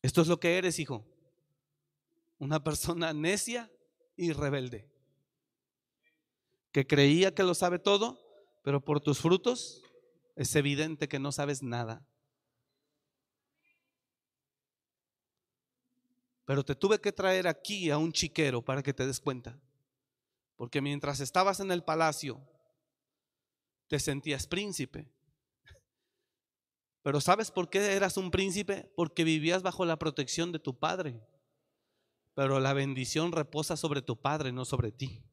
Esto 0.01 0.21
es 0.21 0.27
lo 0.27 0.39
que 0.39 0.57
eres, 0.57 0.79
hijo. 0.79 1.05
Una 2.39 2.63
persona 2.63 3.13
necia 3.13 3.71
y 4.15 4.31
rebelde. 4.33 4.89
Que 6.71 6.87
creía 6.87 7.33
que 7.35 7.43
lo 7.43 7.53
sabe 7.53 7.79
todo, 7.79 8.19
pero 8.63 8.83
por 8.83 9.01
tus 9.01 9.19
frutos 9.19 9.83
es 10.35 10.55
evidente 10.55 11.07
que 11.07 11.19
no 11.19 11.31
sabes 11.31 11.61
nada. 11.61 12.05
Pero 16.45 16.63
te 16.63 16.75
tuve 16.75 16.99
que 16.99 17.11
traer 17.11 17.47
aquí 17.47 17.89
a 17.91 17.97
un 17.97 18.11
chiquero 18.11 18.61
para 18.61 18.81
que 18.81 18.93
te 18.93 19.05
des 19.05 19.19
cuenta. 19.19 19.59
Porque 20.55 20.81
mientras 20.81 21.19
estabas 21.19 21.59
en 21.59 21.71
el 21.71 21.83
palacio, 21.83 22.41
te 23.87 23.99
sentías 23.99 24.47
príncipe. 24.47 25.07
Pero 27.03 27.19
¿sabes 27.19 27.49
por 27.49 27.69
qué 27.69 27.93
eras 27.93 28.17
un 28.17 28.29
príncipe? 28.29 28.91
Porque 28.95 29.23
vivías 29.23 29.63
bajo 29.63 29.85
la 29.85 29.97
protección 29.97 30.51
de 30.51 30.59
tu 30.59 30.77
padre. 30.77 31.21
Pero 32.35 32.59
la 32.59 32.73
bendición 32.73 33.31
reposa 33.31 33.75
sobre 33.75 34.01
tu 34.01 34.19
padre, 34.21 34.51
no 34.51 34.65
sobre 34.65 34.91
ti. 34.91 35.23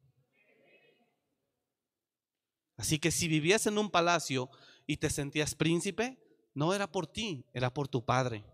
Así 2.75 2.97
que 2.97 3.11
si 3.11 3.27
vivías 3.27 3.67
en 3.67 3.77
un 3.77 3.91
palacio 3.91 4.49
y 4.87 4.97
te 4.97 5.09
sentías 5.09 5.53
príncipe, 5.53 6.17
no 6.53 6.73
era 6.73 6.91
por 6.91 7.07
ti, 7.07 7.45
era 7.53 7.73
por 7.73 7.87
tu 7.87 8.03
padre. 8.03 8.45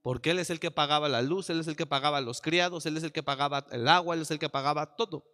Porque 0.00 0.30
Él 0.30 0.38
es 0.38 0.50
el 0.50 0.58
que 0.58 0.70
pagaba 0.70 1.08
la 1.08 1.22
luz, 1.22 1.50
Él 1.50 1.60
es 1.60 1.68
el 1.68 1.76
que 1.76 1.86
pagaba 1.86 2.20
los 2.20 2.40
criados, 2.40 2.86
Él 2.86 2.96
es 2.96 3.02
el 3.04 3.12
que 3.12 3.22
pagaba 3.22 3.66
el 3.70 3.86
agua, 3.88 4.14
Él 4.14 4.22
es 4.22 4.30
el 4.30 4.38
que 4.38 4.48
pagaba 4.48 4.96
todo. 4.96 5.24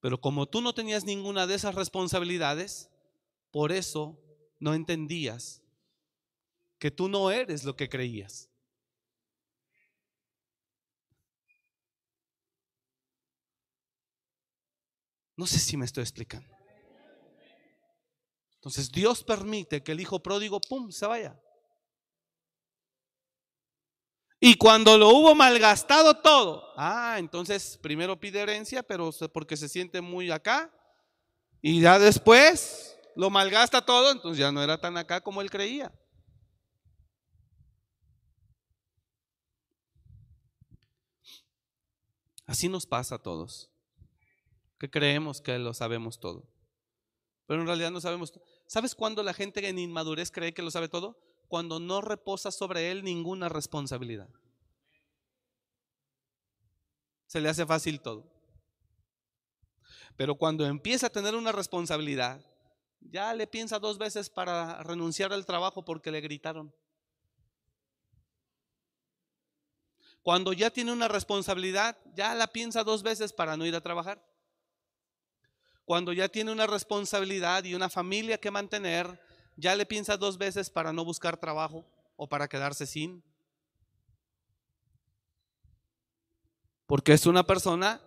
Pero 0.00 0.20
como 0.20 0.46
tú 0.46 0.60
no 0.60 0.72
tenías 0.72 1.04
ninguna 1.04 1.46
de 1.46 1.54
esas 1.54 1.74
responsabilidades, 1.74 2.90
por 3.50 3.72
eso 3.72 4.20
no 4.58 4.74
entendías 4.74 5.62
que 6.78 6.90
tú 6.90 7.08
no 7.08 7.30
eres 7.30 7.64
lo 7.64 7.76
que 7.76 7.88
creías. 7.88 8.48
No 15.36 15.46
sé 15.46 15.58
si 15.58 15.76
me 15.76 15.84
estoy 15.84 16.02
explicando. 16.02 16.52
Entonces 18.54 18.90
Dios 18.90 19.22
permite 19.22 19.82
que 19.84 19.92
el 19.92 20.00
hijo 20.00 20.20
pródigo, 20.20 20.60
¡pum!, 20.60 20.90
se 20.90 21.06
vaya. 21.06 21.40
Y 24.40 24.56
cuando 24.56 24.98
lo 24.98 25.10
hubo 25.10 25.34
malgastado 25.34 26.20
todo, 26.20 26.72
ah, 26.76 27.16
entonces 27.18 27.78
primero 27.80 28.18
pide 28.18 28.40
herencia, 28.40 28.82
pero 28.82 29.10
porque 29.32 29.56
se 29.56 29.68
siente 29.68 30.00
muy 30.00 30.30
acá, 30.30 30.72
y 31.60 31.80
ya 31.80 31.98
después 31.98 32.97
lo 33.18 33.28
malgasta 33.30 33.84
todo, 33.84 34.12
entonces 34.12 34.38
ya 34.38 34.50
no 34.50 34.62
era 34.62 34.80
tan 34.80 34.96
acá 34.96 35.20
como 35.20 35.42
él 35.42 35.50
creía. 35.50 35.92
Así 42.46 42.68
nos 42.68 42.86
pasa 42.86 43.16
a 43.16 43.18
todos, 43.18 43.70
que 44.78 44.88
creemos 44.88 45.42
que 45.42 45.58
lo 45.58 45.74
sabemos 45.74 46.18
todo, 46.18 46.48
pero 47.46 47.60
en 47.60 47.66
realidad 47.66 47.90
no 47.90 48.00
sabemos. 48.00 48.32
¿Sabes 48.66 48.94
cuándo 48.94 49.22
la 49.22 49.34
gente 49.34 49.68
en 49.68 49.78
inmadurez 49.78 50.30
cree 50.30 50.54
que 50.54 50.62
lo 50.62 50.70
sabe 50.70 50.88
todo? 50.88 51.28
cuando 51.48 51.80
no 51.80 52.00
reposa 52.00 52.52
sobre 52.52 52.90
él 52.90 53.02
ninguna 53.02 53.48
responsabilidad. 53.48 54.28
Se 57.26 57.40
le 57.40 57.48
hace 57.48 57.66
fácil 57.66 58.00
todo. 58.00 58.30
Pero 60.16 60.34
cuando 60.34 60.66
empieza 60.66 61.06
a 61.06 61.10
tener 61.10 61.34
una 61.34 61.52
responsabilidad, 61.52 62.40
ya 63.00 63.34
le 63.34 63.46
piensa 63.46 63.78
dos 63.78 63.98
veces 63.98 64.30
para 64.30 64.82
renunciar 64.82 65.32
al 65.32 65.46
trabajo 65.46 65.84
porque 65.84 66.10
le 66.10 66.20
gritaron. 66.20 66.74
Cuando 70.22 70.52
ya 70.52 70.70
tiene 70.70 70.92
una 70.92 71.08
responsabilidad, 71.08 71.96
ya 72.14 72.34
la 72.34 72.48
piensa 72.48 72.84
dos 72.84 73.02
veces 73.02 73.32
para 73.32 73.56
no 73.56 73.64
ir 73.64 73.74
a 73.74 73.80
trabajar. 73.80 74.22
Cuando 75.84 76.12
ya 76.12 76.28
tiene 76.28 76.52
una 76.52 76.66
responsabilidad 76.66 77.64
y 77.64 77.74
una 77.74 77.88
familia 77.88 78.38
que 78.38 78.50
mantener, 78.50 79.20
ya 79.56 79.74
le 79.74 79.86
piensa 79.86 80.18
dos 80.18 80.36
veces 80.36 80.68
para 80.68 80.92
no 80.92 81.04
buscar 81.04 81.38
trabajo 81.38 81.86
o 82.16 82.28
para 82.28 82.46
quedarse 82.46 82.86
sin. 82.86 83.24
Porque 86.86 87.14
es 87.14 87.24
una 87.24 87.44
persona 87.44 88.02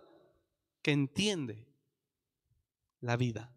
que 0.80 0.92
entiende 0.92 1.66
la 3.00 3.16
vida. 3.16 3.52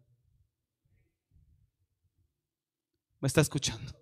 ¿Me 3.26 3.28
está 3.28 3.40
escuchando? 3.40 3.92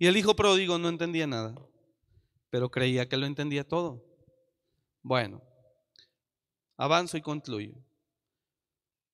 Y 0.00 0.08
el 0.08 0.16
hijo 0.16 0.34
pródigo 0.34 0.78
no 0.78 0.88
entendía 0.88 1.28
nada, 1.28 1.54
pero 2.50 2.72
creía 2.72 3.08
que 3.08 3.16
lo 3.16 3.24
entendía 3.24 3.62
todo. 3.62 4.04
Bueno, 5.00 5.40
avanzo 6.76 7.16
y 7.16 7.22
concluyo. 7.22 7.74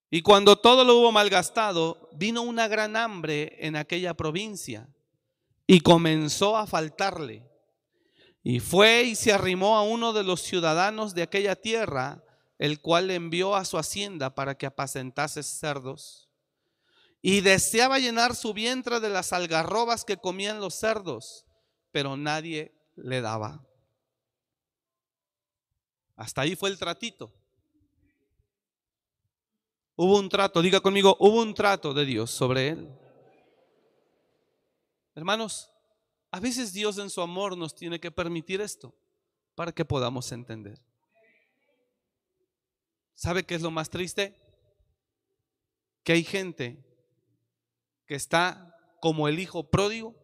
Y 0.08 0.22
cuando 0.22 0.56
todo 0.56 0.82
lo 0.82 0.96
hubo 0.96 1.12
malgastado, 1.12 2.08
vino 2.14 2.40
una 2.40 2.68
gran 2.68 2.96
hambre 2.96 3.58
en 3.58 3.76
aquella 3.76 4.14
provincia 4.14 4.88
y 5.66 5.82
comenzó 5.82 6.56
a 6.56 6.66
faltarle. 6.66 7.46
Y 8.42 8.60
fue 8.60 9.02
y 9.02 9.14
se 9.14 9.30
arrimó 9.30 9.76
a 9.76 9.82
uno 9.82 10.14
de 10.14 10.24
los 10.24 10.40
ciudadanos 10.40 11.14
de 11.14 11.20
aquella 11.20 11.54
tierra, 11.54 12.24
el 12.56 12.80
cual 12.80 13.08
le 13.08 13.16
envió 13.16 13.54
a 13.54 13.66
su 13.66 13.76
hacienda 13.76 14.34
para 14.34 14.56
que 14.56 14.64
apacentase 14.64 15.42
cerdos. 15.42 16.29
Y 17.22 17.42
deseaba 17.42 17.98
llenar 17.98 18.34
su 18.34 18.54
vientre 18.54 19.00
de 19.00 19.10
las 19.10 19.32
algarrobas 19.32 20.04
que 20.04 20.16
comían 20.16 20.60
los 20.60 20.74
cerdos, 20.74 21.44
pero 21.90 22.16
nadie 22.16 22.74
le 22.96 23.20
daba. 23.20 23.66
Hasta 26.16 26.42
ahí 26.42 26.56
fue 26.56 26.70
el 26.70 26.78
tratito. 26.78 27.32
Hubo 29.96 30.18
un 30.18 30.30
trato, 30.30 30.62
diga 30.62 30.80
conmigo, 30.80 31.16
hubo 31.20 31.42
un 31.42 31.54
trato 31.54 31.92
de 31.92 32.06
Dios 32.06 32.30
sobre 32.30 32.68
él. 32.68 32.88
Hermanos, 35.14 35.70
a 36.30 36.40
veces 36.40 36.72
Dios 36.72 36.96
en 36.98 37.10
su 37.10 37.20
amor 37.20 37.56
nos 37.56 37.74
tiene 37.74 38.00
que 38.00 38.10
permitir 38.10 38.62
esto 38.62 38.94
para 39.54 39.72
que 39.72 39.84
podamos 39.84 40.32
entender. 40.32 40.80
¿Sabe 43.14 43.44
qué 43.44 43.54
es 43.54 43.60
lo 43.60 43.70
más 43.70 43.90
triste? 43.90 44.34
Que 46.02 46.12
hay 46.12 46.24
gente 46.24 46.89
que 48.10 48.16
está 48.16 48.76
como 49.00 49.28
el 49.28 49.38
hijo 49.38 49.70
pródigo 49.70 50.16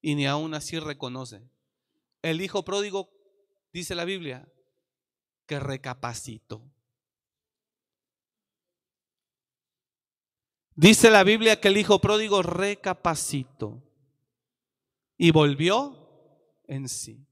y 0.00 0.14
ni 0.14 0.24
aún 0.24 0.54
así 0.54 0.78
reconoce. 0.78 1.42
El 2.22 2.40
hijo 2.40 2.64
pródigo, 2.64 3.10
dice 3.72 3.96
la 3.96 4.04
Biblia, 4.04 4.48
que 5.46 5.58
recapacitó. 5.58 6.62
Dice 10.76 11.10
la 11.10 11.24
Biblia 11.24 11.60
que 11.60 11.66
el 11.66 11.76
hijo 11.76 12.00
pródigo 12.00 12.40
recapacitó 12.42 13.82
y 15.16 15.32
volvió 15.32 15.98
en 16.68 16.88
sí. 16.88 17.26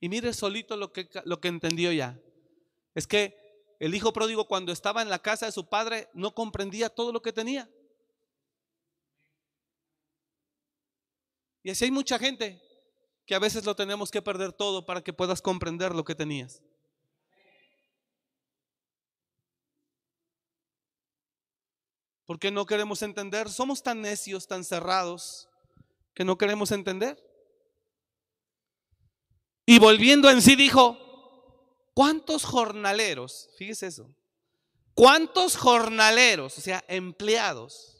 Y 0.00 0.10
mire 0.10 0.34
solito 0.34 0.76
lo 0.76 0.92
que, 0.92 1.08
lo 1.24 1.40
que 1.40 1.48
entendió 1.48 1.92
ya. 1.92 2.20
Es 2.94 3.06
que 3.06 3.34
el 3.78 3.94
hijo 3.94 4.12
pródigo 4.12 4.46
cuando 4.46 4.70
estaba 4.70 5.00
en 5.00 5.08
la 5.08 5.20
casa 5.20 5.46
de 5.46 5.52
su 5.52 5.70
padre 5.70 6.10
no 6.12 6.34
comprendía 6.34 6.90
todo 6.90 7.10
lo 7.10 7.22
que 7.22 7.32
tenía. 7.32 7.70
Y 11.62 11.70
así 11.70 11.86
hay 11.86 11.90
mucha 11.90 12.18
gente 12.18 12.60
que 13.26 13.34
a 13.34 13.38
veces 13.38 13.64
lo 13.64 13.76
tenemos 13.76 14.10
que 14.10 14.22
perder 14.22 14.52
todo 14.52 14.86
para 14.86 15.02
que 15.02 15.12
puedas 15.12 15.42
comprender 15.42 15.94
lo 15.94 16.04
que 16.04 16.14
tenías. 16.14 16.62
porque 22.30 22.52
no 22.52 22.64
queremos 22.64 23.02
entender. 23.02 23.50
Somos 23.50 23.82
tan 23.82 24.02
necios, 24.02 24.46
tan 24.46 24.62
cerrados, 24.62 25.48
que 26.14 26.24
no 26.24 26.38
queremos 26.38 26.70
entender. 26.70 27.20
Y 29.66 29.80
volviendo 29.80 30.30
en 30.30 30.40
sí 30.40 30.54
dijo, 30.54 30.96
¿cuántos 31.92 32.44
jornaleros, 32.44 33.50
fíjese 33.58 33.88
eso, 33.88 34.14
cuántos 34.94 35.56
jornaleros, 35.56 36.56
o 36.56 36.60
sea, 36.60 36.84
empleados, 36.86 37.99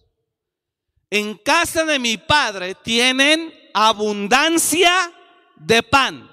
en 1.11 1.37
casa 1.37 1.85
de 1.85 1.99
mi 1.99 2.17
padre 2.17 2.75
tienen 2.75 3.53
abundancia 3.75 5.13
de 5.57 5.83
pan? 5.83 6.31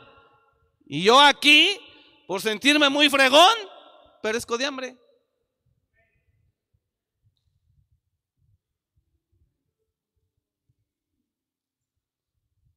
Y 0.85 1.03
yo 1.03 1.19
aquí, 1.19 1.77
por 2.27 2.41
sentirme 2.41 2.89
muy 2.89 3.09
fregón, 3.09 3.55
perezco 4.21 4.57
de 4.57 4.65
hambre. 4.65 4.97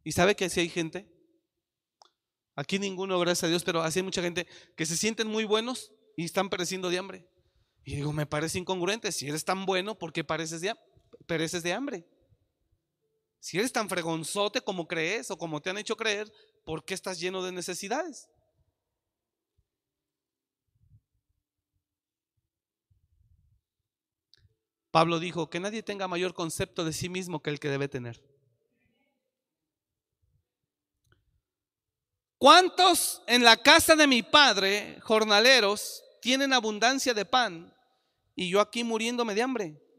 Y 0.02 0.12
sabe 0.12 0.34
que 0.34 0.46
así 0.46 0.60
hay 0.60 0.68
gente. 0.68 1.08
Aquí 2.56 2.78
ninguno, 2.78 3.18
gracias 3.18 3.44
a 3.44 3.48
Dios, 3.48 3.64
pero 3.64 3.82
así 3.82 4.00
hay 4.00 4.02
mucha 4.02 4.22
gente 4.22 4.46
que 4.76 4.86
se 4.86 4.96
sienten 4.96 5.28
muy 5.28 5.44
buenos 5.44 5.92
y 6.16 6.24
están 6.24 6.50
pereciendo 6.50 6.90
de 6.90 6.98
hambre. 6.98 7.26
Y 7.84 7.96
digo, 7.96 8.12
me 8.12 8.26
parece 8.26 8.58
incongruente. 8.58 9.12
Si 9.12 9.28
eres 9.28 9.44
tan 9.44 9.64
bueno, 9.66 9.96
¿por 9.96 10.12
qué 10.12 10.24
pareces 10.24 10.60
de, 10.60 10.74
pereces 11.30 11.62
de 11.62 11.72
hambre? 11.72 12.04
Si 13.38 13.56
eres 13.56 13.72
tan 13.72 13.88
fregonzote 13.88 14.60
como 14.60 14.88
crees 14.88 15.30
o 15.30 15.38
como 15.38 15.62
te 15.62 15.70
han 15.70 15.78
hecho 15.78 15.96
creer, 15.96 16.28
¿por 16.64 16.84
qué 16.84 16.92
estás 16.92 17.20
lleno 17.20 17.40
de 17.44 17.52
necesidades? 17.52 18.28
Pablo 24.90 25.20
dijo 25.20 25.48
que 25.48 25.60
nadie 25.60 25.84
tenga 25.84 26.08
mayor 26.08 26.34
concepto 26.34 26.84
de 26.84 26.92
sí 26.92 27.08
mismo 27.08 27.40
que 27.40 27.50
el 27.50 27.60
que 27.60 27.68
debe 27.68 27.86
tener. 27.86 28.20
¿Cuántos 32.38 33.22
en 33.28 33.44
la 33.44 33.56
casa 33.56 33.94
de 33.94 34.08
mi 34.08 34.24
padre, 34.24 34.98
jornaleros, 35.02 36.02
tienen 36.20 36.52
abundancia 36.52 37.14
de 37.14 37.24
pan 37.24 37.72
y 38.34 38.50
yo 38.50 38.60
aquí 38.60 38.82
muriéndome 38.82 39.36
de 39.36 39.42
hambre? 39.42 39.89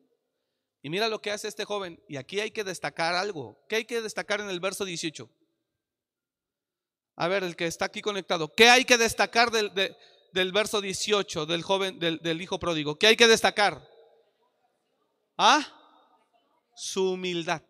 Y 0.81 0.89
mira 0.89 1.07
lo 1.07 1.21
que 1.21 1.31
hace 1.31 1.47
este 1.47 1.65
joven. 1.65 2.03
Y 2.07 2.17
aquí 2.17 2.39
hay 2.39 2.51
que 2.51 2.63
destacar 2.63 3.13
algo. 3.13 3.63
¿Qué 3.69 3.77
hay 3.77 3.85
que 3.85 4.01
destacar 4.01 4.41
en 4.41 4.49
el 4.49 4.59
verso 4.59 4.83
18? 4.83 5.29
A 7.15 7.27
ver, 7.27 7.43
el 7.43 7.55
que 7.55 7.67
está 7.67 7.85
aquí 7.85 8.01
conectado. 8.01 8.51
¿Qué 8.53 8.69
hay 8.69 8.85
que 8.85 8.97
destacar 8.97 9.51
del, 9.51 9.71
del 10.33 10.51
verso 10.51 10.81
18 10.81 11.45
del 11.45 11.61
joven, 11.61 11.99
del, 11.99 12.17
del 12.19 12.41
hijo 12.41 12.59
pródigo? 12.59 12.97
¿Qué 12.97 13.07
hay 13.07 13.15
que 13.15 13.27
destacar? 13.27 13.87
¿Ah? 15.37 15.67
Su 16.75 17.11
humildad. 17.11 17.61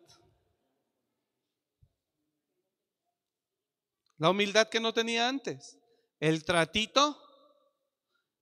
La 4.16 4.30
humildad 4.30 4.68
que 4.68 4.80
no 4.80 4.94
tenía 4.94 5.28
antes. 5.28 5.76
El 6.18 6.44
tratito 6.44 7.20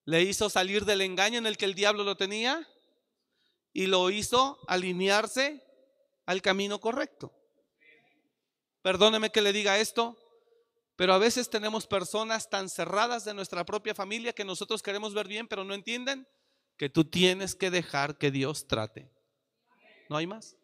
le 0.05 0.23
hizo 0.23 0.49
salir 0.51 0.85
del 0.85 1.01
engaño 1.01 1.39
en 1.39 1.47
el 1.47 1.57
que 1.57 1.65
el 1.65 1.75
diablo 1.75 2.05
lo 2.05 2.17
tenía 2.17 2.69
y 3.73 3.87
lo 3.87 4.11
hizo 4.11 4.59
alinearse 4.67 5.63
al 6.27 6.43
camino 6.43 6.81
correcto. 6.81 7.33
Perdóneme 8.83 9.31
que 9.31 9.43
le 9.43 9.53
diga 9.53 9.79
esto, 9.79 10.17
pero 10.97 11.15
a 11.15 11.19
veces 11.19 11.51
tenemos 11.51 11.87
personas 11.87 12.49
tan 12.51 12.69
cerradas 12.69 13.25
de 13.25 13.35
nuestra 13.35 13.65
propia 13.65 13.95
familia 13.95 14.33
que 14.33 14.45
nosotros 14.45 14.83
queremos 14.83 15.15
ver 15.15 15.29
bien, 15.29 15.49
pero 15.49 15.65
no 15.65 15.75
entienden 15.75 16.27
que 16.77 16.89
tú 16.89 17.05
tienes 17.05 17.55
que 17.55 17.71
dejar 17.71 18.17
que 18.17 18.31
Dios 18.31 18.67
trate. 18.67 19.11
¿No 20.09 20.17
hay 20.17 20.27
más? 20.27 20.57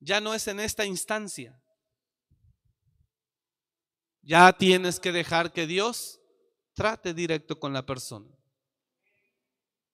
Ya 0.00 0.20
no 0.20 0.34
es 0.34 0.46
en 0.48 0.60
esta 0.60 0.84
instancia. 0.84 1.60
Ya 4.22 4.52
tienes 4.52 5.00
que 5.00 5.10
dejar 5.12 5.52
que 5.52 5.66
Dios 5.66 6.17
trate 6.78 7.12
directo 7.12 7.58
con 7.58 7.72
la 7.72 7.84
persona. 7.84 8.30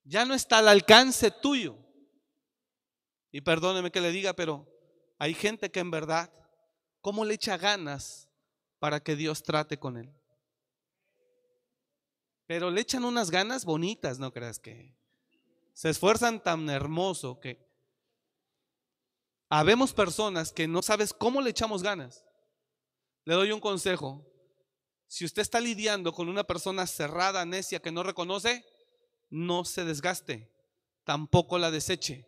Ya 0.03 0.27
no 0.27 0.35
está 0.35 0.59
al 0.59 0.69
alcance 0.69 1.31
tuyo. 1.31 1.79
Y 3.33 3.41
perdóneme 3.41 3.91
que 3.91 4.03
le 4.03 4.13
diga, 4.13 4.35
pero 4.35 4.69
hay 5.19 5.33
gente 5.33 5.71
que 5.71 5.81
en 5.81 5.91
verdad, 5.91 6.31
¿cómo 7.01 7.25
le 7.25 7.33
echa 7.33 7.57
ganas 7.57 8.29
para 8.79 9.01
que 9.03 9.17
Dios 9.17 9.43
trate 9.43 9.79
con 9.79 9.97
él? 9.97 10.13
Pero 12.47 12.71
le 12.71 12.83
echan 12.83 13.07
unas 13.07 13.31
ganas 13.31 13.65
bonitas, 13.65 14.19
¿no 14.19 14.31
creas 14.31 14.59
que? 14.59 14.95
Se 15.73 15.89
esfuerzan 15.89 16.43
tan 16.43 16.69
hermoso 16.69 17.41
que 17.41 17.67
habemos 19.49 19.95
personas 19.95 20.53
que 20.53 20.69
no 20.69 20.83
sabes 20.83 21.15
cómo 21.15 21.41
le 21.41 21.49
echamos 21.49 21.83
ganas. 21.83 22.27
Le 23.25 23.33
doy 23.33 23.53
un 23.53 23.61
consejo. 23.61 24.34
Si 25.07 25.25
usted 25.25 25.43
está 25.43 25.61
lidiando 25.61 26.13
con 26.13 26.29
una 26.29 26.45
persona 26.45 26.87
cerrada, 26.87 27.45
necia, 27.45 27.81
que 27.81 27.93
no 27.93 28.03
reconoce, 28.03 28.65
no 29.31 29.65
se 29.65 29.85
desgaste, 29.85 30.51
tampoco 31.05 31.59
la 31.59 31.71
deseche, 31.71 32.27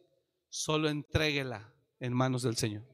solo 0.49 0.89
entréguela 0.89 1.73
en 2.01 2.13
manos 2.13 2.43
del 2.43 2.57
Señor. 2.57 2.85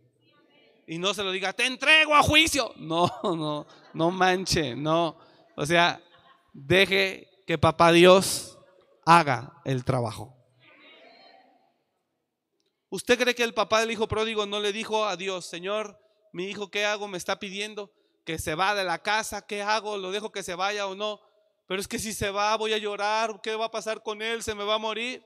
Y 0.87 0.99
no 0.99 1.15
se 1.15 1.23
lo 1.23 1.31
diga, 1.31 1.53
te 1.53 1.67
entrego 1.67 2.15
a 2.15 2.23
juicio. 2.23 2.73
No, 2.77 3.11
no, 3.23 3.67
no 3.95 4.11
manche, 4.11 4.75
no. 4.75 5.17
O 5.57 5.67
sea, 5.67 6.03
deje 6.53 7.29
que 7.47 7.59
papá 7.59 7.93
Dios 7.93 8.59
haga 9.05 9.61
el 9.65 9.85
trabajo. 9.85 10.37
¿Usted 12.89 13.19
cree 13.19 13.35
que 13.35 13.43
el 13.43 13.55
papá 13.55 13.81
del 13.81 13.91
hijo 13.91 14.07
pródigo 14.07 14.45
no 14.45 14.61
le 14.61 14.73
dijo 14.73 15.07
a 15.07 15.17
Dios, 15.17 15.47
Señor, 15.47 15.99
mi 16.33 16.45
hijo, 16.45 16.71
¿qué 16.71 16.85
hago? 16.85 17.09
Me 17.09 17.17
está 17.17 17.39
pidiendo 17.39 17.91
que 18.25 18.39
se 18.39 18.55
va 18.55 18.75
de 18.75 18.85
la 18.85 19.03
casa, 19.03 19.47
¿qué 19.47 19.63
hago? 19.63 19.97
¿Lo 19.97 20.11
dejo 20.11 20.33
que 20.33 20.43
se 20.43 20.55
vaya 20.55 20.87
o 20.87 20.95
no? 20.95 21.21
Pero 21.67 21.81
es 21.81 21.89
que 21.89 21.99
si 21.99 22.13
se 22.13 22.31
va 22.31 22.57
voy 22.57 22.73
a 22.73 22.79
llorar, 22.79 23.41
¿qué 23.43 23.55
va 23.57 23.67
a 23.67 23.71
pasar 23.71 24.03
con 24.03 24.23
él? 24.23 24.43
¿Se 24.43 24.55
me 24.55 24.65
va 24.65 24.75
a 24.75 24.79
morir? 24.79 25.25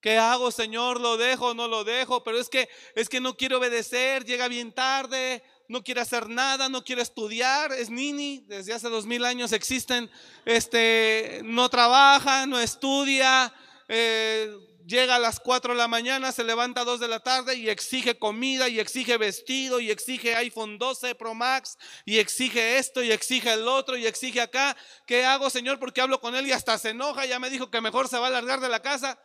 ¿Qué 0.00 0.16
hago, 0.16 0.50
Señor? 0.50 1.00
¿Lo 1.00 1.16
dejo 1.16 1.48
o 1.48 1.54
no 1.54 1.68
lo 1.68 1.84
dejo? 1.84 2.24
Pero 2.24 2.38
es 2.38 2.48
que 2.48 2.68
es 2.94 3.08
que 3.08 3.20
no 3.20 3.36
quiero 3.36 3.58
obedecer, 3.58 4.24
llega 4.24 4.48
bien 4.48 4.72
tarde, 4.72 5.42
no 5.68 5.84
quiere 5.84 6.00
hacer 6.00 6.28
nada, 6.28 6.68
no 6.68 6.82
quiere 6.82 7.02
estudiar, 7.02 7.72
es 7.72 7.90
nini, 7.90 8.44
desde 8.48 8.72
hace 8.72 8.88
dos 8.88 9.06
mil 9.06 9.24
años 9.24 9.52
existen, 9.52 10.10
este, 10.44 11.42
no 11.44 11.68
trabaja, 11.68 12.46
no 12.46 12.58
estudia, 12.58 13.52
eh, 13.88 14.52
llega 14.90 15.14
a 15.14 15.18
las 15.20 15.38
4 15.38 15.72
de 15.72 15.78
la 15.78 15.86
mañana, 15.86 16.32
se 16.32 16.42
levanta 16.42 16.80
a 16.80 16.84
2 16.84 16.98
de 16.98 17.08
la 17.08 17.20
tarde 17.20 17.54
y 17.54 17.70
exige 17.70 18.18
comida 18.18 18.68
y 18.68 18.80
exige 18.80 19.16
vestido 19.16 19.78
y 19.78 19.90
exige 19.90 20.34
iPhone 20.34 20.78
12 20.78 21.14
Pro 21.14 21.32
Max 21.32 21.78
y 22.04 22.18
exige 22.18 22.76
esto 22.76 23.02
y 23.02 23.12
exige 23.12 23.52
el 23.52 23.68
otro 23.68 23.96
y 23.96 24.06
exige 24.06 24.40
acá. 24.40 24.76
¿Qué 25.06 25.24
hago, 25.24 25.48
Señor? 25.48 25.78
Porque 25.78 26.00
hablo 26.00 26.20
con 26.20 26.34
él 26.34 26.48
y 26.48 26.52
hasta 26.52 26.76
se 26.76 26.90
enoja, 26.90 27.24
ya 27.24 27.38
me 27.38 27.50
dijo 27.50 27.70
que 27.70 27.80
mejor 27.80 28.08
se 28.08 28.18
va 28.18 28.26
a 28.26 28.30
largar 28.30 28.60
de 28.60 28.68
la 28.68 28.82
casa. 28.82 29.18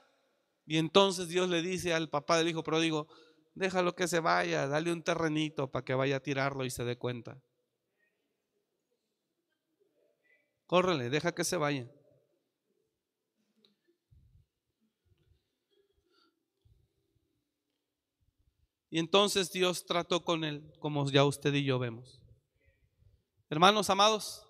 Y 0.68 0.78
entonces 0.78 1.28
Dios 1.28 1.50
le 1.50 1.64
dice 1.64 1.94
al 1.94 2.10
papá 2.10 2.38
del 2.38 2.48
hijo 2.48 2.64
pródigo, 2.64 3.08
déjalo 3.56 3.96
que 3.96 4.08
se 4.08 4.20
vaya, 4.20 4.68
dale 4.68 4.92
un 4.92 5.04
terrenito 5.04 5.72
para 5.72 5.84
que 5.84 5.96
vaya 5.96 6.18
a 6.18 6.20
tirarlo 6.20 6.64
y 6.64 6.70
se 6.70 6.84
dé 6.84 6.98
cuenta. 6.98 7.42
Córrele, 10.68 11.10
deja 11.10 11.34
que 11.34 11.44
se 11.44 11.58
vaya. 11.58 11.88
Y 18.96 19.00
entonces 19.00 19.52
Dios 19.52 19.86
trató 19.86 20.24
con 20.24 20.46
él, 20.46 20.72
como 20.80 21.12
ya 21.12 21.26
usted 21.26 21.54
y 21.54 21.66
yo 21.66 21.78
vemos. 21.78 22.22
Hermanos 23.50 23.90
amados, 23.90 24.48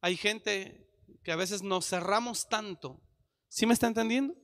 hay 0.00 0.16
gente 0.16 0.90
que 1.22 1.30
a 1.30 1.36
veces 1.36 1.62
nos 1.62 1.86
cerramos 1.86 2.48
tanto. 2.48 3.02
¿Sí 3.50 3.66
me 3.66 3.74
está 3.74 3.86
entendiendo? 3.86 4.34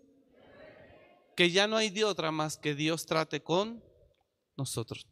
que 1.34 1.50
ya 1.50 1.66
no 1.66 1.78
hay 1.78 1.88
de 1.88 2.04
otra 2.04 2.30
más 2.30 2.58
que 2.58 2.74
Dios 2.74 3.06
trate 3.06 3.42
con 3.42 3.82
nosotros. 4.54 5.08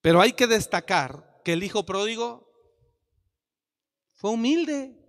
Pero 0.00 0.20
hay 0.20 0.32
que 0.32 0.48
destacar 0.48 1.40
que 1.44 1.52
el 1.52 1.62
hijo 1.62 1.86
pródigo 1.86 2.50
fue 4.14 4.32
humilde. 4.32 5.05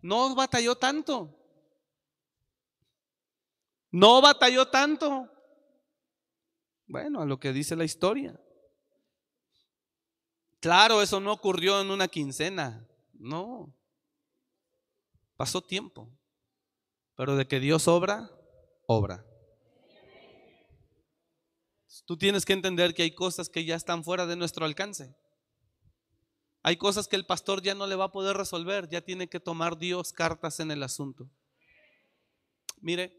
No 0.00 0.34
batalló 0.34 0.76
tanto. 0.76 1.34
No 3.90 4.20
batalló 4.20 4.68
tanto. 4.68 5.30
Bueno, 6.86 7.20
a 7.20 7.26
lo 7.26 7.38
que 7.38 7.52
dice 7.52 7.76
la 7.76 7.84
historia. 7.84 8.38
Claro, 10.60 11.02
eso 11.02 11.20
no 11.20 11.32
ocurrió 11.32 11.80
en 11.80 11.90
una 11.90 12.08
quincena. 12.08 12.86
No. 13.12 13.74
Pasó 15.36 15.62
tiempo. 15.62 16.10
Pero 17.16 17.36
de 17.36 17.46
que 17.46 17.60
Dios 17.60 17.88
obra, 17.88 18.30
obra. 18.86 19.24
Tú 22.06 22.16
tienes 22.16 22.44
que 22.44 22.52
entender 22.52 22.94
que 22.94 23.02
hay 23.02 23.14
cosas 23.14 23.48
que 23.48 23.64
ya 23.64 23.76
están 23.76 24.02
fuera 24.02 24.26
de 24.26 24.36
nuestro 24.36 24.64
alcance. 24.64 25.14
Hay 26.62 26.76
cosas 26.76 27.08
que 27.08 27.16
el 27.16 27.24
pastor 27.24 27.62
ya 27.62 27.74
no 27.74 27.86
le 27.86 27.94
va 27.94 28.06
a 28.06 28.12
poder 28.12 28.36
resolver, 28.36 28.88
ya 28.88 29.00
tiene 29.00 29.28
que 29.28 29.40
tomar 29.40 29.78
Dios 29.78 30.12
cartas 30.12 30.60
en 30.60 30.70
el 30.70 30.82
asunto. 30.82 31.28
Mire, 32.80 33.16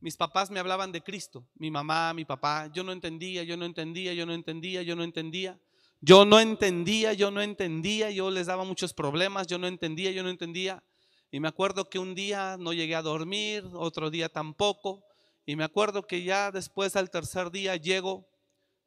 mis 0.00 0.16
papás 0.16 0.50
me 0.50 0.60
hablaban 0.60 0.92
de 0.92 1.02
Cristo, 1.02 1.46
mi 1.54 1.70
mamá, 1.70 2.12
mi 2.12 2.24
papá, 2.24 2.70
yo 2.72 2.84
no 2.84 2.92
entendía, 2.92 3.42
yo 3.42 3.56
no 3.56 3.64
entendía, 3.64 4.12
yo 4.12 4.26
no 4.26 4.34
entendía, 4.34 4.82
yo 4.82 4.96
no 4.96 5.02
entendía. 5.02 5.58
Yo 6.06 6.26
no 6.26 6.38
entendía, 6.38 7.14
yo 7.14 7.30
no 7.30 7.40
entendía, 7.40 8.10
yo 8.10 8.30
les 8.30 8.46
daba 8.46 8.64
muchos 8.64 8.92
problemas, 8.92 9.46
yo 9.46 9.56
no 9.56 9.66
entendía, 9.66 10.10
yo 10.10 10.22
no 10.22 10.28
entendía. 10.28 10.82
Y 11.30 11.40
me 11.40 11.48
acuerdo 11.48 11.88
que 11.88 11.98
un 11.98 12.14
día 12.14 12.56
no 12.58 12.74
llegué 12.74 12.94
a 12.94 13.00
dormir, 13.00 13.64
otro 13.72 14.10
día 14.10 14.28
tampoco. 14.28 15.02
Y 15.46 15.56
me 15.56 15.64
acuerdo 15.64 16.06
que 16.06 16.22
ya 16.22 16.50
después 16.50 16.94
al 16.96 17.08
tercer 17.08 17.50
día 17.50 17.76
llego, 17.76 18.28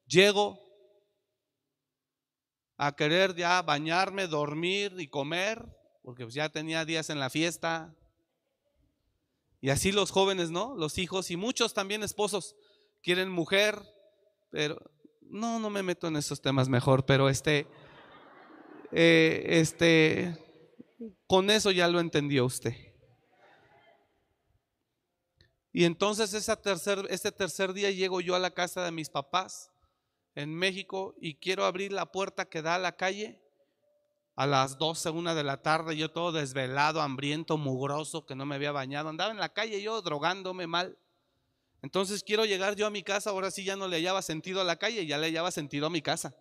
llego 0.05 0.66
a 2.77 2.95
querer 2.95 3.35
ya 3.35 3.61
bañarme, 3.61 4.27
dormir 4.27 4.95
y 4.99 5.07
comer 5.07 5.77
porque 6.07 6.23
pues 6.23 6.35
ya 6.35 6.47
tenía 6.47 6.85
días 6.85 7.09
en 7.09 7.19
la 7.19 7.29
fiesta. 7.29 7.93
Y 9.59 9.71
así 9.71 9.91
los 9.91 10.09
jóvenes, 10.09 10.51
¿no? 10.51 10.73
Los 10.73 10.99
hijos 10.99 11.31
y 11.31 11.35
muchos 11.35 11.73
también 11.73 12.01
esposos 12.01 12.55
quieren 13.03 13.29
mujer, 13.29 13.77
pero 14.49 14.79
no, 15.19 15.59
no 15.59 15.69
me 15.69 15.83
meto 15.83 16.07
en 16.07 16.15
esos 16.15 16.41
temas 16.41 16.69
mejor, 16.69 17.05
pero 17.05 17.27
este, 17.27 17.67
eh, 18.93 19.43
este, 19.47 20.37
con 21.27 21.49
eso 21.49 21.71
ya 21.71 21.89
lo 21.89 21.99
entendió 21.99 22.45
usted. 22.45 22.73
Y 25.73 25.83
entonces 25.83 26.31
tercer, 26.63 27.05
ese 27.09 27.33
tercer 27.33 27.73
día 27.73 27.91
llego 27.91 28.21
yo 28.21 28.33
a 28.33 28.39
la 28.39 28.51
casa 28.51 28.81
de 28.85 28.93
mis 28.93 29.09
papás 29.09 29.71
en 30.37 30.53
México 30.53 31.15
y 31.19 31.33
quiero 31.33 31.65
abrir 31.65 31.91
la 31.91 32.11
puerta 32.11 32.45
que 32.45 32.61
da 32.61 32.75
a 32.75 32.79
la 32.79 32.95
calle 32.95 33.41
a 34.35 34.45
las 34.45 34.77
12, 34.77 35.09
una 35.09 35.33
de 35.33 35.43
la 35.43 35.63
tarde, 35.63 35.97
yo 35.97 36.11
todo 36.11 36.31
desvelado, 36.31 37.01
hambriento, 37.01 37.57
mugroso, 37.57 38.27
que 38.27 38.35
no 38.35 38.45
me 38.45 38.53
había 38.53 38.71
bañado, 38.71 39.09
andaba 39.09 39.31
en 39.31 39.39
la 39.39 39.51
calle 39.51 39.81
yo 39.81 39.99
drogándome 40.03 40.67
mal. 40.67 40.95
Entonces 41.81 42.23
quiero 42.23 42.45
llegar 42.45 42.75
yo 42.75 42.85
a 42.85 42.91
mi 42.91 43.01
casa, 43.01 43.31
ahora 43.31 43.49
sí 43.49 43.63
ya 43.63 43.75
no 43.75 43.87
le 43.87 43.97
hallaba 43.97 44.21
sentido 44.21 44.61
a 44.61 44.63
la 44.63 44.75
calle, 44.75 45.07
ya 45.07 45.17
le 45.17 45.25
hallaba 45.25 45.49
sentido 45.49 45.87
a 45.87 45.89
mi 45.89 46.03
casa. 46.03 46.35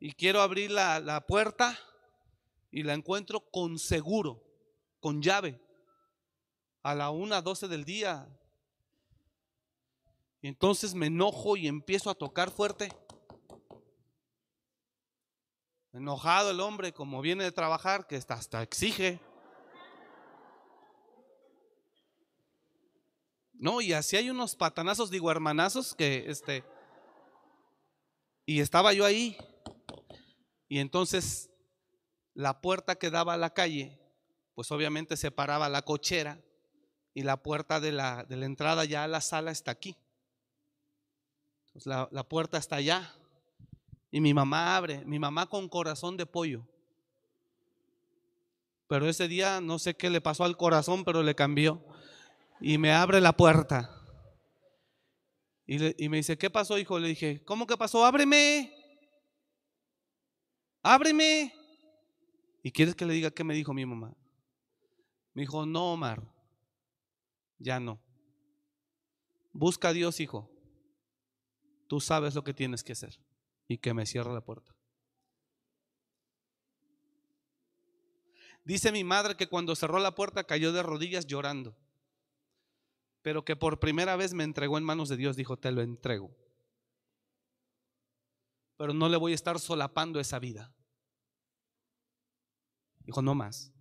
Y 0.00 0.12
quiero 0.12 0.42
abrir 0.42 0.70
la, 0.70 1.00
la 1.00 1.26
puerta 1.26 1.78
y 2.70 2.82
la 2.82 2.92
encuentro 2.92 3.40
con 3.50 3.78
seguro, 3.78 4.44
con 5.00 5.22
llave, 5.22 5.58
a 6.82 6.94
la 6.94 7.08
1, 7.08 7.40
12 7.40 7.68
del 7.68 7.86
día. 7.86 8.28
Y 10.40 10.48
entonces 10.48 10.94
me 10.94 11.06
enojo 11.06 11.56
y 11.56 11.66
empiezo 11.66 12.10
a 12.10 12.14
tocar 12.14 12.50
fuerte. 12.50 12.92
Enojado 15.92 16.50
el 16.50 16.60
hombre, 16.60 16.92
como 16.92 17.20
viene 17.20 17.44
de 17.44 17.52
trabajar, 17.52 18.06
que 18.06 18.16
hasta 18.16 18.62
exige. 18.62 19.20
No, 23.54 23.80
y 23.80 23.92
así 23.92 24.16
hay 24.16 24.30
unos 24.30 24.54
patanazos, 24.54 25.10
digo, 25.10 25.30
hermanazos, 25.30 25.94
que 25.94 26.24
este. 26.28 26.64
Y 28.46 28.60
estaba 28.60 28.92
yo 28.92 29.04
ahí. 29.04 29.36
Y 30.68 30.78
entonces 30.78 31.50
la 32.34 32.60
puerta 32.60 32.94
que 32.94 33.10
daba 33.10 33.34
a 33.34 33.38
la 33.38 33.52
calle, 33.52 33.98
pues 34.54 34.70
obviamente 34.70 35.16
separaba 35.16 35.68
la 35.68 35.82
cochera 35.82 36.40
y 37.12 37.24
la 37.24 37.42
puerta 37.42 37.80
de 37.80 37.90
la, 37.90 38.22
de 38.22 38.36
la 38.36 38.46
entrada 38.46 38.84
ya 38.84 39.02
a 39.02 39.08
la 39.08 39.20
sala 39.20 39.50
está 39.50 39.72
aquí. 39.72 39.96
La, 41.84 42.08
la 42.10 42.24
puerta 42.24 42.58
está 42.58 42.76
allá. 42.76 43.14
Y 44.10 44.20
mi 44.20 44.32
mamá 44.32 44.76
abre, 44.76 45.04
mi 45.04 45.18
mamá 45.18 45.46
con 45.46 45.68
corazón 45.68 46.16
de 46.16 46.26
pollo. 46.26 46.66
Pero 48.88 49.06
ese 49.06 49.28
día 49.28 49.60
no 49.60 49.78
sé 49.78 49.94
qué 49.94 50.08
le 50.08 50.20
pasó 50.20 50.44
al 50.44 50.56
corazón, 50.56 51.04
pero 51.04 51.22
le 51.22 51.34
cambió. 51.34 51.84
Y 52.60 52.78
me 52.78 52.92
abre 52.92 53.20
la 53.20 53.36
puerta. 53.36 53.94
Y, 55.66 56.02
y 56.02 56.08
me 56.08 56.16
dice, 56.16 56.38
¿qué 56.38 56.48
pasó, 56.48 56.78
hijo? 56.78 56.98
Le 56.98 57.08
dije, 57.08 57.44
¿cómo 57.44 57.66
que 57.66 57.76
pasó? 57.76 58.04
Ábreme. 58.04 58.72
Ábreme. 60.82 61.54
¿Y 62.62 62.72
quieres 62.72 62.94
que 62.94 63.04
le 63.04 63.12
diga 63.12 63.30
qué 63.30 63.44
me 63.44 63.54
dijo 63.54 63.74
mi 63.74 63.84
mamá? 63.84 64.14
Me 65.34 65.42
dijo, 65.42 65.66
no, 65.66 65.92
Omar, 65.92 66.22
ya 67.58 67.78
no. 67.78 68.00
Busca 69.52 69.88
a 69.88 69.92
Dios, 69.92 70.18
hijo. 70.20 70.50
Tú 71.88 72.00
sabes 72.00 72.34
lo 72.34 72.44
que 72.44 72.54
tienes 72.54 72.84
que 72.84 72.92
hacer 72.92 73.18
y 73.66 73.78
que 73.78 73.94
me 73.94 74.06
cierre 74.06 74.32
la 74.32 74.42
puerta. 74.42 74.74
Dice 78.64 78.92
mi 78.92 79.02
madre 79.02 79.34
que 79.34 79.48
cuando 79.48 79.74
cerró 79.74 79.98
la 79.98 80.14
puerta 80.14 80.44
cayó 80.44 80.72
de 80.72 80.82
rodillas 80.82 81.26
llorando, 81.26 81.74
pero 83.22 83.42
que 83.44 83.56
por 83.56 83.80
primera 83.80 84.14
vez 84.16 84.34
me 84.34 84.44
entregó 84.44 84.76
en 84.76 84.84
manos 84.84 85.08
de 85.08 85.16
Dios, 85.16 85.36
dijo, 85.36 85.56
te 85.56 85.72
lo 85.72 85.80
entrego. 85.80 86.30
Pero 88.76 88.92
no 88.92 89.08
le 89.08 89.16
voy 89.16 89.32
a 89.32 89.34
estar 89.34 89.58
solapando 89.58 90.20
esa 90.20 90.38
vida. 90.38 90.72
Dijo, 93.00 93.22
no 93.22 93.34
más. 93.34 93.72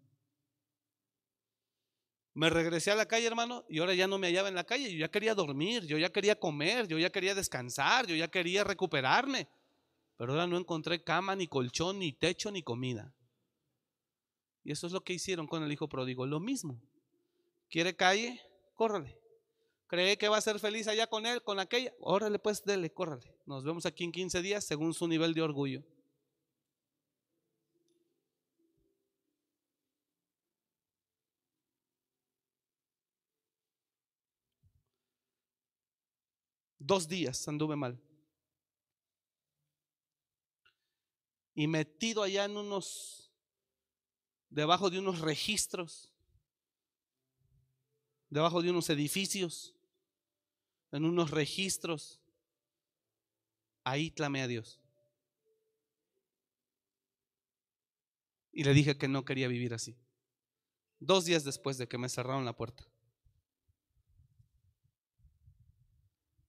Me 2.38 2.50
regresé 2.50 2.92
a 2.92 2.96
la 2.96 3.08
calle, 3.08 3.26
hermano, 3.26 3.66
y 3.68 3.80
ahora 3.80 3.96
ya 3.96 4.08
no 4.08 4.18
me 4.18 4.28
hallaba 4.28 4.48
en 4.48 4.56
la 4.56 4.64
calle. 4.64 4.92
Yo 4.92 5.00
ya 5.00 5.10
quería 5.10 5.34
dormir, 5.34 5.86
yo 5.86 5.98
ya 5.98 6.10
quería 6.10 6.40
comer, 6.40 6.88
yo 6.88 6.98
ya 7.00 7.10
quería 7.10 7.34
descansar, 7.34 8.06
yo 8.06 8.16
ya 8.16 8.28
quería 8.28 8.64
recuperarme 8.64 9.48
pero 10.18 10.34
ahora 10.34 10.48
no 10.48 10.58
encontré 10.58 11.04
cama, 11.04 11.36
ni 11.36 11.48
colchón, 11.48 12.00
ni 12.00 12.12
techo, 12.12 12.50
ni 12.52 12.64
comida. 12.64 13.14
Y 14.64 14.72
eso 14.72 14.88
es 14.88 14.94
lo 14.94 15.04
que 15.04 15.14
hicieron 15.14 15.48
con 15.48 15.64
el 15.64 15.72
hijo 15.72 15.88
pródigo, 15.88 16.26
lo 16.26 16.40
mismo. 16.40 16.82
¿Quiere 17.70 17.96
calle? 17.96 18.42
Córrale. 18.74 19.18
¿Cree 19.86 20.18
que 20.18 20.28
va 20.28 20.38
a 20.38 20.42
ser 20.42 20.60
feliz 20.60 20.88
allá 20.88 21.08
con 21.08 21.26
él, 21.26 21.44
con 21.44 21.60
aquella? 21.60 21.94
Órale, 22.00 22.40
pues, 22.40 22.66
dele, 22.66 22.92
córrale. 22.92 23.32
Nos 23.46 23.64
vemos 23.64 23.86
aquí 23.86 24.04
en 24.04 24.12
15 24.12 24.42
días 24.42 24.66
según 24.66 24.94
su 24.94 25.08
nivel 25.08 25.34
de 25.34 25.44
orgullo. 25.44 25.84
Dos 36.88 37.08
días 37.08 37.48
anduve 37.48 37.76
mal. 37.76 37.94
y 41.58 41.66
metido 41.66 42.22
allá 42.22 42.46
en 42.46 42.56
unos, 42.56 43.32
debajo 44.52 44.92
de 44.92 45.00
unos 45.00 45.22
registros, 45.22 46.14
debajo 48.30 48.62
de 48.62 48.70
unos 48.70 48.92
edificios, 48.92 49.74
en 50.92 51.04
unos 51.04 51.32
registros. 51.32 52.22
Ahí 53.84 54.12
clamé 54.12 54.44
a 54.44 54.48
Dios. 54.48 54.80
Y 58.52 58.64
le 58.64 58.76
dije 58.76 58.96
que 58.96 59.08
no 59.08 59.26
quería 59.26 59.48
vivir 59.48 59.74
así. 59.74 59.98
Dos 61.00 61.26
días 61.26 61.44
después 61.44 61.80
de 61.80 61.88
que 61.88 61.98
me 61.98 62.08
cerraron 62.08 62.46
la 62.46 62.56
puerta. 62.56 62.88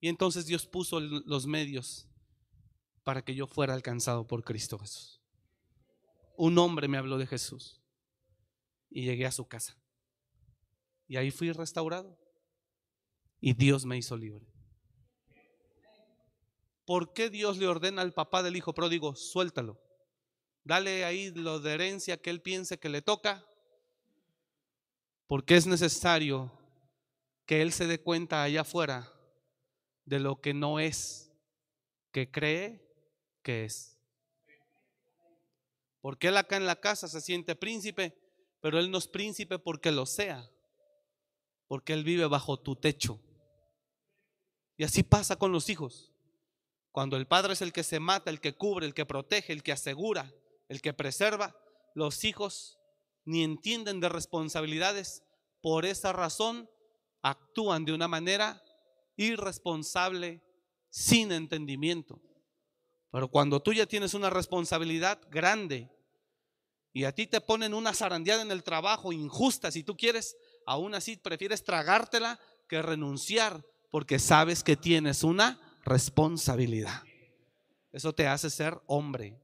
Y 0.01 0.09
entonces 0.09 0.47
Dios 0.47 0.67
puso 0.67 1.01
los 1.01 1.47
medios 1.47 2.09
para 3.03 3.23
que 3.23 3.35
yo 3.35 3.47
fuera 3.47 3.75
alcanzado 3.75 4.27
por 4.27 4.45
Cristo 4.45 4.79
Jesús. 4.79 5.21
Un 6.37 6.57
hombre 6.59 6.87
me 6.87 6.99
habló 6.99 7.19
de 7.19 7.27
Jesús 7.27 7.83
y 8.91 9.05
llegué 9.05 9.27
a 9.27 9.33
su 9.33 9.49
casa. 9.49 9.77
Y 11.09 11.17
ahí 11.17 11.31
fui 11.31 11.51
restaurado. 11.51 12.17
Y 13.41 13.55
Dios 13.55 13.85
me 13.85 13.97
hizo 13.97 14.17
libre. 14.17 14.47
¿Por 16.85 17.13
qué 17.13 17.31
Dios 17.31 17.59
le 17.59 17.67
ordena 17.67 18.03
al 18.03 18.13
papá 18.13 18.43
del 18.43 18.57
hijo 18.57 18.73
pródigo, 18.73 19.15
suéltalo? 19.15 19.81
Dale 20.65 21.05
ahí 21.05 21.31
lo 21.31 21.61
de 21.61 21.73
herencia 21.73 22.21
que 22.21 22.31
él 22.31 22.41
piense 22.41 22.79
que 22.79 22.89
le 22.89 23.03
toca. 23.03 23.45
Porque 25.27 25.57
es 25.57 25.67
necesario 25.67 26.53
que 27.47 27.63
él 27.63 27.73
se 27.73 27.87
dé 27.87 28.01
cuenta 28.01 28.43
allá 28.43 28.63
afuera 28.63 29.18
de 30.09 30.19
lo 30.21 30.41
que 30.41 30.55
no 30.55 30.81
es, 30.81 31.31
que 32.13 32.31
cree 32.31 32.83
que 33.43 33.65
es. 33.65 33.99
Porque 36.01 36.29
él 36.29 36.37
acá 36.37 36.57
en 36.57 36.65
la 36.65 36.81
casa 36.81 37.09
se 37.09 37.21
siente 37.21 37.55
príncipe, 37.55 38.19
pero 38.61 38.79
él 38.79 38.91
no 38.91 38.99
es 38.99 39.07
príncipe 39.07 39.59
porque 39.59 39.93
lo 39.93 40.07
sea, 40.07 40.51
porque 41.67 41.93
él 41.93 42.05
vive 42.05 42.27
bajo 42.27 42.59
tu 42.59 42.77
techo. 42.77 43.21
Y 44.79 44.85
así 44.85 45.03
pasa 45.03 45.37
con 45.37 45.53
los 45.53 45.69
hijos. 45.69 46.13
Cuando 46.91 47.17
el 47.17 47.27
padre 47.27 47.53
es 47.53 47.61
el 47.61 47.73
que 47.73 47.83
se 47.83 48.01
mata, 48.01 48.31
el 48.31 48.41
que 48.41 48.57
cubre, 48.57 48.87
el 48.87 48.95
que 48.95 49.05
protege, 49.05 49.53
el 49.53 49.63
que 49.63 49.73
asegura, 49.73 50.33
el 50.69 50.81
que 50.81 50.95
preserva, 50.95 51.55
los 51.95 52.25
hijos 52.25 52.79
ni 53.25 53.45
entienden 53.45 54.01
de 54.01 54.09
responsabilidades. 54.09 55.23
Por 55.61 55.85
esa 55.85 56.13
razón 56.13 56.71
actúan 57.21 57.85
de 57.85 57.93
una 57.93 58.09
manera 58.09 58.63
irresponsable, 59.19 60.41
sin 60.89 61.33
entendimiento. 61.33 62.23
Pero 63.11 63.29
cuando 63.29 63.61
tú 63.61 63.75
ya 63.75 63.85
tienes 63.85 64.15
una 64.15 64.31
responsabilidad 64.31 65.21
grande 65.31 65.91
y 66.93 67.05
a 67.05 67.15
ti 67.15 67.27
te 67.27 67.41
ponen 67.41 67.75
una 67.75 67.93
zarandeada 67.93 68.43
en 68.43 68.51
el 68.51 68.63
trabajo 68.63 69.13
injusta, 69.13 69.71
si 69.71 69.83
tú 69.83 69.97
quieres, 69.97 70.37
aún 70.65 70.95
así 70.95 71.17
prefieres 71.17 71.65
tragártela 71.65 72.41
que 72.69 72.81
renunciar 72.81 73.65
porque 73.91 74.19
sabes 74.19 74.63
que 74.63 74.77
tienes 74.77 75.25
una 75.25 75.61
responsabilidad. 75.85 77.03
Eso 77.91 78.15
te 78.15 78.27
hace 78.27 78.51
ser 78.51 78.81
hombre. 78.87 79.41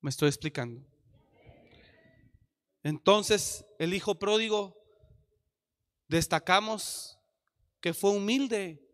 Me 0.00 0.10
estoy 0.10 0.28
explicando. 0.28 0.82
Entonces, 2.82 3.66
el 3.78 3.92
hijo 3.92 4.18
pródigo, 4.18 4.79
destacamos 6.10 7.16
que 7.80 7.94
fue 7.94 8.10
humilde. 8.10 8.84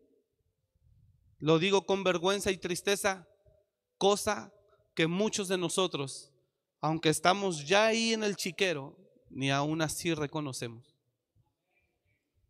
Lo 1.39 1.57
digo 1.57 1.85
con 1.85 2.03
vergüenza 2.03 2.51
y 2.51 2.57
tristeza, 2.57 3.27
cosa 3.97 4.53
que 4.93 5.07
muchos 5.07 5.47
de 5.47 5.57
nosotros, 5.57 6.31
aunque 6.79 7.09
estamos 7.09 7.67
ya 7.67 7.87
ahí 7.87 8.13
en 8.13 8.23
el 8.23 8.35
chiquero, 8.35 8.95
ni 9.31 9.49
aún 9.49 9.81
así 9.81 10.13
reconocemos. 10.13 10.95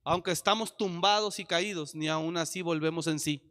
Aunque 0.03 0.31
estamos 0.31 0.75
tumbados 0.75 1.39
y 1.39 1.45
caídos, 1.45 1.95
ni 1.95 2.09
aún 2.09 2.35
así 2.35 2.61
volvemos 2.61 3.07
en 3.07 3.19
sí. 3.19 3.41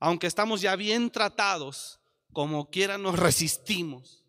Aunque 0.00 0.26
estamos 0.26 0.60
ya 0.60 0.74
bien 0.74 1.10
tratados, 1.10 2.00
como 2.32 2.70
quiera 2.70 2.98
nos 2.98 3.16
resistimos. 3.20 4.24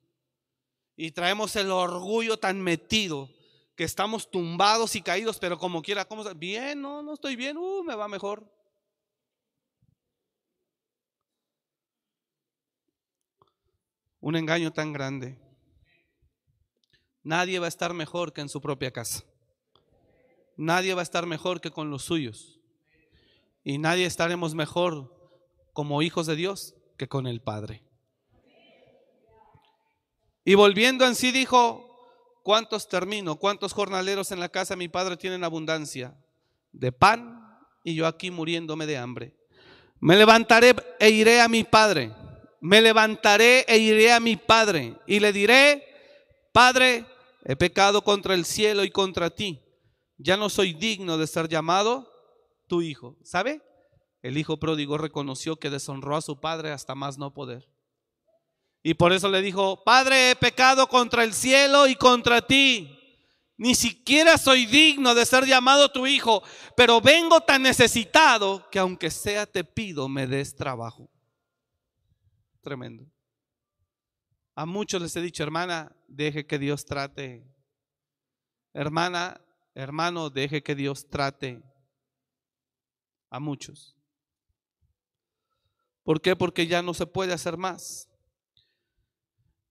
Y 0.96 1.12
traemos 1.12 1.56
el 1.56 1.72
orgullo 1.72 2.38
tan 2.38 2.62
metido 2.62 3.30
que 3.78 3.84
estamos 3.84 4.30
tumbados 4.32 4.96
y 4.96 5.04
caídos, 5.04 5.38
pero 5.38 5.60
como 5.60 5.84
quiera, 5.84 6.04
¿cómo? 6.04 6.24
Bien, 6.34 6.82
no, 6.82 7.04
no 7.04 7.14
estoy 7.14 7.36
bien, 7.36 7.58
uh, 7.58 7.84
me 7.84 7.94
va 7.94 8.08
mejor. 8.08 8.52
Un 14.20 14.36
engaño 14.36 14.74
tan 14.74 14.92
grande. 14.92 15.40
Nadie 17.22 17.60
va 17.60 17.68
a 17.68 17.70
estar 17.70 17.94
mejor 17.94 18.34
que 18.34 18.42
en 18.42 18.50
su 18.50 18.60
propia 18.62 18.92
casa. 18.92 19.24
Nadie 20.56 20.96
va 20.96 21.02
a 21.02 21.04
estar 21.04 21.28
mejor 21.28 21.62
que 21.62 21.70
con 21.70 21.92
los 21.92 22.04
suyos. 22.04 22.60
Y 23.64 23.78
nadie 23.78 24.08
estaremos 24.08 24.56
mejor 24.56 25.38
como 25.74 26.02
hijos 26.02 26.26
de 26.26 26.36
Dios 26.36 26.74
que 26.98 27.08
con 27.08 27.28
el 27.28 27.42
Padre. 27.42 27.84
Y 30.44 30.56
volviendo 30.56 31.06
en 31.06 31.14
sí 31.14 31.32
dijo, 31.32 31.87
¿cuántos 32.48 32.88
termino? 32.88 33.36
¿Cuántos 33.36 33.74
jornaleros 33.74 34.32
en 34.32 34.40
la 34.40 34.48
casa 34.48 34.74
de 34.74 34.78
mi 34.78 34.88
Padre 34.88 35.18
tienen 35.18 35.44
abundancia 35.44 36.16
de 36.72 36.94
pan 36.94 37.60
y 37.84 37.94
yo 37.94 38.08
aquí 38.08 38.32
muriéndome 38.32 38.86
de 38.86 38.96
hambre? 38.96 39.36
Me 40.00 40.16
levantaré 40.16 40.74
e 40.98 41.10
iré 41.10 41.42
a 41.42 41.50
mi 41.50 41.66
Padre. 41.66 42.14
Me 42.62 42.82
levantaré 42.82 43.66
e 43.68 43.78
iré 43.80 44.14
a 44.14 44.22
mi 44.22 44.38
Padre 44.38 44.96
y 45.06 45.20
le 45.20 45.34
diré, 45.34 45.84
Padre, 46.54 47.06
he 47.44 47.58
pecado 47.58 48.02
contra 48.02 48.34
el 48.34 48.46
cielo 48.46 48.86
y 48.86 48.92
contra 48.92 49.30
ti. 49.30 49.62
Ya 50.18 50.38
no 50.38 50.48
soy 50.48 50.72
digno 50.72 51.18
de 51.18 51.28
ser 51.28 51.50
llamado 51.50 52.10
tu 52.68 52.82
hijo. 52.82 53.18
¿Sabe? 53.26 53.62
El 54.22 54.38
hijo 54.38 54.58
pródigo 54.58 54.98
reconoció 54.98 55.58
que 55.58 55.70
deshonró 55.70 56.16
a 56.16 56.22
su 56.22 56.40
padre 56.40 56.72
hasta 56.72 56.96
más 56.96 57.18
no 57.18 57.34
poder. 57.34 57.68
Y 58.88 58.94
por 58.94 59.12
eso 59.12 59.28
le 59.28 59.42
dijo, 59.42 59.84
Padre, 59.84 60.32
he 60.32 60.36
pecado 60.38 60.88
contra 60.88 61.26
el 61.26 61.34
cielo 61.34 61.88
y 61.88 61.96
contra 61.98 62.42
ti. 62.42 62.98
Ni 63.58 63.76
siquiera 63.76 64.38
soy 64.38 64.66
digno 64.66 65.14
de 65.14 65.26
ser 65.26 65.46
llamado 65.46 65.92
tu 65.92 66.08
hijo, 66.08 66.42
pero 66.74 67.02
vengo 67.02 67.42
tan 67.42 67.64
necesitado 67.64 68.70
que 68.70 68.80
aunque 68.80 69.12
sea 69.12 69.46
te 69.46 69.66
pido 69.66 70.08
me 70.08 70.26
des 70.26 70.56
trabajo. 70.56 71.10
Tremendo. 72.62 73.06
A 74.56 74.66
muchos 74.66 75.02
les 75.02 75.14
he 75.18 75.22
dicho, 75.22 75.44
hermana, 75.44 75.94
deje 76.08 76.48
que 76.48 76.58
Dios 76.58 76.86
trate. 76.86 77.46
Hermana, 78.72 79.42
hermano, 79.76 80.30
deje 80.30 80.64
que 80.64 80.76
Dios 80.76 81.10
trate. 81.10 81.62
A 83.30 83.42
muchos. 83.42 83.98
¿Por 86.04 86.22
qué? 86.22 86.38
Porque 86.38 86.68
ya 86.68 86.82
no 86.82 86.94
se 86.94 87.06
puede 87.06 87.34
hacer 87.34 87.58
más. 87.58 88.08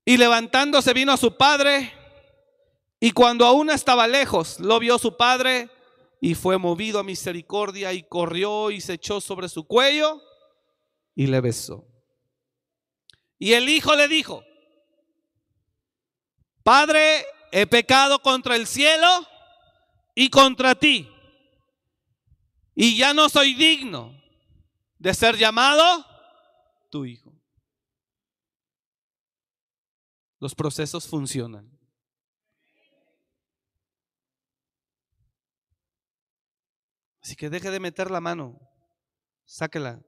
Y 0.07 0.17
levantándose 0.17 0.95
vino 0.95 1.13
a 1.13 1.17
su 1.19 1.37
padre, 1.37 1.93
y 3.01 3.11
cuando 3.11 3.45
aún 3.45 3.69
estaba 3.69 4.07
lejos, 4.07 4.61
lo 4.61 4.79
vio 4.79 4.99
su 4.99 5.17
padre, 5.17 5.69
y 6.21 6.35
fue 6.35 6.57
movido 6.57 7.01
a 7.01 7.03
misericordia, 7.03 7.93
y 7.93 8.05
corrió 8.05 8.71
y 8.71 8.81
se 8.81 8.95
echó 8.95 9.21
sobre 9.21 9.49
su 9.49 9.67
cuello, 9.67 10.23
y 11.15 11.27
le 11.27 11.41
besó. 11.41 11.85
Y 13.39 13.53
el 13.53 13.69
hijo 13.69 13.97
le 13.97 14.07
dijo, 14.07 14.45
Padre, 16.63 17.25
he 17.53 17.67
pecado 17.67 18.21
contra 18.21 18.57
el 18.57 18.67
cielo 18.67 19.09
y 20.15 20.31
contra 20.31 20.75
ti. 20.75 21.09
Y 22.75 22.97
ya 22.97 23.15
no 23.15 23.29
soy 23.29 23.55
digno 23.55 24.21
de 24.99 25.15
ser 25.15 25.37
llamado 25.37 26.05
tu 26.91 27.05
hijo. 27.05 27.26
Los 30.39 30.55
procesos 30.55 31.07
funcionan. 31.07 31.71
Así 37.23 37.35
que 37.35 37.51
deje 37.51 37.71
de 37.71 37.81
meter 37.81 38.11
la 38.11 38.21
mano, 38.21 38.61
sáquela. 39.45 40.01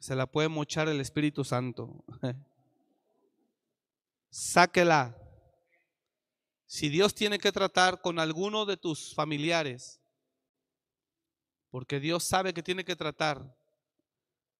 Se 0.00 0.16
la 0.16 0.26
puede 0.26 0.48
mochar 0.48 0.88
el 0.88 1.00
Espíritu 1.00 1.44
Santo. 1.44 2.04
sáquela. 4.30 5.16
Si 6.66 6.88
Dios 6.88 7.14
tiene 7.14 7.38
que 7.38 7.52
tratar 7.52 8.00
con 8.00 8.18
alguno 8.18 8.66
de 8.66 8.76
tus 8.76 9.14
familiares, 9.14 10.00
porque 11.70 12.00
Dios 12.00 12.24
sabe 12.24 12.52
que 12.52 12.62
tiene 12.62 12.84
que 12.84 12.96
tratar, 12.96 13.56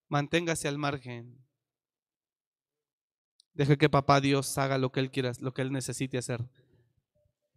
manténgase 0.07 0.67
al 0.67 0.77
margen. 0.77 1.45
Deje 3.53 3.77
que 3.77 3.89
papá 3.89 4.21
Dios 4.21 4.57
haga 4.57 4.77
lo 4.77 4.91
que 4.91 4.99
Él 4.99 5.11
quiera, 5.11 5.31
lo 5.39 5.53
que 5.53 5.61
Él 5.61 5.71
necesite 5.71 6.17
hacer. 6.17 6.45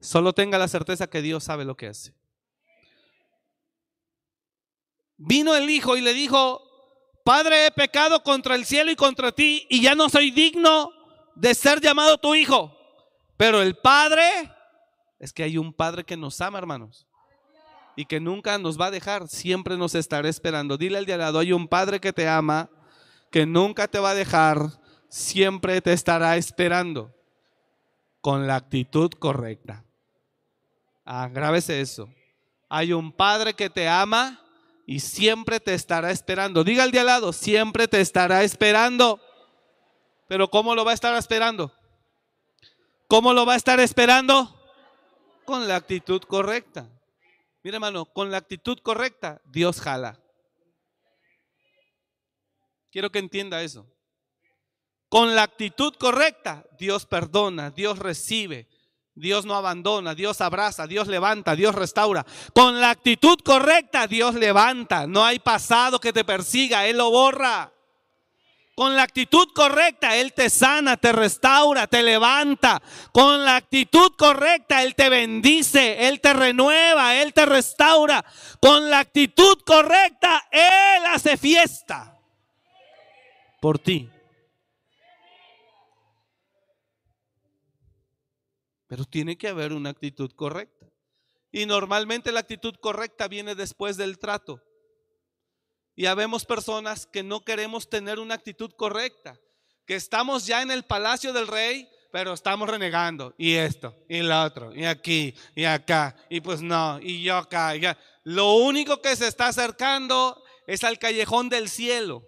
Solo 0.01 0.32
tenga 0.32 0.59
la 0.59 0.68
certeza 0.68 1.07
que 1.07 1.22
Dios 1.22 1.45
sabe 1.45 1.64
lo 1.64 1.76
que 1.76 1.86
hace. 1.86 2.14
Vino 5.16 5.55
el 5.55 5.70
hijo 5.70 5.97
y 5.97 6.01
le 6.01 6.12
dijo, 6.12 6.61
Padre, 7.24 7.66
he 7.66 7.70
pecado 7.70 8.22
contra 8.24 8.57
el 8.57 8.64
cielo 8.64 8.90
y 8.90 8.97
contra 8.97 9.30
ti 9.30 9.66
y 9.70 9.80
ya 9.80 9.95
no 9.95 10.09
soy 10.09 10.32
digno 10.32 10.90
de 11.36 11.55
ser 11.55 11.80
llamado 11.80 12.18
tu 12.18 12.34
hijo. 12.34 12.76
Pero 13.36 13.62
el 13.62 13.76
Padre, 13.76 14.24
es 15.18 15.32
que 15.32 15.45
hay 15.45 15.57
un 15.57 15.72
Padre 15.72 16.05
que 16.05 16.16
nos 16.16 16.40
ama, 16.40 16.59
hermanos. 16.59 17.07
Y 17.95 18.07
que 18.07 18.18
nunca 18.18 18.59
nos 18.59 18.80
va 18.80 18.86
a 18.86 18.90
dejar, 18.90 19.28
siempre 19.28 19.76
nos 19.76 19.95
estará 19.95 20.28
esperando. 20.28 20.76
Dile 20.76 20.99
al 20.99 21.07
de 21.07 21.12
al 21.12 21.20
lado, 21.20 21.38
hay 21.38 21.53
un 21.53 21.68
Padre 21.68 22.01
que 22.01 22.12
te 22.12 22.26
ama, 22.26 22.70
que 23.30 23.47
nunca 23.47 23.86
te 23.86 23.99
va 23.99 24.11
a 24.11 24.14
dejar, 24.14 24.80
siempre 25.12 25.82
te 25.82 25.92
estará 25.92 26.36
esperando. 26.36 27.14
Con 28.22 28.46
la 28.46 28.56
actitud 28.56 29.10
correcta. 29.10 29.84
Agrávese 31.04 31.80
eso. 31.80 32.08
Hay 32.68 32.92
un 32.92 33.12
Padre 33.12 33.54
que 33.54 33.68
te 33.68 33.88
ama 33.88 34.40
y 34.86 35.00
siempre 35.00 35.60
te 35.60 35.74
estará 35.74 36.10
esperando. 36.12 36.64
Diga 36.64 36.84
al 36.84 36.92
de 36.92 37.00
al 37.00 37.06
lado, 37.06 37.32
siempre 37.32 37.88
te 37.88 38.00
estará 38.00 38.42
esperando. 38.44 39.20
Pero 40.28 40.48
¿cómo 40.48 40.74
lo 40.74 40.84
va 40.84 40.92
a 40.92 40.94
estar 40.94 41.14
esperando? 41.16 41.72
¿Cómo 43.08 43.34
lo 43.34 43.44
va 43.44 43.54
a 43.54 43.56
estar 43.56 43.80
esperando? 43.80 44.56
Con 45.44 45.66
la 45.66 45.76
actitud 45.76 46.22
correcta. 46.22 46.88
Mira, 47.64 47.76
hermano, 47.76 48.06
con 48.06 48.30
la 48.30 48.38
actitud 48.38 48.78
correcta, 48.78 49.42
Dios 49.44 49.80
jala. 49.80 50.20
Quiero 52.90 53.10
que 53.10 53.18
entienda 53.18 53.62
eso. 53.62 53.86
Con 55.12 55.36
la 55.36 55.42
actitud 55.42 55.92
correcta, 55.96 56.64
Dios 56.78 57.04
perdona, 57.04 57.68
Dios 57.68 57.98
recibe, 57.98 58.66
Dios 59.14 59.44
no 59.44 59.54
abandona, 59.56 60.14
Dios 60.14 60.40
abraza, 60.40 60.86
Dios 60.86 61.06
levanta, 61.06 61.54
Dios 61.54 61.74
restaura. 61.74 62.24
Con 62.54 62.80
la 62.80 62.88
actitud 62.88 63.38
correcta, 63.44 64.06
Dios 64.06 64.34
levanta. 64.34 65.06
No 65.06 65.22
hay 65.22 65.38
pasado 65.38 66.00
que 66.00 66.14
te 66.14 66.24
persiga, 66.24 66.86
Él 66.86 66.96
lo 66.96 67.10
borra. 67.10 67.70
Con 68.74 68.96
la 68.96 69.02
actitud 69.02 69.48
correcta, 69.54 70.16
Él 70.16 70.32
te 70.32 70.48
sana, 70.48 70.96
te 70.96 71.12
restaura, 71.12 71.86
te 71.88 72.02
levanta. 72.02 72.80
Con 73.12 73.44
la 73.44 73.56
actitud 73.56 74.12
correcta, 74.16 74.82
Él 74.82 74.94
te 74.94 75.10
bendice, 75.10 76.08
Él 76.08 76.22
te 76.22 76.32
renueva, 76.32 77.16
Él 77.16 77.34
te 77.34 77.44
restaura. 77.44 78.24
Con 78.62 78.88
la 78.88 79.00
actitud 79.00 79.58
correcta, 79.66 80.48
Él 80.50 81.04
hace 81.10 81.36
fiesta 81.36 82.18
por 83.60 83.78
ti. 83.78 84.08
Pero 88.93 89.07
tiene 89.07 89.38
que 89.38 89.49
haber 89.49 89.72
una 89.72 89.88
actitud 89.88 90.30
correcta. 90.32 90.86
Y 91.51 91.64
normalmente 91.64 92.30
la 92.30 92.40
actitud 92.40 92.74
correcta 92.74 93.26
viene 93.26 93.55
después 93.55 93.97
del 93.97 94.18
trato. 94.18 94.61
Y 95.97 96.05
habemos 96.05 96.45
personas 96.45 97.07
que 97.07 97.22
no 97.22 97.43
queremos 97.43 97.88
tener 97.88 98.18
una 98.18 98.34
actitud 98.34 98.70
correcta, 98.76 99.40
que 99.86 99.95
estamos 99.95 100.45
ya 100.45 100.61
en 100.61 100.70
el 100.70 100.82
palacio 100.82 101.32
del 101.32 101.47
rey, 101.47 101.88
pero 102.12 102.34
estamos 102.34 102.68
renegando. 102.68 103.34
Y 103.38 103.55
esto, 103.55 103.97
y 104.11 104.20
lo 104.20 104.43
otro, 104.43 104.74
y 104.76 104.84
aquí, 104.84 105.34
y 105.55 105.64
acá, 105.64 106.14
y 106.28 106.43
pues 106.43 106.61
no, 106.61 107.01
y 107.01 107.22
yo 107.22 107.38
acá. 107.38 107.74
Y 107.74 107.80
Lo 108.24 108.57
único 108.57 109.01
que 109.01 109.16
se 109.16 109.26
está 109.26 109.47
acercando 109.47 110.45
es 110.66 110.84
al 110.84 110.99
callejón 110.99 111.49
del 111.49 111.70
cielo, 111.70 112.26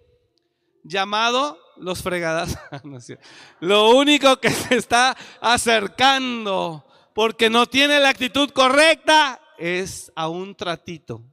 llamado 0.85 1.59
los 1.77 2.01
fregadas. 2.01 2.57
lo 3.59 3.89
único 3.89 4.39
que 4.39 4.51
se 4.51 4.75
está 4.75 5.17
acercando, 5.41 6.85
porque 7.13 7.49
no 7.49 7.65
tiene 7.65 7.99
la 7.99 8.09
actitud 8.09 8.49
correcta, 8.51 9.41
es 9.57 10.11
a 10.15 10.29
un 10.29 10.55
tratito. 10.55 11.23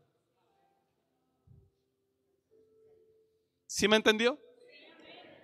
¿Sí 3.66 3.88
me 3.88 3.96
entendió? 3.96 4.38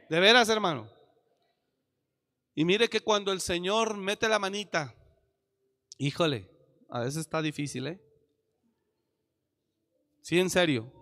De 0.08 0.20
veras, 0.20 0.48
hermano. 0.48 0.90
Y 2.54 2.64
mire 2.64 2.88
que 2.88 3.00
cuando 3.00 3.32
el 3.32 3.40
Señor 3.40 3.96
mete 3.96 4.28
la 4.28 4.38
manita, 4.38 4.94
híjole, 5.96 6.50
a 6.88 7.00
veces 7.00 7.18
está 7.18 7.40
difícil, 7.40 7.86
¿eh? 7.86 8.00
Sí, 10.22 10.38
en 10.38 10.50
serio. 10.50 10.97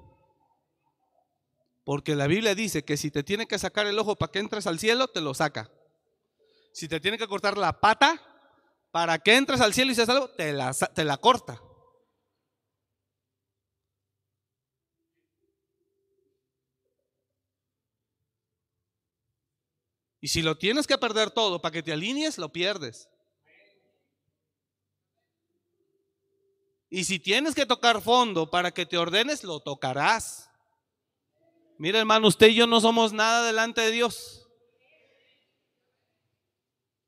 Porque 1.87 2.17
la 2.17 2.27
Biblia 2.27 2.57
dice 2.57 2.85
que 2.85 2.97
si 2.97 3.13
te 3.13 3.23
tiene 3.23 3.47
que 3.47 3.61
sacar 3.61 3.87
el 3.87 3.97
ojo 3.97 4.17
para 4.17 4.33
que 4.33 4.41
entres 4.41 4.67
al 4.67 4.81
cielo, 4.81 5.07
te 5.07 5.21
lo 5.21 5.35
saca. 5.35 5.71
Si 6.73 6.89
te 6.89 6.99
tiene 6.99 7.17
que 7.17 7.29
cortar 7.29 7.57
la 7.57 7.79
pata 7.79 8.21
para 8.91 9.21
que 9.21 9.37
entres 9.37 9.61
al 9.61 9.73
cielo 9.73 9.93
y 9.93 9.95
seas 9.95 10.09
salvo, 10.09 10.29
te 10.31 10.53
la, 10.53 10.75
te 10.75 11.05
la 11.05 11.17
corta. 11.17 11.63
Y 20.21 20.27
si 20.27 20.43
lo 20.43 20.59
tienes 20.59 20.89
que 20.89 20.99
perder 20.99 21.31
todo 21.31 21.63
para 21.63 21.73
que 21.73 21.85
te 21.85 21.93
alinees, 21.93 22.37
lo 22.37 22.51
pierdes. 22.51 23.09
Y 26.91 27.05
si 27.05 27.21
tienes 27.21 27.55
que 27.55 27.65
tocar 27.65 28.03
fondo 28.03 28.51
para 28.51 28.73
que 28.73 28.87
te 28.87 28.99
ordenes, 28.99 29.45
lo 29.45 29.61
tocarás. 29.61 30.51
Mira 31.79 31.99
hermano, 31.99 32.29
usted 32.29 32.49
y 32.49 32.55
yo 32.55 32.67
no 32.67 32.81
somos 32.81 33.13
nada 33.13 33.47
delante 33.47 33.83
de 33.83 33.91
Dios. 33.91 34.49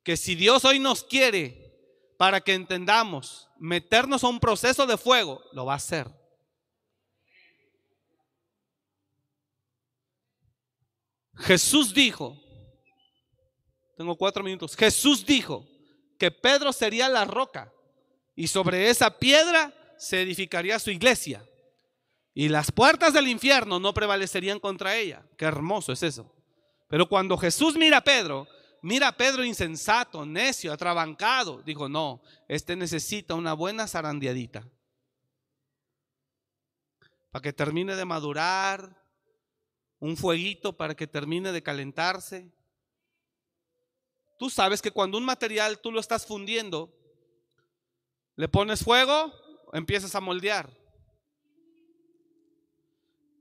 Que 0.02 0.16
si 0.16 0.34
Dios 0.34 0.64
hoy 0.64 0.78
nos 0.78 1.04
quiere 1.04 1.68
para 2.16 2.40
que 2.40 2.54
entendamos 2.54 3.48
meternos 3.58 4.24
a 4.24 4.28
un 4.28 4.40
proceso 4.40 4.86
de 4.86 4.96
fuego, 4.96 5.42
lo 5.52 5.66
va 5.66 5.74
a 5.74 5.76
hacer. 5.76 6.08
Jesús 11.36 11.94
dijo, 11.94 12.36
tengo 13.96 14.16
cuatro 14.16 14.42
minutos. 14.42 14.76
Jesús 14.76 15.24
dijo 15.24 15.66
que 16.18 16.30
Pedro 16.30 16.72
sería 16.72 17.08
la 17.08 17.24
roca 17.24 17.72
y 18.34 18.48
sobre 18.48 18.90
esa 18.90 19.18
piedra 19.18 19.72
se 19.98 20.22
edificaría 20.22 20.78
su 20.78 20.90
iglesia. 20.90 21.44
Y 22.38 22.48
las 22.48 22.70
puertas 22.70 23.12
del 23.12 23.26
infierno 23.26 23.80
no 23.80 23.92
prevalecerían 23.92 24.60
contra 24.60 24.94
ella. 24.94 25.26
Qué 25.36 25.44
hermoso 25.44 25.90
es 25.90 26.04
eso. 26.04 26.32
Pero 26.86 27.08
cuando 27.08 27.36
Jesús 27.36 27.74
mira 27.74 27.96
a 27.96 28.04
Pedro, 28.04 28.46
mira 28.80 29.08
a 29.08 29.16
Pedro 29.16 29.42
insensato, 29.42 30.24
necio, 30.24 30.72
atrabancado. 30.72 31.62
Dijo, 31.64 31.88
no, 31.88 32.22
este 32.46 32.76
necesita 32.76 33.34
una 33.34 33.54
buena 33.54 33.88
zarandeadita. 33.88 34.64
Para 37.32 37.42
que 37.42 37.52
termine 37.52 37.96
de 37.96 38.04
madurar, 38.04 38.96
un 39.98 40.16
fueguito 40.16 40.76
para 40.76 40.94
que 40.94 41.08
termine 41.08 41.50
de 41.50 41.64
calentarse. 41.64 42.52
Tú 44.38 44.48
sabes 44.48 44.80
que 44.80 44.92
cuando 44.92 45.18
un 45.18 45.24
material 45.24 45.80
tú 45.80 45.90
lo 45.90 45.98
estás 45.98 46.24
fundiendo, 46.24 46.94
le 48.36 48.46
pones 48.46 48.84
fuego, 48.84 49.32
empiezas 49.72 50.14
a 50.14 50.20
moldear. 50.20 50.77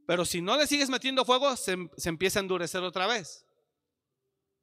Pero 0.07 0.23
si 0.23 0.41
no 0.41 0.55
le 0.55 0.65
sigues 0.65 0.89
metiendo 0.89 1.25
fuego, 1.25 1.53
se, 1.57 1.75
empieza 2.05 2.39
a 2.39 2.41
endurecer 2.41 2.81
otra 2.81 3.07
vez. 3.07 3.45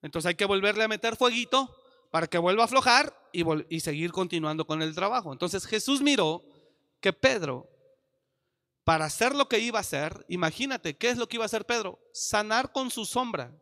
Entonces 0.00 0.30
hay 0.30 0.36
que 0.36 0.46
volverle 0.46 0.84
a 0.84 0.88
meter 0.88 1.16
fueguito 1.16 1.76
para 2.10 2.26
que 2.26 2.38
vuelva 2.38 2.62
a 2.62 2.64
aflojar 2.64 3.14
y, 3.30 3.44
y 3.68 3.80
seguir 3.80 4.10
continuando 4.10 4.66
con 4.66 4.80
el 4.80 4.94
trabajo. 4.94 5.34
Entonces 5.34 5.66
Jesús 5.66 6.00
miró 6.00 6.42
que 6.98 7.12
Pedro, 7.12 7.68
para 8.84 9.04
hacer 9.04 9.34
lo 9.34 9.46
que 9.46 9.58
iba 9.58 9.78
a 9.78 9.82
hacer, 9.82 10.24
imagínate, 10.28 10.96
¿qué 10.96 11.10
es 11.10 11.18
lo 11.18 11.28
que 11.28 11.36
iba 11.36 11.44
a 11.44 11.46
hacer 11.46 11.66
Pedro? 11.66 11.98
Sanar 12.14 12.72
con 12.72 12.90
su 12.90 13.04
sombra. 13.04 13.52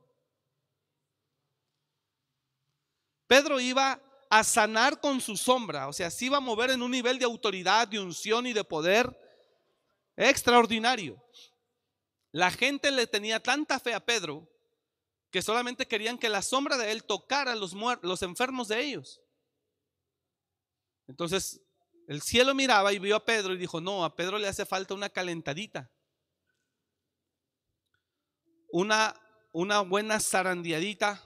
Pedro 3.27 3.59
iba 3.59 4.01
a 4.31 4.45
sanar 4.45 5.01
con 5.01 5.21
su 5.21 5.37
sombra, 5.37 5.89
o 5.89 5.93
sea, 5.93 6.13
se 6.13 6.27
iba 6.27 6.37
a 6.37 6.41
mover 6.41 6.71
en 6.71 6.81
un 6.81 6.93
nivel 6.93 7.19
de 7.19 7.25
autoridad, 7.25 7.89
de 7.89 7.99
unción 7.99 8.47
y 8.47 8.53
de 8.53 8.63
poder 8.63 9.19
extraordinario. 10.17 11.22
La 12.33 12.51
gente 12.51 12.91
le 12.91 13.07
tenía 13.07 13.43
tanta 13.43 13.79
fe 13.79 13.95
a 13.95 14.05
Pedro 14.05 14.49
que 15.31 15.43
solamente 15.43 15.87
querían 15.87 16.19
que 16.19 16.29
la 16.29 16.43
sombra 16.43 16.77
de 16.77 16.91
él 16.91 17.05
tocara 17.05 17.55
los, 17.55 17.75
los 18.03 18.23
enfermos 18.23 18.69
de 18.69 18.81
ellos. 18.81 19.23
Entonces 21.07 21.61
el 22.09 22.23
cielo 22.23 22.55
miraba 22.55 22.93
y 22.93 22.99
vio 22.99 23.17
a 23.17 23.25
Pedro 23.25 23.55
y 23.55 23.59
dijo, 23.59 23.81
no, 23.81 24.05
a 24.05 24.15
Pedro 24.15 24.39
le 24.39 24.49
hace 24.49 24.67
falta 24.67 24.95
una 24.95 25.09
calentadita, 25.09 25.91
una, 28.71 29.15
una 29.53 29.81
buena 29.81 30.21
zarandeadita 30.21 31.23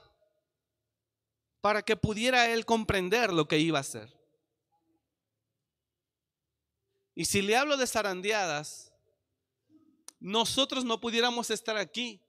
para 1.61 1.81
que 1.81 1.97
pudiera 1.97 2.49
él 2.49 2.65
comprender 2.65 3.33
lo 3.33 3.47
que 3.47 3.59
iba 3.59 3.79
a 3.79 3.81
hacer. 3.81 4.15
Y 7.15 7.25
si 7.25 7.41
le 7.41 7.57
hablo 7.57 7.77
de 7.77 7.87
zarandeadas, 7.87 8.86
nosotros 10.27 10.83
no 10.83 10.99
pudiéramos 10.99 11.49
estar 11.49 11.77
aquí 11.77 12.21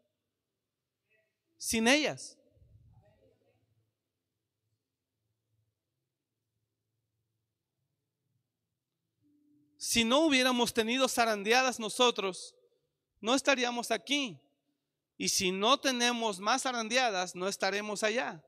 sin 1.57 1.89
ellas. 1.89 2.39
Si 9.77 10.05
no 10.05 10.21
hubiéramos 10.21 10.73
tenido 10.73 11.09
zarandeadas 11.09 11.81
nosotros, 11.81 12.55
no 13.21 13.35
estaríamos 13.35 13.91
aquí. 13.91 14.41
Y 15.17 15.31
si 15.31 15.51
no 15.51 15.81
tenemos 15.81 16.39
más 16.39 16.63
zarandeadas, 16.63 17.35
no 17.35 17.49
estaremos 17.49 18.05
allá. 18.05 18.45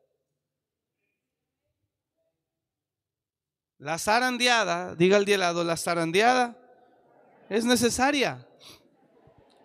La 3.79 3.99
zarandeada, 3.99 4.95
diga 4.95 5.17
el 5.17 5.25
de 5.25 5.39
la 5.39 5.77
zarandeada 5.77 6.57
es 7.49 7.65
necesaria 7.65 8.47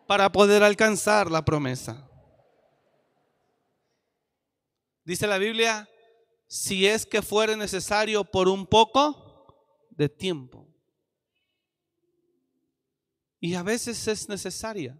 para 0.08 0.32
poder 0.32 0.64
alcanzar 0.64 1.32
la 1.32 1.44
promesa. 1.44 2.10
Dice 5.04 5.28
la 5.28 5.38
Biblia, 5.38 5.90
si 6.48 6.88
es 6.88 7.06
que 7.06 7.22
fuere 7.22 7.56
necesario 7.58 8.24
por 8.24 8.48
un 8.48 8.66
poco 8.66 9.86
de 9.92 10.10
tiempo. 10.10 10.68
Y 13.40 13.56
a 13.56 13.64
veces 13.64 14.08
es 14.08 14.30
necesaria. 14.30 15.00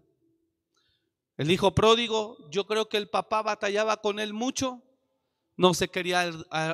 El 1.36 1.50
hijo 1.50 1.74
pródigo, 1.74 2.36
yo 2.50 2.66
creo 2.66 2.88
que 2.88 2.96
el 2.96 3.10
papá 3.10 3.42
batallaba 3.42 4.00
con 4.00 4.20
él 4.20 4.32
mucho 4.32 4.82
no 5.56 5.72
se 5.72 5.88
quería 5.88 6.30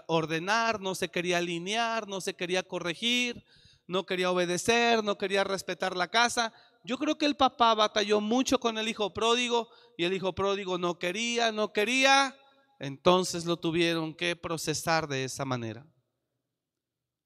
ordenar, 0.07 0.81
no 0.81 0.95
se 0.95 1.09
quería 1.09 1.39
alinear, 1.39 2.09
no 2.09 2.21
se 2.21 2.35
quería 2.35 2.65
corregir, 2.65 3.45
no 3.87 4.07
quería 4.07 4.31
obedecer, 4.31 5.05
no 5.05 5.19
quería 5.19 5.45
respetar 5.45 5.97
la 5.97 6.09
casa. 6.09 6.53
Yo 6.85 6.99
creo 6.99 7.17
que 7.17 7.27
el 7.27 7.37
papá 7.37 7.75
batalló 7.75 8.21
mucho 8.21 8.59
con 8.59 8.77
el 8.77 8.89
hijo 8.89 9.13
pródigo 9.15 9.69
y 9.97 10.05
el 10.05 10.13
hijo 10.13 10.35
pródigo 10.35 10.79
no 10.79 10.99
quería, 10.99 11.53
no 11.53 11.73
quería. 11.73 12.37
Entonces 12.81 13.45
lo 13.45 13.57
tuvieron 13.57 14.15
que 14.15 14.35
procesar 14.35 15.07
de 15.07 15.25
esa 15.25 15.45
manera. 15.45 15.87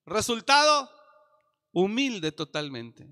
Resultado, 0.05 0.91
humilde 1.73 2.33
totalmente. 2.33 3.09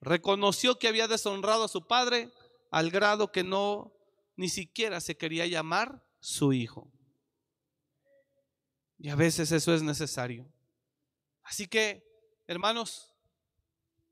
Reconoció 0.00 0.78
que 0.78 0.88
había 0.88 1.08
deshonrado 1.08 1.64
a 1.64 1.68
su 1.68 1.86
padre 1.86 2.32
al 2.70 2.90
grado 2.90 3.32
que 3.32 3.42
no 3.42 3.94
ni 4.36 4.48
siquiera 4.48 5.00
se 5.00 5.16
quería 5.16 5.46
llamar 5.46 6.04
su 6.20 6.52
hijo. 6.52 6.92
Y 8.96 9.08
a 9.08 9.16
veces 9.16 9.50
eso 9.52 9.74
es 9.74 9.82
necesario. 9.82 10.52
Así 11.42 11.66
que, 11.66 12.04
hermanos, 12.46 13.14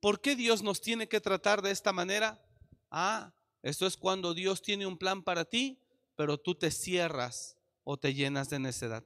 ¿por 0.01 0.21
qué 0.21 0.37
Dios 0.37 0.63
nos 0.63 0.81
tiene 0.81 1.09
que 1.09 1.21
tratar 1.21 1.63
de 1.63 1.71
esta 1.71 1.93
manera? 1.93 2.43
Ah, 2.91 3.33
esto 3.63 3.87
es 3.87 3.97
cuando 3.97 4.35
Dios 4.35 4.63
tiene 4.63 4.87
un 4.87 4.99
plan 4.99 5.23
para 5.23 5.45
ti, 5.45 5.83
pero 6.15 6.39
tú 6.39 6.55
te 6.55 6.71
cierras 6.71 7.57
o 7.85 7.97
te 7.97 8.15
llenas 8.15 8.49
de 8.51 8.59
necedad. 8.59 9.05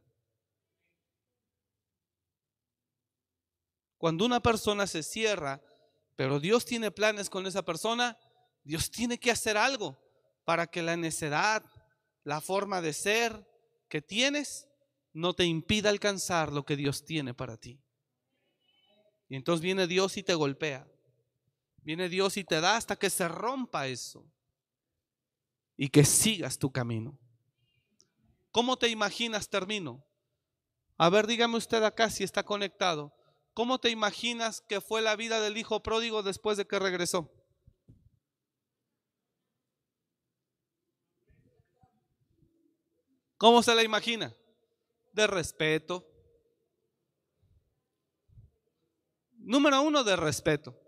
Cuando 3.98 4.24
una 4.24 4.40
persona 4.40 4.86
se 4.86 5.02
cierra, 5.02 5.62
pero 6.16 6.40
Dios 6.40 6.64
tiene 6.64 6.90
planes 6.90 7.28
con 7.28 7.46
esa 7.46 7.62
persona, 7.62 8.18
Dios 8.64 8.90
tiene 8.90 9.18
que 9.18 9.30
hacer 9.30 9.56
algo 9.56 9.98
para 10.44 10.66
que 10.66 10.82
la 10.82 10.96
necedad, 10.96 11.64
la 12.24 12.40
forma 12.40 12.80
de 12.80 12.92
ser 12.92 13.46
que 13.88 14.00
tienes, 14.00 14.68
no 15.12 15.34
te 15.34 15.44
impida 15.44 15.90
alcanzar 15.90 16.52
lo 16.52 16.64
que 16.64 16.76
Dios 16.76 17.04
tiene 17.04 17.34
para 17.34 17.56
ti. 17.56 17.80
Y 19.31 19.36
entonces 19.36 19.62
viene 19.62 19.86
Dios 19.86 20.16
y 20.16 20.24
te 20.24 20.35
golpea. 20.35 20.86
Viene 21.82 22.09
Dios 22.09 22.36
y 22.36 22.43
te 22.43 22.61
da 22.61 22.77
hasta 22.77 22.97
que 22.97 23.09
se 23.09 23.28
rompa 23.28 23.86
eso. 23.86 24.27
Y 25.77 25.89
que 25.89 26.05
sigas 26.05 26.59
tu 26.59 26.73
camino. 26.73 27.16
¿Cómo 28.51 28.77
te 28.77 28.89
imaginas 28.89 29.48
termino? 29.48 30.05
A 30.98 31.09
ver, 31.11 31.28
dígame 31.28 31.57
usted 31.57 31.82
acá 31.85 32.11
si 32.11 32.24
está 32.24 32.43
conectado. 32.43 33.15
¿Cómo 33.55 33.78
te 33.78 33.90
imaginas 33.90 34.61
que 34.62 34.81
fue 34.81 35.01
la 35.01 35.15
vida 35.15 35.40
del 35.40 35.57
hijo 35.57 35.81
pródigo 35.81 36.24
después 36.24 36.59
de 36.59 36.66
que 36.66 36.81
regresó? 36.81 37.32
¿Cómo 43.39 43.62
se 43.62 43.77
la 43.77 43.85
imagina? 43.85 44.35
De 45.12 45.28
respeto. 45.28 46.10
Número 49.42 49.82
uno, 49.82 50.04
de 50.04 50.16
respeto. 50.16 50.78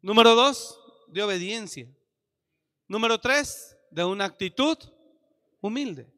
Número 0.00 0.34
dos, 0.34 0.78
de 1.08 1.22
obediencia. 1.22 1.88
Número 2.86 3.18
tres, 3.18 3.76
de 3.90 4.04
una 4.04 4.24
actitud 4.24 4.78
humilde. 5.60 6.12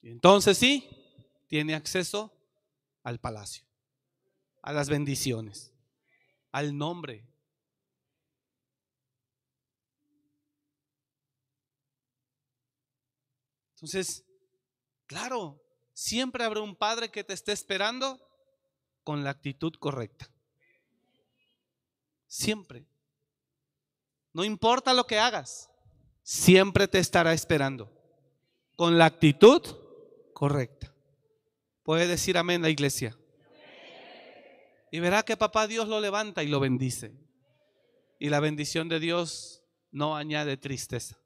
Y 0.00 0.10
entonces 0.10 0.58
sí, 0.58 0.88
tiene 1.46 1.74
acceso 1.74 2.32
al 3.02 3.20
palacio, 3.20 3.64
a 4.62 4.72
las 4.72 4.88
bendiciones, 4.88 5.72
al 6.50 6.76
nombre. 6.76 7.28
Entonces, 13.74 14.24
claro, 15.06 15.61
siempre 16.02 16.42
habrá 16.42 16.60
un 16.60 16.74
padre 16.74 17.10
que 17.10 17.22
te 17.22 17.32
esté 17.32 17.52
esperando 17.52 18.20
con 19.04 19.22
la 19.22 19.30
actitud 19.30 19.72
correcta. 19.74 20.28
Siempre. 22.26 22.86
No 24.32 24.44
importa 24.44 24.94
lo 24.94 25.06
que 25.06 25.18
hagas, 25.18 25.70
siempre 26.22 26.88
te 26.88 26.98
estará 26.98 27.32
esperando 27.32 27.92
con 28.74 28.98
la 28.98 29.04
actitud 29.04 29.62
correcta. 30.32 30.92
Puede 31.84 32.06
decir 32.08 32.36
amén 32.36 32.62
la 32.62 32.70
iglesia. 32.70 33.16
Y 34.90 34.98
verá 34.98 35.22
que 35.22 35.36
papá 35.36 35.66
Dios 35.66 35.88
lo 35.88 36.00
levanta 36.00 36.42
y 36.42 36.48
lo 36.48 36.58
bendice. 36.58 37.14
Y 38.18 38.28
la 38.28 38.40
bendición 38.40 38.88
de 38.88 38.98
Dios 38.98 39.62
no 39.90 40.16
añade 40.16 40.56
tristeza. 40.56 41.18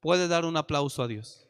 Puede 0.00 0.28
dar 0.28 0.44
un 0.44 0.56
aplauso 0.56 1.02
a 1.02 1.08
Dios. 1.08 1.49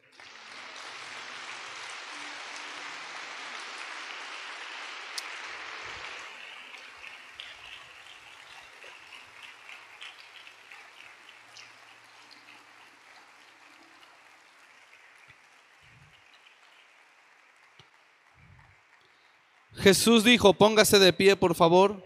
Jesús 19.81 20.23
dijo, 20.23 20.53
póngase 20.53 20.99
de 20.99 21.11
pie, 21.11 21.35
por 21.35 21.55
favor. 21.55 22.05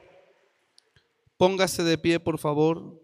Póngase 1.36 1.84
de 1.84 1.98
pie, 1.98 2.22
por 2.22 2.40
favor. 2.40 3.02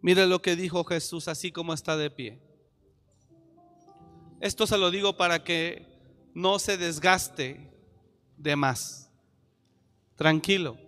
Mire 0.00 0.28
lo 0.28 0.40
que 0.40 0.54
dijo 0.54 0.84
Jesús, 0.84 1.26
así 1.26 1.50
como 1.50 1.74
está 1.74 1.96
de 1.96 2.08
pie. 2.08 2.40
Esto 4.40 4.68
se 4.68 4.78
lo 4.78 4.92
digo 4.92 5.16
para 5.16 5.42
que 5.42 6.30
no 6.34 6.60
se 6.60 6.76
desgaste 6.76 7.72
de 8.36 8.54
más. 8.54 9.10
Tranquilo. 10.14 10.78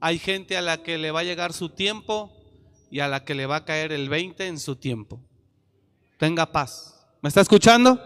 Hay 0.00 0.18
gente 0.18 0.56
a 0.56 0.62
la 0.62 0.82
que 0.82 0.98
le 0.98 1.12
va 1.12 1.20
a 1.20 1.24
llegar 1.24 1.52
su 1.52 1.68
tiempo 1.68 2.32
y 2.90 2.98
a 2.98 3.06
la 3.06 3.24
que 3.24 3.36
le 3.36 3.46
va 3.46 3.56
a 3.56 3.64
caer 3.64 3.92
el 3.92 4.08
20 4.08 4.48
en 4.48 4.58
su 4.58 4.74
tiempo 4.74 5.22
tenga 6.22 6.46
paz. 6.46 7.04
¿Me 7.20 7.28
está 7.28 7.40
escuchando? 7.40 8.00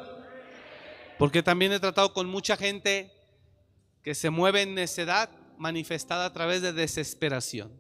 Porque 1.18 1.43
también 1.43 1.72
he 1.72 1.80
tratado 1.80 2.14
con 2.14 2.26
mucha 2.26 2.56
gente 2.56 3.12
que 4.02 4.14
se 4.14 4.30
mueve 4.30 4.62
en 4.62 4.74
necedad 4.74 5.28
manifestada 5.59 6.24
a 6.24 6.32
través 6.32 6.62
de 6.62 6.72
desesperación. 6.72 7.78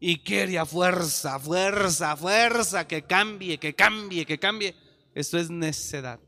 Y 0.00 0.24
quiere 0.24 0.58
a 0.58 0.66
fuerza, 0.66 1.38
fuerza, 1.38 2.16
fuerza, 2.16 2.88
que 2.88 3.02
cambie, 3.02 3.58
que 3.58 3.76
cambie, 3.76 4.26
que 4.26 4.40
cambie. 4.40 4.74
Eso 5.14 5.38
es 5.38 5.50
necedad. 5.50 6.18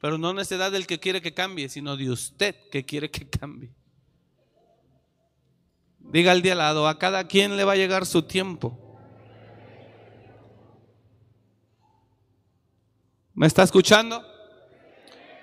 Pero 0.00 0.18
no 0.18 0.34
necedad 0.34 0.72
del 0.72 0.88
que 0.88 0.98
quiere 0.98 1.22
que 1.22 1.32
cambie, 1.32 1.68
sino 1.68 1.96
de 1.96 2.10
usted 2.10 2.56
que 2.68 2.84
quiere 2.84 3.12
que 3.12 3.28
cambie. 3.28 3.72
Diga 6.00 6.32
al 6.32 6.42
de 6.42 6.50
al 6.50 6.58
lado, 6.58 6.88
a 6.88 6.98
cada 6.98 7.28
quien 7.28 7.56
le 7.56 7.62
va 7.62 7.74
a 7.74 7.76
llegar 7.76 8.06
su 8.06 8.22
tiempo. 8.22 8.91
¿Me 13.34 13.46
está 13.46 13.62
escuchando? 13.62 14.22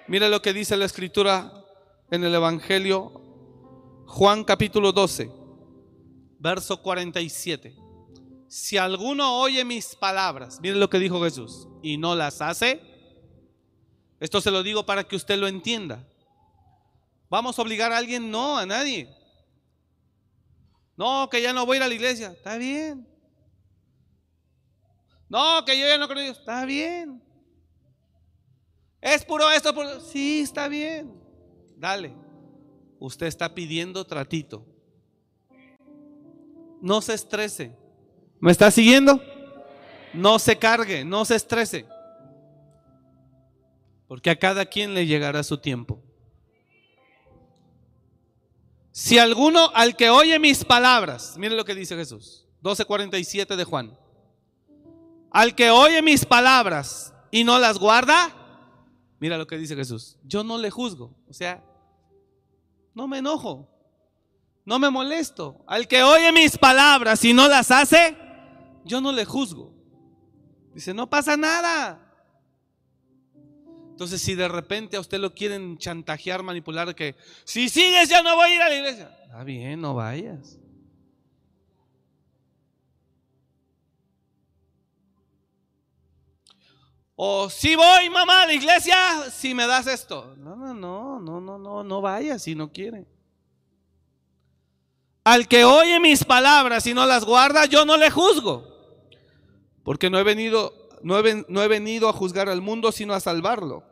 Mire 0.07 0.29
lo 0.29 0.43
que 0.43 0.53
dice 0.53 0.77
la 0.77 0.85
escritura 0.85 1.65
en 2.11 2.23
el 2.23 2.35
Evangelio, 2.35 4.03
Juan 4.05 4.43
capítulo 4.43 4.91
12, 4.91 5.31
verso 6.37 6.83
47. 6.83 7.75
Si 8.47 8.77
alguno 8.77 9.39
oye 9.39 9.65
mis 9.65 9.95
palabras, 9.95 10.59
mire 10.61 10.75
lo 10.75 10.87
que 10.87 10.99
dijo 10.99 11.19
Jesús, 11.23 11.67
y 11.81 11.97
no 11.97 12.13
las 12.13 12.41
hace, 12.41 12.79
esto 14.19 14.39
se 14.39 14.51
lo 14.51 14.61
digo 14.61 14.85
para 14.85 15.05
que 15.05 15.15
usted 15.15 15.39
lo 15.39 15.47
entienda. 15.47 16.07
¿Vamos 17.27 17.57
a 17.57 17.61
obligar 17.63 17.91
a 17.91 17.97
alguien? 17.97 18.29
No, 18.29 18.57
a 18.59 18.67
nadie. 18.67 19.09
No, 20.95 21.27
que 21.27 21.41
ya 21.41 21.53
no 21.53 21.65
voy 21.65 21.75
a 21.75 21.77
ir 21.77 21.83
a 21.83 21.87
la 21.87 21.93
iglesia. 21.95 22.33
Está 22.33 22.57
bien. 22.57 23.07
No, 25.27 25.65
que 25.65 25.79
yo 25.79 25.87
ya 25.87 25.97
no 25.97 26.07
creo. 26.07 26.31
Está 26.31 26.65
bien. 26.65 27.28
Es 29.01 29.23
puro 29.25 29.49
esto, 29.51 29.73
puro. 29.73 29.99
Sí, 30.01 30.41
está 30.41 30.67
bien. 30.67 31.13
Dale. 31.77 32.13
Usted 32.99 33.27
está 33.27 33.53
pidiendo 33.53 34.05
tratito. 34.05 34.65
No 36.81 37.01
se 37.01 37.13
estrese. 37.13 37.75
¿Me 38.39 38.51
está 38.51 38.71
siguiendo? 38.71 39.21
No 40.13 40.39
se 40.39 40.57
cargue, 40.57 41.05
no 41.05 41.23
se 41.25 41.35
estrese. 41.35 41.85
Porque 44.07 44.29
a 44.29 44.39
cada 44.39 44.65
quien 44.65 44.93
le 44.93 45.05
llegará 45.05 45.43
su 45.43 45.57
tiempo. 45.57 46.01
Si 48.91 49.17
alguno 49.17 49.71
al 49.75 49.95
que 49.95 50.09
oye 50.09 50.39
mis 50.39 50.65
palabras, 50.65 51.35
mire 51.37 51.55
lo 51.55 51.63
que 51.63 51.75
dice 51.75 51.95
Jesús, 51.95 52.47
12:47 52.61 53.55
de 53.55 53.63
Juan. 53.63 53.97
Al 55.31 55.55
que 55.55 55.69
oye 55.69 56.01
mis 56.01 56.25
palabras 56.25 57.13
y 57.31 57.43
no 57.43 57.59
las 57.59 57.77
guarda, 57.77 58.35
Mira 59.19 59.37
lo 59.37 59.47
que 59.47 59.57
dice 59.57 59.75
Jesús. 59.75 60.17
Yo 60.23 60.43
no 60.43 60.57
le 60.57 60.69
juzgo. 60.69 61.15
O 61.29 61.33
sea, 61.33 61.63
no 62.93 63.07
me 63.07 63.19
enojo. 63.19 63.69
No 64.65 64.79
me 64.79 64.89
molesto. 64.89 65.63
Al 65.67 65.87
que 65.87 66.03
oye 66.03 66.31
mis 66.31 66.57
palabras 66.57 67.23
y 67.25 67.33
no 67.33 67.47
las 67.47 67.71
hace, 67.71 68.15
yo 68.85 69.01
no 69.01 69.11
le 69.11 69.25
juzgo. 69.25 69.73
Dice, 70.73 70.93
no 70.93 71.09
pasa 71.09 71.35
nada. 71.35 72.05
Entonces, 73.91 74.21
si 74.21 74.35
de 74.35 74.47
repente 74.47 74.95
a 74.95 75.01
usted 75.01 75.19
lo 75.19 75.33
quieren 75.33 75.77
chantajear, 75.77 76.41
manipular, 76.41 76.95
que 76.95 77.15
si 77.43 77.67
sigues 77.67 78.07
ya 78.07 78.23
no 78.23 78.35
voy 78.35 78.51
a 78.51 78.55
ir 78.55 78.61
a 78.61 78.69
la 78.69 78.75
iglesia. 78.75 79.17
Está 79.25 79.43
bien, 79.43 79.81
no 79.81 79.95
vayas. 79.95 80.57
O 87.21 87.49
si 87.49 87.75
voy, 87.75 88.09
mamá, 88.09 88.43
a 88.43 88.45
la 88.45 88.53
iglesia, 88.53 89.29
si 89.29 89.53
me 89.53 89.67
das 89.67 89.87
esto. 89.87 90.35
No, 90.37 90.55
no, 90.55 90.73
no, 90.73 91.19
no, 91.19 91.41
no, 91.41 91.59
no, 91.59 91.83
no 91.83 91.99
vaya 91.99 92.39
si 92.39 92.55
no 92.55 92.71
quiere. 92.71 93.05
Al 95.25 95.49
que 95.49 95.65
oye 95.65 95.99
mis 95.99 96.23
palabras 96.23 96.87
y 96.87 96.93
no 96.93 97.05
las 97.05 97.25
guarda, 97.25 97.65
yo 97.65 97.83
no 97.83 97.97
le 97.97 98.09
juzgo. 98.09 98.63
Porque 99.83 100.09
no 100.09 100.17
he 100.17 100.23
venido, 100.23 100.87
no 101.03 101.19
he, 101.19 101.45
no 101.49 101.61
he 101.61 101.67
venido 101.67 102.07
a 102.07 102.13
juzgar 102.13 102.47
al 102.47 102.61
mundo, 102.61 102.89
sino 102.93 103.13
a 103.13 103.19
salvarlo. 103.19 103.83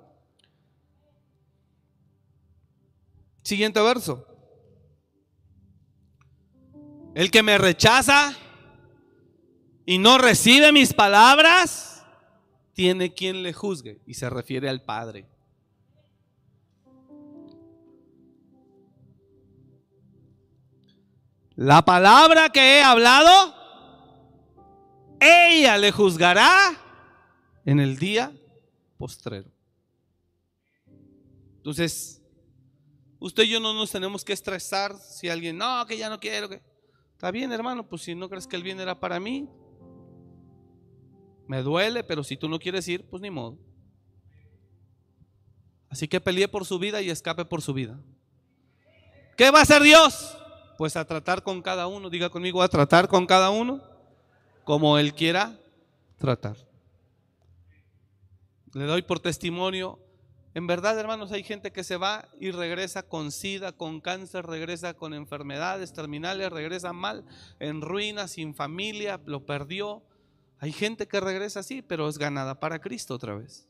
Siguiente 3.44 3.82
verso. 3.82 4.26
El 7.14 7.30
que 7.30 7.44
me 7.44 7.58
rechaza 7.58 8.34
y 9.86 9.98
no 9.98 10.18
recibe 10.18 10.72
mis 10.72 10.94
palabras, 10.94 11.97
tiene 12.78 13.16
quien 13.16 13.42
le 13.42 13.54
juzgue 13.54 14.04
y 14.06 14.14
se 14.14 14.30
refiere 14.30 14.70
al 14.70 14.84
Padre. 14.84 15.28
La 21.56 21.84
palabra 21.84 22.52
que 22.52 22.78
he 22.78 22.84
hablado, 22.84 23.56
ella 25.20 25.76
le 25.80 25.92
juzgará 25.92 26.80
en 27.66 27.80
el 27.80 27.98
día 27.98 28.32
postrero. 29.00 29.52
Entonces, 31.56 32.22
usted 33.18 33.42
y 33.42 33.50
yo 33.50 33.60
no 33.60 33.74
nos 33.74 33.90
tenemos 33.90 34.24
que 34.24 34.34
estresar 34.34 34.96
si 35.00 35.30
alguien, 35.30 35.58
no, 35.58 35.84
que 35.88 35.98
ya 35.98 36.12
no 36.12 36.20
quiero. 36.20 36.48
Que... 36.48 36.62
Está 37.14 37.32
bien, 37.32 37.52
hermano, 37.52 37.90
pues 37.90 38.04
si 38.04 38.14
no 38.14 38.30
crees 38.30 38.46
que 38.46 38.56
el 38.56 38.62
bien 38.62 38.80
era 38.80 39.00
para 39.00 39.20
mí, 39.20 39.50
me 41.48 41.62
duele, 41.62 42.04
pero 42.04 42.24
si 42.24 42.38
tú 42.38 42.50
no 42.50 42.60
quieres 42.60 42.88
ir, 42.88 43.08
pues 43.10 43.22
ni 43.22 43.30
modo. 43.30 43.58
Así 45.90 46.08
que 46.08 46.22
peleé 46.22 46.48
por 46.48 46.66
su 46.66 46.80
vida 46.80 47.02
y 47.02 47.10
escape 47.10 47.46
por 47.46 47.62
su 47.62 47.74
vida. 47.74 48.00
¿Qué 49.38 49.52
va 49.52 49.60
a 49.60 49.64
hacer 49.64 49.82
Dios? 49.82 50.38
Pues 50.78 50.96
a 50.96 51.06
tratar 51.06 51.44
con 51.44 51.62
cada 51.62 51.88
uno, 51.88 52.10
diga 52.10 52.30
conmigo, 52.30 52.62
a 52.62 52.68
tratar 52.68 53.08
con 53.08 53.26
cada 53.26 53.50
uno 53.50 53.82
como 54.64 54.98
Él 54.98 55.14
quiera 55.14 55.58
tratar. 56.18 56.58
Le 58.74 58.84
doy 58.84 59.02
por 59.02 59.20
testimonio, 59.20 60.00
en 60.54 60.66
verdad 60.66 61.00
hermanos, 61.00 61.32
hay 61.32 61.44
gente 61.44 61.72
que 61.72 61.84
se 61.84 61.98
va 61.98 62.28
y 62.40 62.50
regresa 62.50 63.04
con 63.04 63.32
sida, 63.32 63.72
con 63.72 64.02
cáncer, 64.02 64.46
regresa 64.46 64.96
con 64.96 65.14
enfermedades 65.14 65.94
terminales, 65.94 66.52
regresa 66.52 66.94
mal, 66.94 67.26
en 67.60 67.82
ruinas, 67.82 68.32
sin 68.32 68.56
familia, 68.56 69.22
lo 69.26 69.46
perdió. 69.46 70.04
Hay 70.60 70.72
gente 70.72 71.08
que 71.08 71.20
regresa 71.20 71.60
así, 71.60 71.82
pero 71.82 72.08
es 72.10 72.18
ganada 72.18 72.60
para 72.60 72.80
Cristo 72.80 73.14
otra 73.14 73.36
vez. 73.36 73.68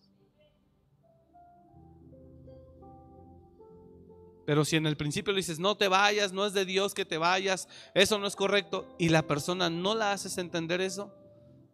Pero 4.46 4.64
si 4.64 4.78
en 4.78 4.88
el 4.88 4.96
principio 4.96 5.34
le 5.34 5.40
dices, 5.40 5.60
no 5.60 5.76
te 5.76 5.90
vayas, 5.90 6.32
no 6.32 6.46
es 6.46 6.54
de 6.54 6.64
Dios 6.64 6.94
que 6.94 7.04
te 7.04 7.18
vayas, 7.18 7.68
eso 7.94 8.18
no 8.18 8.28
es 8.28 8.36
correcto, 8.38 8.96
y 8.98 9.10
la 9.10 9.28
persona 9.28 9.70
no 9.70 9.94
la 9.94 10.14
haces 10.14 10.38
entender 10.38 10.80
eso, 10.80 11.14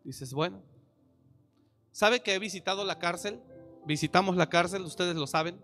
dices, 0.03 0.33
bueno, 0.33 0.63
¿sabe 1.91 2.21
que 2.21 2.33
he 2.33 2.39
visitado 2.39 2.83
la 2.83 2.97
cárcel? 2.97 3.39
Visitamos 3.85 4.35
la 4.35 4.49
cárcel, 4.49 4.81
ustedes 4.81 5.15
lo 5.15 5.27
saben, 5.27 5.61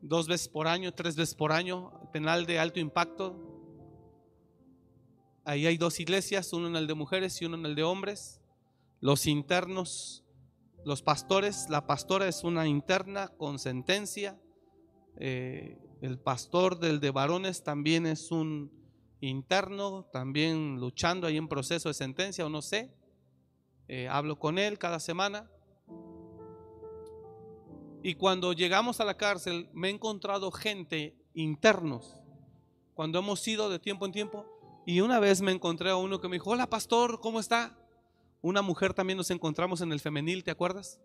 dos 0.00 0.26
veces 0.26 0.48
por 0.48 0.68
año, 0.68 0.94
tres 0.94 1.16
veces 1.16 1.34
por 1.34 1.52
año, 1.52 1.92
penal 2.12 2.46
de 2.46 2.60
alto 2.60 2.80
impacto. 2.80 3.36
Ahí 5.44 5.66
hay 5.66 5.76
dos 5.76 6.00
iglesias, 6.00 6.50
uno 6.54 6.66
en 6.68 6.76
el 6.76 6.86
de 6.86 6.94
mujeres 6.94 7.42
y 7.42 7.44
uno 7.44 7.58
en 7.58 7.66
el 7.66 7.74
de 7.74 7.82
hombres. 7.82 8.40
Los 9.00 9.26
internos, 9.26 10.24
los 10.84 11.02
pastores, 11.02 11.68
la 11.68 11.86
pastora 11.86 12.28
es 12.28 12.44
una 12.44 12.66
interna 12.66 13.28
con 13.28 13.58
sentencia. 13.58 14.40
Eh, 15.18 15.78
el 16.00 16.18
pastor 16.18 16.78
del 16.78 17.00
de 17.00 17.10
varones 17.10 17.62
también 17.62 18.06
es 18.06 18.30
un 18.30 18.72
interno, 19.20 20.04
también 20.12 20.80
luchando 20.80 21.26
ahí 21.26 21.36
en 21.36 21.48
proceso 21.48 21.88
de 21.88 21.94
sentencia 21.94 22.46
o 22.46 22.48
no 22.48 22.62
sé. 22.62 22.94
Eh, 23.88 24.08
hablo 24.08 24.38
con 24.38 24.58
él 24.58 24.78
cada 24.78 24.98
semana. 24.98 25.50
Y 28.02 28.14
cuando 28.14 28.52
llegamos 28.52 29.00
a 29.00 29.04
la 29.04 29.16
cárcel 29.16 29.68
me 29.72 29.88
he 29.88 29.90
encontrado 29.90 30.50
gente 30.50 31.16
internos, 31.34 32.22
cuando 32.94 33.18
hemos 33.18 33.46
ido 33.46 33.68
de 33.68 33.78
tiempo 33.78 34.06
en 34.06 34.12
tiempo. 34.12 34.46
Y 34.86 35.00
una 35.00 35.18
vez 35.18 35.42
me 35.42 35.50
encontré 35.50 35.90
a 35.90 35.96
uno 35.96 36.20
que 36.20 36.28
me 36.28 36.36
dijo, 36.36 36.50
hola 36.50 36.70
pastor, 36.70 37.20
¿cómo 37.20 37.40
está? 37.40 37.76
Una 38.46 38.62
mujer 38.62 38.94
también 38.94 39.16
nos 39.16 39.32
encontramos 39.32 39.80
en 39.80 39.90
el 39.90 39.98
femenil, 39.98 40.44
¿te 40.44 40.52
acuerdas? 40.52 41.00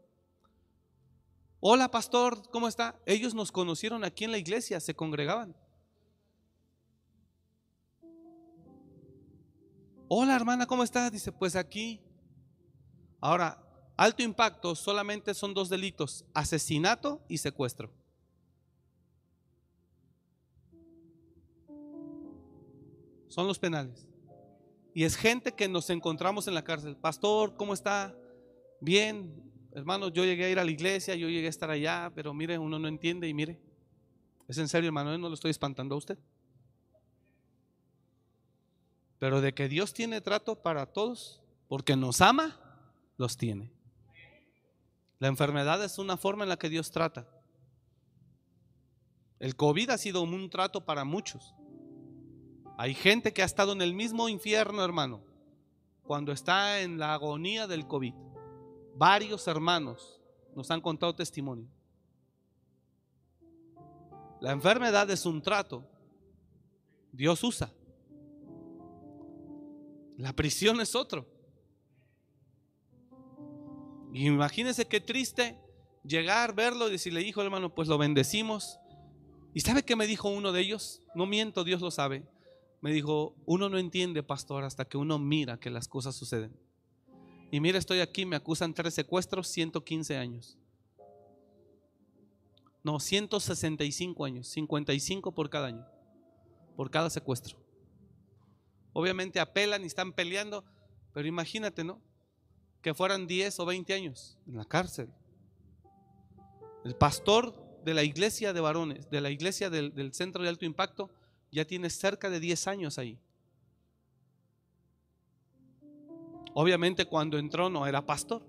Hola 1.59 1.89
pastor, 1.89 2.47
¿cómo 2.51 2.67
está? 2.67 3.01
Ellos 3.07 3.33
nos 3.33 3.51
conocieron 3.51 4.03
aquí 4.03 4.25
en 4.25 4.31
la 4.31 4.37
iglesia, 4.37 4.79
se 4.79 4.93
congregaban. 4.93 5.55
Hola 10.07 10.35
hermana, 10.35 10.67
¿cómo 10.67 10.83
está? 10.83 11.09
Dice, 11.09 11.31
pues 11.31 11.55
aquí. 11.55 11.99
Ahora, 13.19 13.59
alto 13.97 14.21
impacto 14.21 14.75
solamente 14.75 15.33
son 15.33 15.55
dos 15.55 15.67
delitos, 15.67 16.25
asesinato 16.35 17.25
y 17.27 17.39
secuestro. 17.39 17.91
Son 23.29 23.47
los 23.47 23.57
penales. 23.57 24.10
Y 24.93 25.03
es 25.03 25.15
gente 25.15 25.53
que 25.53 25.69
nos 25.69 25.89
encontramos 25.89 26.47
en 26.47 26.53
la 26.53 26.63
cárcel. 26.63 26.97
Pastor, 26.97 27.55
¿cómo 27.55 27.73
está? 27.73 28.15
Bien, 28.81 29.51
hermano, 29.73 30.09
yo 30.09 30.25
llegué 30.25 30.45
a 30.45 30.49
ir 30.49 30.59
a 30.59 30.65
la 30.65 30.71
iglesia, 30.71 31.15
yo 31.15 31.29
llegué 31.29 31.47
a 31.47 31.49
estar 31.49 31.69
allá, 31.69 32.11
pero 32.13 32.33
mire, 32.33 32.57
uno 32.57 32.77
no 32.77 32.87
entiende 32.87 33.27
y 33.27 33.33
mire, 33.33 33.61
es 34.47 34.57
en 34.57 34.67
serio, 34.67 34.87
hermano, 34.87 35.17
no 35.17 35.29
lo 35.29 35.33
estoy 35.33 35.51
espantando 35.51 35.95
a 35.95 35.97
usted. 35.97 36.17
Pero 39.17 39.39
de 39.39 39.53
que 39.53 39.69
Dios 39.69 39.93
tiene 39.93 40.19
trato 40.19 40.61
para 40.61 40.87
todos, 40.87 41.41
porque 41.67 41.95
nos 41.95 42.21
ama, 42.21 42.59
los 43.17 43.37
tiene. 43.37 43.71
La 45.19 45.27
enfermedad 45.27 45.81
es 45.83 45.99
una 45.99 46.17
forma 46.17 46.43
en 46.43 46.49
la 46.49 46.57
que 46.57 46.67
Dios 46.67 46.91
trata. 46.91 47.29
El 49.39 49.55
COVID 49.55 49.91
ha 49.91 49.97
sido 49.97 50.23
un 50.23 50.49
trato 50.49 50.83
para 50.83 51.05
muchos. 51.05 51.53
Hay 52.77 52.93
gente 52.93 53.33
que 53.33 53.41
ha 53.41 53.45
estado 53.45 53.73
en 53.73 53.81
el 53.81 53.93
mismo 53.93 54.29
infierno, 54.29 54.83
hermano, 54.83 55.21
cuando 56.03 56.31
está 56.31 56.81
en 56.81 56.97
la 56.97 57.13
agonía 57.13 57.67
del 57.67 57.87
COVID. 57.87 58.13
Varios 58.95 59.47
hermanos 59.47 60.21
nos 60.55 60.69
han 60.71 60.81
contado 60.81 61.15
testimonio. 61.15 61.67
La 64.39 64.51
enfermedad 64.51 65.09
es 65.11 65.25
un 65.25 65.41
trato. 65.41 65.87
Dios 67.11 67.43
usa. 67.43 67.71
La 70.17 70.33
prisión 70.33 70.81
es 70.81 70.95
otro. 70.95 71.27
imagínense 74.13 74.87
qué 74.87 74.99
triste 74.99 75.57
llegar, 76.03 76.53
verlo 76.53 76.87
y 76.87 76.91
decirle, 76.91 77.21
hijo 77.21 77.41
hermano, 77.41 77.73
pues 77.73 77.87
lo 77.87 77.97
bendecimos. 77.97 78.79
¿Y 79.53 79.61
sabe 79.61 79.83
qué 79.83 79.95
me 79.95 80.07
dijo 80.07 80.29
uno 80.29 80.51
de 80.51 80.61
ellos? 80.61 81.01
No 81.15 81.25
miento, 81.25 81.63
Dios 81.63 81.81
lo 81.81 81.91
sabe. 81.91 82.25
Me 82.81 82.91
dijo, 82.91 83.35
uno 83.45 83.69
no 83.69 83.77
entiende, 83.77 84.23
pastor, 84.23 84.63
hasta 84.63 84.85
que 84.85 84.97
uno 84.97 85.19
mira 85.19 85.59
que 85.59 85.69
las 85.69 85.87
cosas 85.87 86.15
suceden. 86.15 86.51
Y 87.51 87.59
mira, 87.59 87.77
estoy 87.77 87.99
aquí, 87.99 88.25
me 88.25 88.35
acusan 88.35 88.73
tres 88.73 88.95
secuestros, 88.95 89.47
115 89.47 90.17
años. 90.17 90.57
No, 92.83 92.99
165 92.99 94.25
años, 94.25 94.47
55 94.47 95.31
por 95.33 95.49
cada 95.51 95.67
año, 95.67 95.85
por 96.75 96.89
cada 96.89 97.11
secuestro. 97.11 97.59
Obviamente 98.93 99.39
apelan 99.39 99.83
y 99.83 99.87
están 99.87 100.13
peleando, 100.13 100.65
pero 101.13 101.27
imagínate, 101.27 101.83
¿no? 101.83 102.01
Que 102.81 102.95
fueran 102.95 103.27
10 103.27 103.59
o 103.59 103.65
20 103.65 103.93
años 103.93 104.39
en 104.47 104.57
la 104.57 104.65
cárcel. 104.65 105.09
El 106.83 106.95
pastor 106.95 107.53
de 107.85 107.93
la 107.93 108.03
iglesia 108.03 108.53
de 108.53 108.61
varones, 108.61 109.09
de 109.11 109.21
la 109.21 109.29
iglesia 109.29 109.69
del, 109.69 109.93
del 109.93 110.13
centro 110.13 110.41
de 110.41 110.49
alto 110.49 110.65
impacto, 110.65 111.11
ya 111.51 111.65
tiene 111.65 111.89
cerca 111.89 112.29
de 112.29 112.39
10 112.39 112.67
años 112.67 112.97
ahí. 112.97 113.19
Obviamente 116.53 117.05
cuando 117.05 117.37
entró 117.37 117.69
no 117.69 117.85
era 117.87 118.05
pastor, 118.05 118.45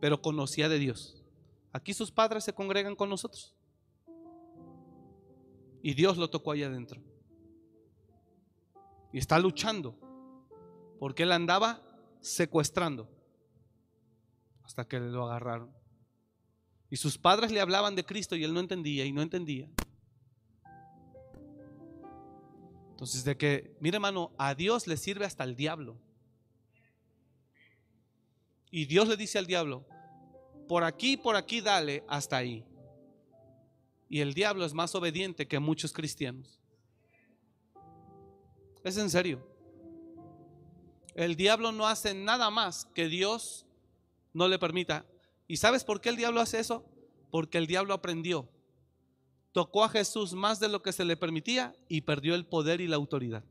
pero 0.00 0.20
conocía 0.22 0.68
de 0.68 0.78
Dios. 0.78 1.22
Aquí 1.72 1.94
sus 1.94 2.10
padres 2.10 2.44
se 2.44 2.52
congregan 2.52 2.96
con 2.96 3.08
nosotros. 3.08 3.54
Y 5.82 5.94
Dios 5.94 6.16
lo 6.16 6.28
tocó 6.28 6.52
ahí 6.52 6.62
adentro. 6.62 7.00
Y 9.12 9.18
está 9.18 9.38
luchando. 9.38 9.98
Porque 10.98 11.22
él 11.22 11.32
andaba 11.32 11.82
secuestrando. 12.20 13.08
Hasta 14.62 14.86
que 14.86 15.00
lo 15.00 15.26
agarraron. 15.26 15.72
Y 16.90 16.96
sus 16.96 17.16
padres 17.16 17.52
le 17.52 17.60
hablaban 17.60 17.94
de 17.94 18.04
Cristo 18.04 18.34
y 18.34 18.44
él 18.44 18.52
no 18.52 18.60
entendía 18.60 19.04
y 19.04 19.12
no 19.12 19.22
entendía. 19.22 19.70
Entonces, 23.00 23.24
de 23.24 23.34
que, 23.34 23.74
mire 23.80 23.96
hermano, 23.96 24.30
a 24.36 24.54
Dios 24.54 24.86
le 24.86 24.98
sirve 24.98 25.24
hasta 25.24 25.42
el 25.42 25.56
diablo. 25.56 25.96
Y 28.70 28.84
Dios 28.84 29.08
le 29.08 29.16
dice 29.16 29.38
al 29.38 29.46
diablo, 29.46 29.86
por 30.68 30.84
aquí, 30.84 31.16
por 31.16 31.34
aquí, 31.34 31.62
dale 31.62 32.04
hasta 32.08 32.36
ahí. 32.36 32.62
Y 34.10 34.20
el 34.20 34.34
diablo 34.34 34.66
es 34.66 34.74
más 34.74 34.94
obediente 34.94 35.48
que 35.48 35.58
muchos 35.58 35.94
cristianos. 35.94 36.60
Es 38.84 38.98
en 38.98 39.08
serio. 39.08 39.48
El 41.14 41.36
diablo 41.36 41.72
no 41.72 41.86
hace 41.86 42.12
nada 42.12 42.50
más 42.50 42.84
que 42.94 43.08
Dios 43.08 43.64
no 44.34 44.46
le 44.46 44.58
permita. 44.58 45.06
¿Y 45.48 45.56
sabes 45.56 45.84
por 45.84 46.02
qué 46.02 46.10
el 46.10 46.16
diablo 46.16 46.42
hace 46.42 46.60
eso? 46.60 46.84
Porque 47.30 47.56
el 47.56 47.66
diablo 47.66 47.94
aprendió. 47.94 48.46
Tocó 49.52 49.84
a 49.84 49.88
Jesús 49.88 50.32
más 50.32 50.60
de 50.60 50.68
lo 50.68 50.82
que 50.82 50.92
se 50.92 51.04
le 51.04 51.16
permitía 51.16 51.74
y 51.88 52.02
perdió 52.02 52.34
el 52.34 52.46
poder 52.46 52.80
y 52.80 52.86
la 52.86 52.96
autoridad. 52.96 53.44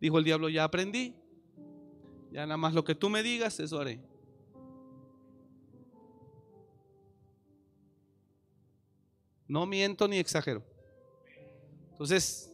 Dijo 0.00 0.18
el 0.18 0.24
diablo, 0.24 0.48
ya 0.48 0.64
aprendí. 0.64 1.14
Ya 2.30 2.46
nada 2.46 2.56
más 2.56 2.72
lo 2.72 2.84
que 2.84 2.94
tú 2.94 3.10
me 3.10 3.22
digas, 3.22 3.58
eso 3.60 3.80
haré. 3.80 4.00
No 9.46 9.66
miento 9.66 10.08
ni 10.08 10.18
exagero. 10.18 10.64
Entonces, 11.90 12.50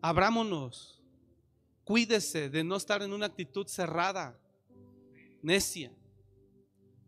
abrámonos. 0.00 1.00
Cuídese 1.84 2.50
de 2.50 2.64
no 2.64 2.74
estar 2.74 3.02
en 3.02 3.12
una 3.12 3.26
actitud 3.26 3.66
cerrada, 3.68 4.36
necia. 5.40 5.92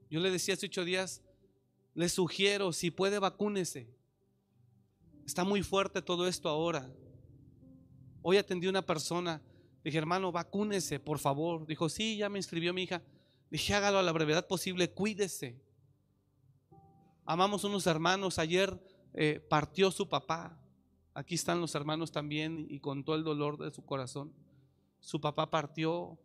Yo 0.09 0.20
le 0.20 0.30
decía 0.30 0.55
hace 0.55 0.66
ocho 0.66 0.84
días, 0.84 1.20
le 1.94 2.09
sugiero, 2.09 2.72
si 2.72 2.92
puede, 2.92 3.18
vacúnese. 3.18 3.97
Está 5.28 5.44
muy 5.44 5.62
fuerte 5.62 6.00
todo 6.00 6.26
esto 6.26 6.48
ahora. 6.48 6.90
Hoy 8.22 8.38
atendí 8.38 8.66
a 8.66 8.70
una 8.70 8.86
persona, 8.86 9.42
dije, 9.84 9.98
hermano, 9.98 10.32
vacúnese, 10.32 11.00
por 11.00 11.18
favor. 11.18 11.66
Dijo, 11.66 11.90
sí, 11.90 12.16
ya 12.16 12.30
me 12.30 12.38
inscribió 12.38 12.72
mi 12.72 12.84
hija. 12.84 13.02
Dije, 13.50 13.74
hágalo 13.74 13.98
a 13.98 14.02
la 14.02 14.12
brevedad 14.12 14.46
posible, 14.46 14.90
cuídese. 14.90 15.60
Amamos 17.26 17.62
unos 17.64 17.86
hermanos, 17.86 18.38
ayer 18.38 18.82
eh, 19.12 19.38
partió 19.50 19.90
su 19.90 20.09
papá, 20.09 20.59
aquí 21.12 21.34
están 21.34 21.60
los 21.60 21.74
hermanos 21.74 22.10
también 22.10 22.66
y 22.70 22.80
con 22.80 23.05
todo 23.05 23.16
el 23.16 23.22
dolor 23.22 23.59
de 23.59 23.70
su 23.70 23.84
corazón. 23.84 24.32
Su 24.98 25.20
papá 25.20 25.50
partió. 25.50 26.18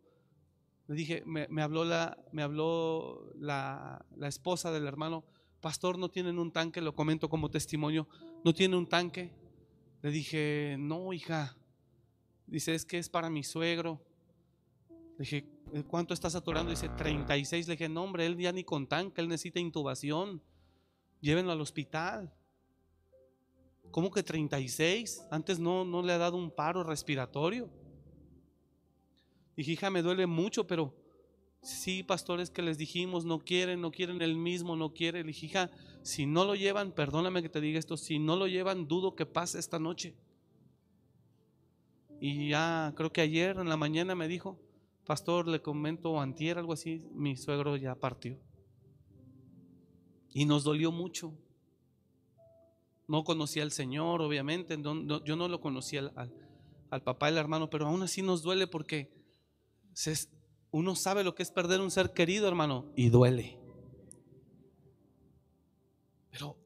Le 0.86 0.94
dije, 0.94 1.22
me, 1.26 1.60
habló, 1.60 1.84
la, 1.84 2.16
me 2.32 2.42
habló 2.42 3.30
la, 3.34 4.02
la 4.16 4.28
esposa 4.28 4.72
del 4.72 4.86
hermano, 4.86 5.24
pastor, 5.60 5.98
no 5.98 6.08
tienen 6.08 6.38
un 6.38 6.52
tanque, 6.52 6.80
lo 6.80 6.94
comento 6.94 7.28
como 7.28 7.50
testimonio, 7.50 8.08
no 8.44 8.52
tiene 8.52 8.76
un 8.76 8.86
tanque. 8.86 9.32
Le 10.02 10.10
dije, 10.10 10.76
no, 10.78 11.12
hija. 11.12 11.56
Dice, 12.46 12.74
es 12.74 12.84
que 12.84 12.98
es 12.98 13.08
para 13.08 13.30
mi 13.30 13.42
suegro. 13.42 14.00
Le 15.18 15.20
dije, 15.20 15.48
¿cuánto 15.88 16.12
estás 16.12 16.34
saturando? 16.34 16.70
Dice, 16.70 16.90
36. 16.90 17.66
Le 17.66 17.72
dije, 17.72 17.88
no, 17.88 18.04
hombre, 18.04 18.26
él 18.26 18.36
ya 18.36 18.52
ni 18.52 18.62
con 18.62 18.86
tanque, 18.86 19.22
él 19.22 19.28
necesita 19.28 19.60
intubación. 19.60 20.42
Llévenlo 21.20 21.52
al 21.52 21.60
hospital. 21.62 22.34
¿Cómo 23.90 24.10
que 24.10 24.22
36? 24.22 25.26
Antes 25.30 25.58
no, 25.58 25.86
no 25.86 26.02
le 26.02 26.12
ha 26.12 26.18
dado 26.18 26.36
un 26.36 26.50
paro 26.50 26.84
respiratorio. 26.84 27.70
Dije, 29.56 29.72
hija, 29.72 29.88
me 29.88 30.02
duele 30.02 30.26
mucho, 30.26 30.66
pero 30.66 30.94
sí, 31.64 32.02
pastores 32.02 32.50
que 32.50 32.62
les 32.62 32.78
dijimos, 32.78 33.24
no 33.24 33.40
quieren, 33.40 33.80
no 33.80 33.90
quieren 33.90 34.20
el 34.22 34.36
mismo, 34.36 34.76
no 34.76 34.92
quiere. 34.92 35.20
Le 35.20 35.28
dije, 35.28 35.46
hija, 35.46 35.70
si 36.02 36.26
no 36.26 36.44
lo 36.44 36.54
llevan, 36.54 36.92
perdóname 36.92 37.42
que 37.42 37.48
te 37.48 37.60
diga 37.60 37.78
esto, 37.78 37.96
si 37.96 38.18
no 38.18 38.36
lo 38.36 38.46
llevan, 38.46 38.86
dudo 38.86 39.14
que 39.16 39.26
pase 39.26 39.58
esta 39.58 39.78
noche. 39.78 40.14
Y 42.20 42.50
ya 42.50 42.92
creo 42.96 43.12
que 43.12 43.22
ayer 43.22 43.56
en 43.58 43.68
la 43.68 43.76
mañana 43.76 44.14
me 44.14 44.28
dijo, 44.28 44.58
pastor, 45.04 45.48
le 45.48 45.60
comento 45.60 46.20
antier, 46.20 46.58
algo 46.58 46.72
así, 46.72 47.02
mi 47.12 47.36
suegro 47.36 47.76
ya 47.76 47.94
partió. 47.94 48.38
Y 50.32 50.44
nos 50.44 50.64
dolió 50.64 50.92
mucho. 50.92 51.34
No 53.06 53.24
conocía 53.24 53.62
al 53.62 53.72
Señor, 53.72 54.22
obviamente, 54.22 54.78
yo 54.80 55.36
no 55.36 55.48
lo 55.48 55.60
conocía 55.60 56.10
al, 56.90 57.02
papá 57.02 57.28
y 57.28 57.32
al 57.32 57.38
hermano, 57.38 57.68
pero 57.68 57.86
aún 57.86 58.02
así 58.02 58.22
nos 58.22 58.42
duele 58.42 58.66
porque 58.66 59.12
uno 60.74 60.96
sabe 60.96 61.22
lo 61.22 61.36
que 61.36 61.44
es 61.44 61.52
perder 61.52 61.80
un 61.80 61.92
ser 61.92 62.12
querido, 62.12 62.48
hermano, 62.48 62.90
y 62.96 63.08
duele. 63.08 63.56
Pero 66.32 66.56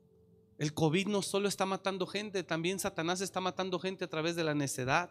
el 0.56 0.72
COVID 0.72 1.08
no 1.08 1.20
solo 1.20 1.46
está 1.46 1.66
matando 1.66 2.06
gente, 2.06 2.42
también 2.42 2.78
Satanás 2.78 3.20
está 3.20 3.42
matando 3.42 3.78
gente 3.78 4.06
a 4.06 4.08
través 4.08 4.34
de 4.34 4.44
la 4.44 4.54
necedad, 4.54 5.10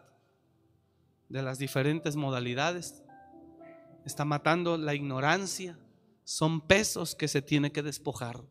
de 1.28 1.42
las 1.42 1.60
diferentes 1.60 2.16
modalidades. 2.16 3.04
Está 4.04 4.24
matando 4.24 4.76
la 4.76 4.96
ignorancia. 4.96 5.78
Son 6.24 6.60
pesos 6.60 7.14
que 7.14 7.28
se 7.28 7.40
tiene 7.40 7.70
que 7.70 7.84
despojar 7.84 8.42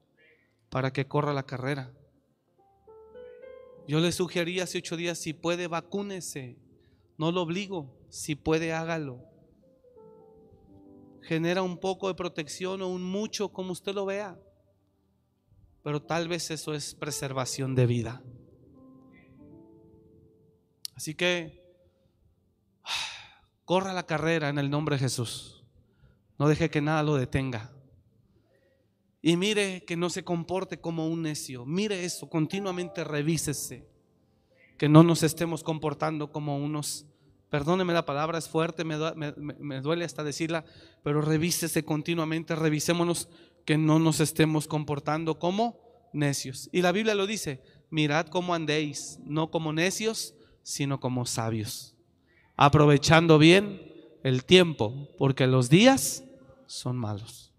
para 0.69 0.93
que 0.93 1.09
corra 1.09 1.33
la 1.33 1.45
carrera. 1.45 1.91
Yo 3.85 3.99
le 3.99 4.13
sugerí 4.13 4.61
hace 4.61 4.77
ocho 4.77 4.95
días, 4.95 5.17
si 5.17 5.33
puede, 5.33 5.67
vacúnese. 5.67 6.57
No 7.17 7.33
lo 7.33 7.41
obligo. 7.41 7.93
Si 8.07 8.35
puede, 8.35 8.71
hágalo. 8.71 9.36
Genera 11.27 11.61
un 11.61 11.77
poco 11.77 12.07
de 12.07 12.15
protección 12.15 12.81
o 12.81 12.87
un 12.87 13.03
mucho, 13.03 13.49
como 13.49 13.73
usted 13.73 13.93
lo 13.93 14.05
vea. 14.05 14.39
Pero 15.83 16.01
tal 16.01 16.29
vez 16.29 16.51
eso 16.51 16.73
es 16.73 16.95
preservación 16.95 17.75
de 17.75 17.85
vida. 17.85 18.23
Así 20.95 21.15
que 21.15 21.61
corra 23.65 23.91
la 23.91 24.05
carrera 24.05 24.47
en 24.47 24.57
el 24.57 24.69
nombre 24.69 24.95
de 24.95 24.99
Jesús. 25.01 25.65
No 26.39 26.47
deje 26.47 26.69
que 26.69 26.79
nada 26.79 27.03
lo 27.03 27.15
detenga. 27.15 27.73
Y 29.21 29.35
mire 29.35 29.83
que 29.83 29.97
no 29.97 30.09
se 30.09 30.23
comporte 30.23 30.79
como 30.79 31.09
un 31.09 31.23
necio. 31.23 31.65
Mire 31.65 32.05
eso, 32.05 32.29
continuamente 32.29 33.03
revísese. 33.03 33.85
Que 34.77 34.87
no 34.87 35.03
nos 35.03 35.23
estemos 35.23 35.61
comportando 35.61 36.31
como 36.31 36.57
unos, 36.57 37.05
perdóneme 37.49 37.93
la 37.93 38.05
palabra, 38.05 38.37
es 38.37 38.49
fuerte, 38.49 38.83
me, 38.83 39.81
duele 39.81 40.05
hasta 40.05 40.23
decirla, 40.23 40.65
pero 41.03 41.21
revísese 41.21 41.83
continuamente, 41.83 42.55
revisémonos 42.55 43.29
que 43.65 43.77
no 43.77 43.99
nos 43.99 44.19
estemos 44.19 44.67
comportando 44.67 45.39
como 45.39 45.79
necios. 46.13 46.69
Y 46.71 46.81
la 46.81 46.91
Biblia 46.91 47.15
lo 47.15 47.27
dice, 47.27 47.61
mirad 47.89 48.27
cómo 48.27 48.53
andéis, 48.53 49.19
no 49.23 49.51
como 49.51 49.73
necios, 49.73 50.35
sino 50.63 50.99
como 50.99 51.25
sabios, 51.25 51.95
aprovechando 52.55 53.37
bien 53.37 53.81
el 54.23 54.43
tiempo, 54.43 55.07
porque 55.17 55.47
los 55.47 55.69
días 55.69 56.23
son 56.65 56.97
malos. 56.97 57.53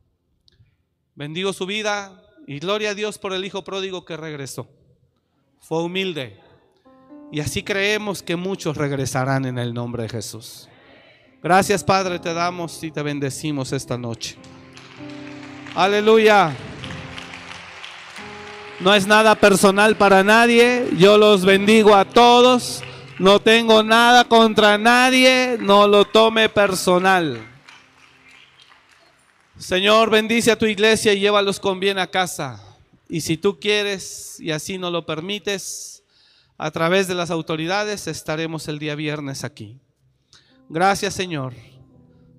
Bendigo 1.15 1.53
su 1.53 1.67
vida 1.67 2.23
y 2.47 2.59
gloria 2.59 2.91
a 2.91 2.95
Dios 2.95 3.19
por 3.19 3.33
el 3.33 3.45
Hijo 3.45 3.65
pródigo 3.65 4.05
que 4.05 4.17
regresó. 4.17 4.69
Fue 5.61 5.83
humilde. 5.83 6.41
Y 7.31 7.41
así 7.41 7.63
creemos 7.63 8.23
que 8.23 8.37
muchos 8.37 8.77
regresarán 8.77 9.45
en 9.45 9.59
el 9.59 9.75
nombre 9.75 10.05
de 10.05 10.09
Jesús. 10.09 10.69
Gracias 11.43 11.85
Padre, 11.85 12.19
te 12.19 12.33
damos 12.33 12.83
y 12.83 12.91
te 12.91 13.03
bendecimos 13.03 13.73
esta 13.73 13.99
noche. 13.99 14.37
Aleluya. 15.75 16.57
No 18.81 18.95
es 18.95 19.07
nada 19.07 19.35
personal 19.35 19.97
para 19.97 20.23
nadie. 20.23 20.89
Yo 20.97 21.19
los 21.19 21.45
bendigo 21.45 21.95
a 21.95 22.05
todos. 22.05 22.83
No 23.19 23.41
tengo 23.41 23.83
nada 23.83 24.25
contra 24.25 24.79
nadie. 24.79 25.59
No 25.61 25.87
lo 25.87 26.05
tome 26.05 26.49
personal. 26.49 27.45
Señor, 29.59 30.11
bendice 30.11 30.53
a 30.53 30.59
tu 30.59 30.67
iglesia 30.67 31.13
y 31.13 31.21
llévalos 31.21 31.59
con 31.59 31.81
bien 31.81 31.99
a 31.99 32.07
casa. 32.07 32.63
Y 33.09 33.21
si 33.21 33.37
tú 33.37 33.59
quieres 33.59 34.39
y 34.39 34.53
así 34.53 34.79
no 34.79 34.91
lo 34.91 35.05
permites, 35.05 35.98
a 36.59 36.73
través 36.73 37.07
de 37.07 37.15
las 37.15 37.31
autoridades 37.31 38.09
estaremos 38.09 38.67
el 38.67 38.81
día 38.81 38.97
viernes 38.97 39.45
aquí. 39.45 39.81
Gracias 40.69 41.15
Señor. 41.15 41.55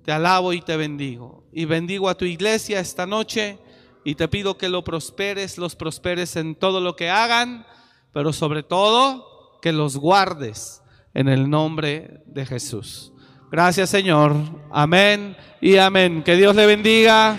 Te 0.04 0.12
alabo 0.12 0.52
y 0.52 0.60
te 0.60 0.76
bendigo. 0.76 1.48
Y 1.52 1.64
bendigo 1.64 2.08
a 2.08 2.14
tu 2.14 2.26
iglesia 2.26 2.80
esta 2.80 3.06
noche 3.06 3.58
y 4.04 4.14
te 4.14 4.28
pido 4.28 4.58
que 4.58 4.68
lo 4.68 4.84
prosperes, 4.84 5.58
los 5.58 5.74
prosperes 5.74 6.36
en 6.36 6.54
todo 6.54 6.80
lo 6.80 6.96
que 6.96 7.10
hagan, 7.10 7.66
pero 8.12 8.32
sobre 8.32 8.62
todo 8.62 9.58
que 9.62 9.72
los 9.72 9.96
guardes 9.96 10.82
en 11.14 11.28
el 11.28 11.48
nombre 11.48 12.22
de 12.26 12.44
Jesús. 12.44 13.12
Gracias 13.50 13.88
Señor. 13.88 14.36
Amén 14.70 15.36
y 15.62 15.76
amén. 15.78 16.22
Que 16.22 16.36
Dios 16.36 16.54
le 16.54 16.66
bendiga. 16.66 17.38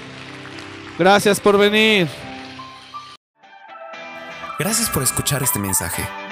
Gracias 0.98 1.40
por 1.40 1.58
venir. 1.58 2.08
Gracias 4.60 4.90
por 4.90 5.04
escuchar 5.04 5.42
este 5.42 5.58
mensaje. 5.58 6.21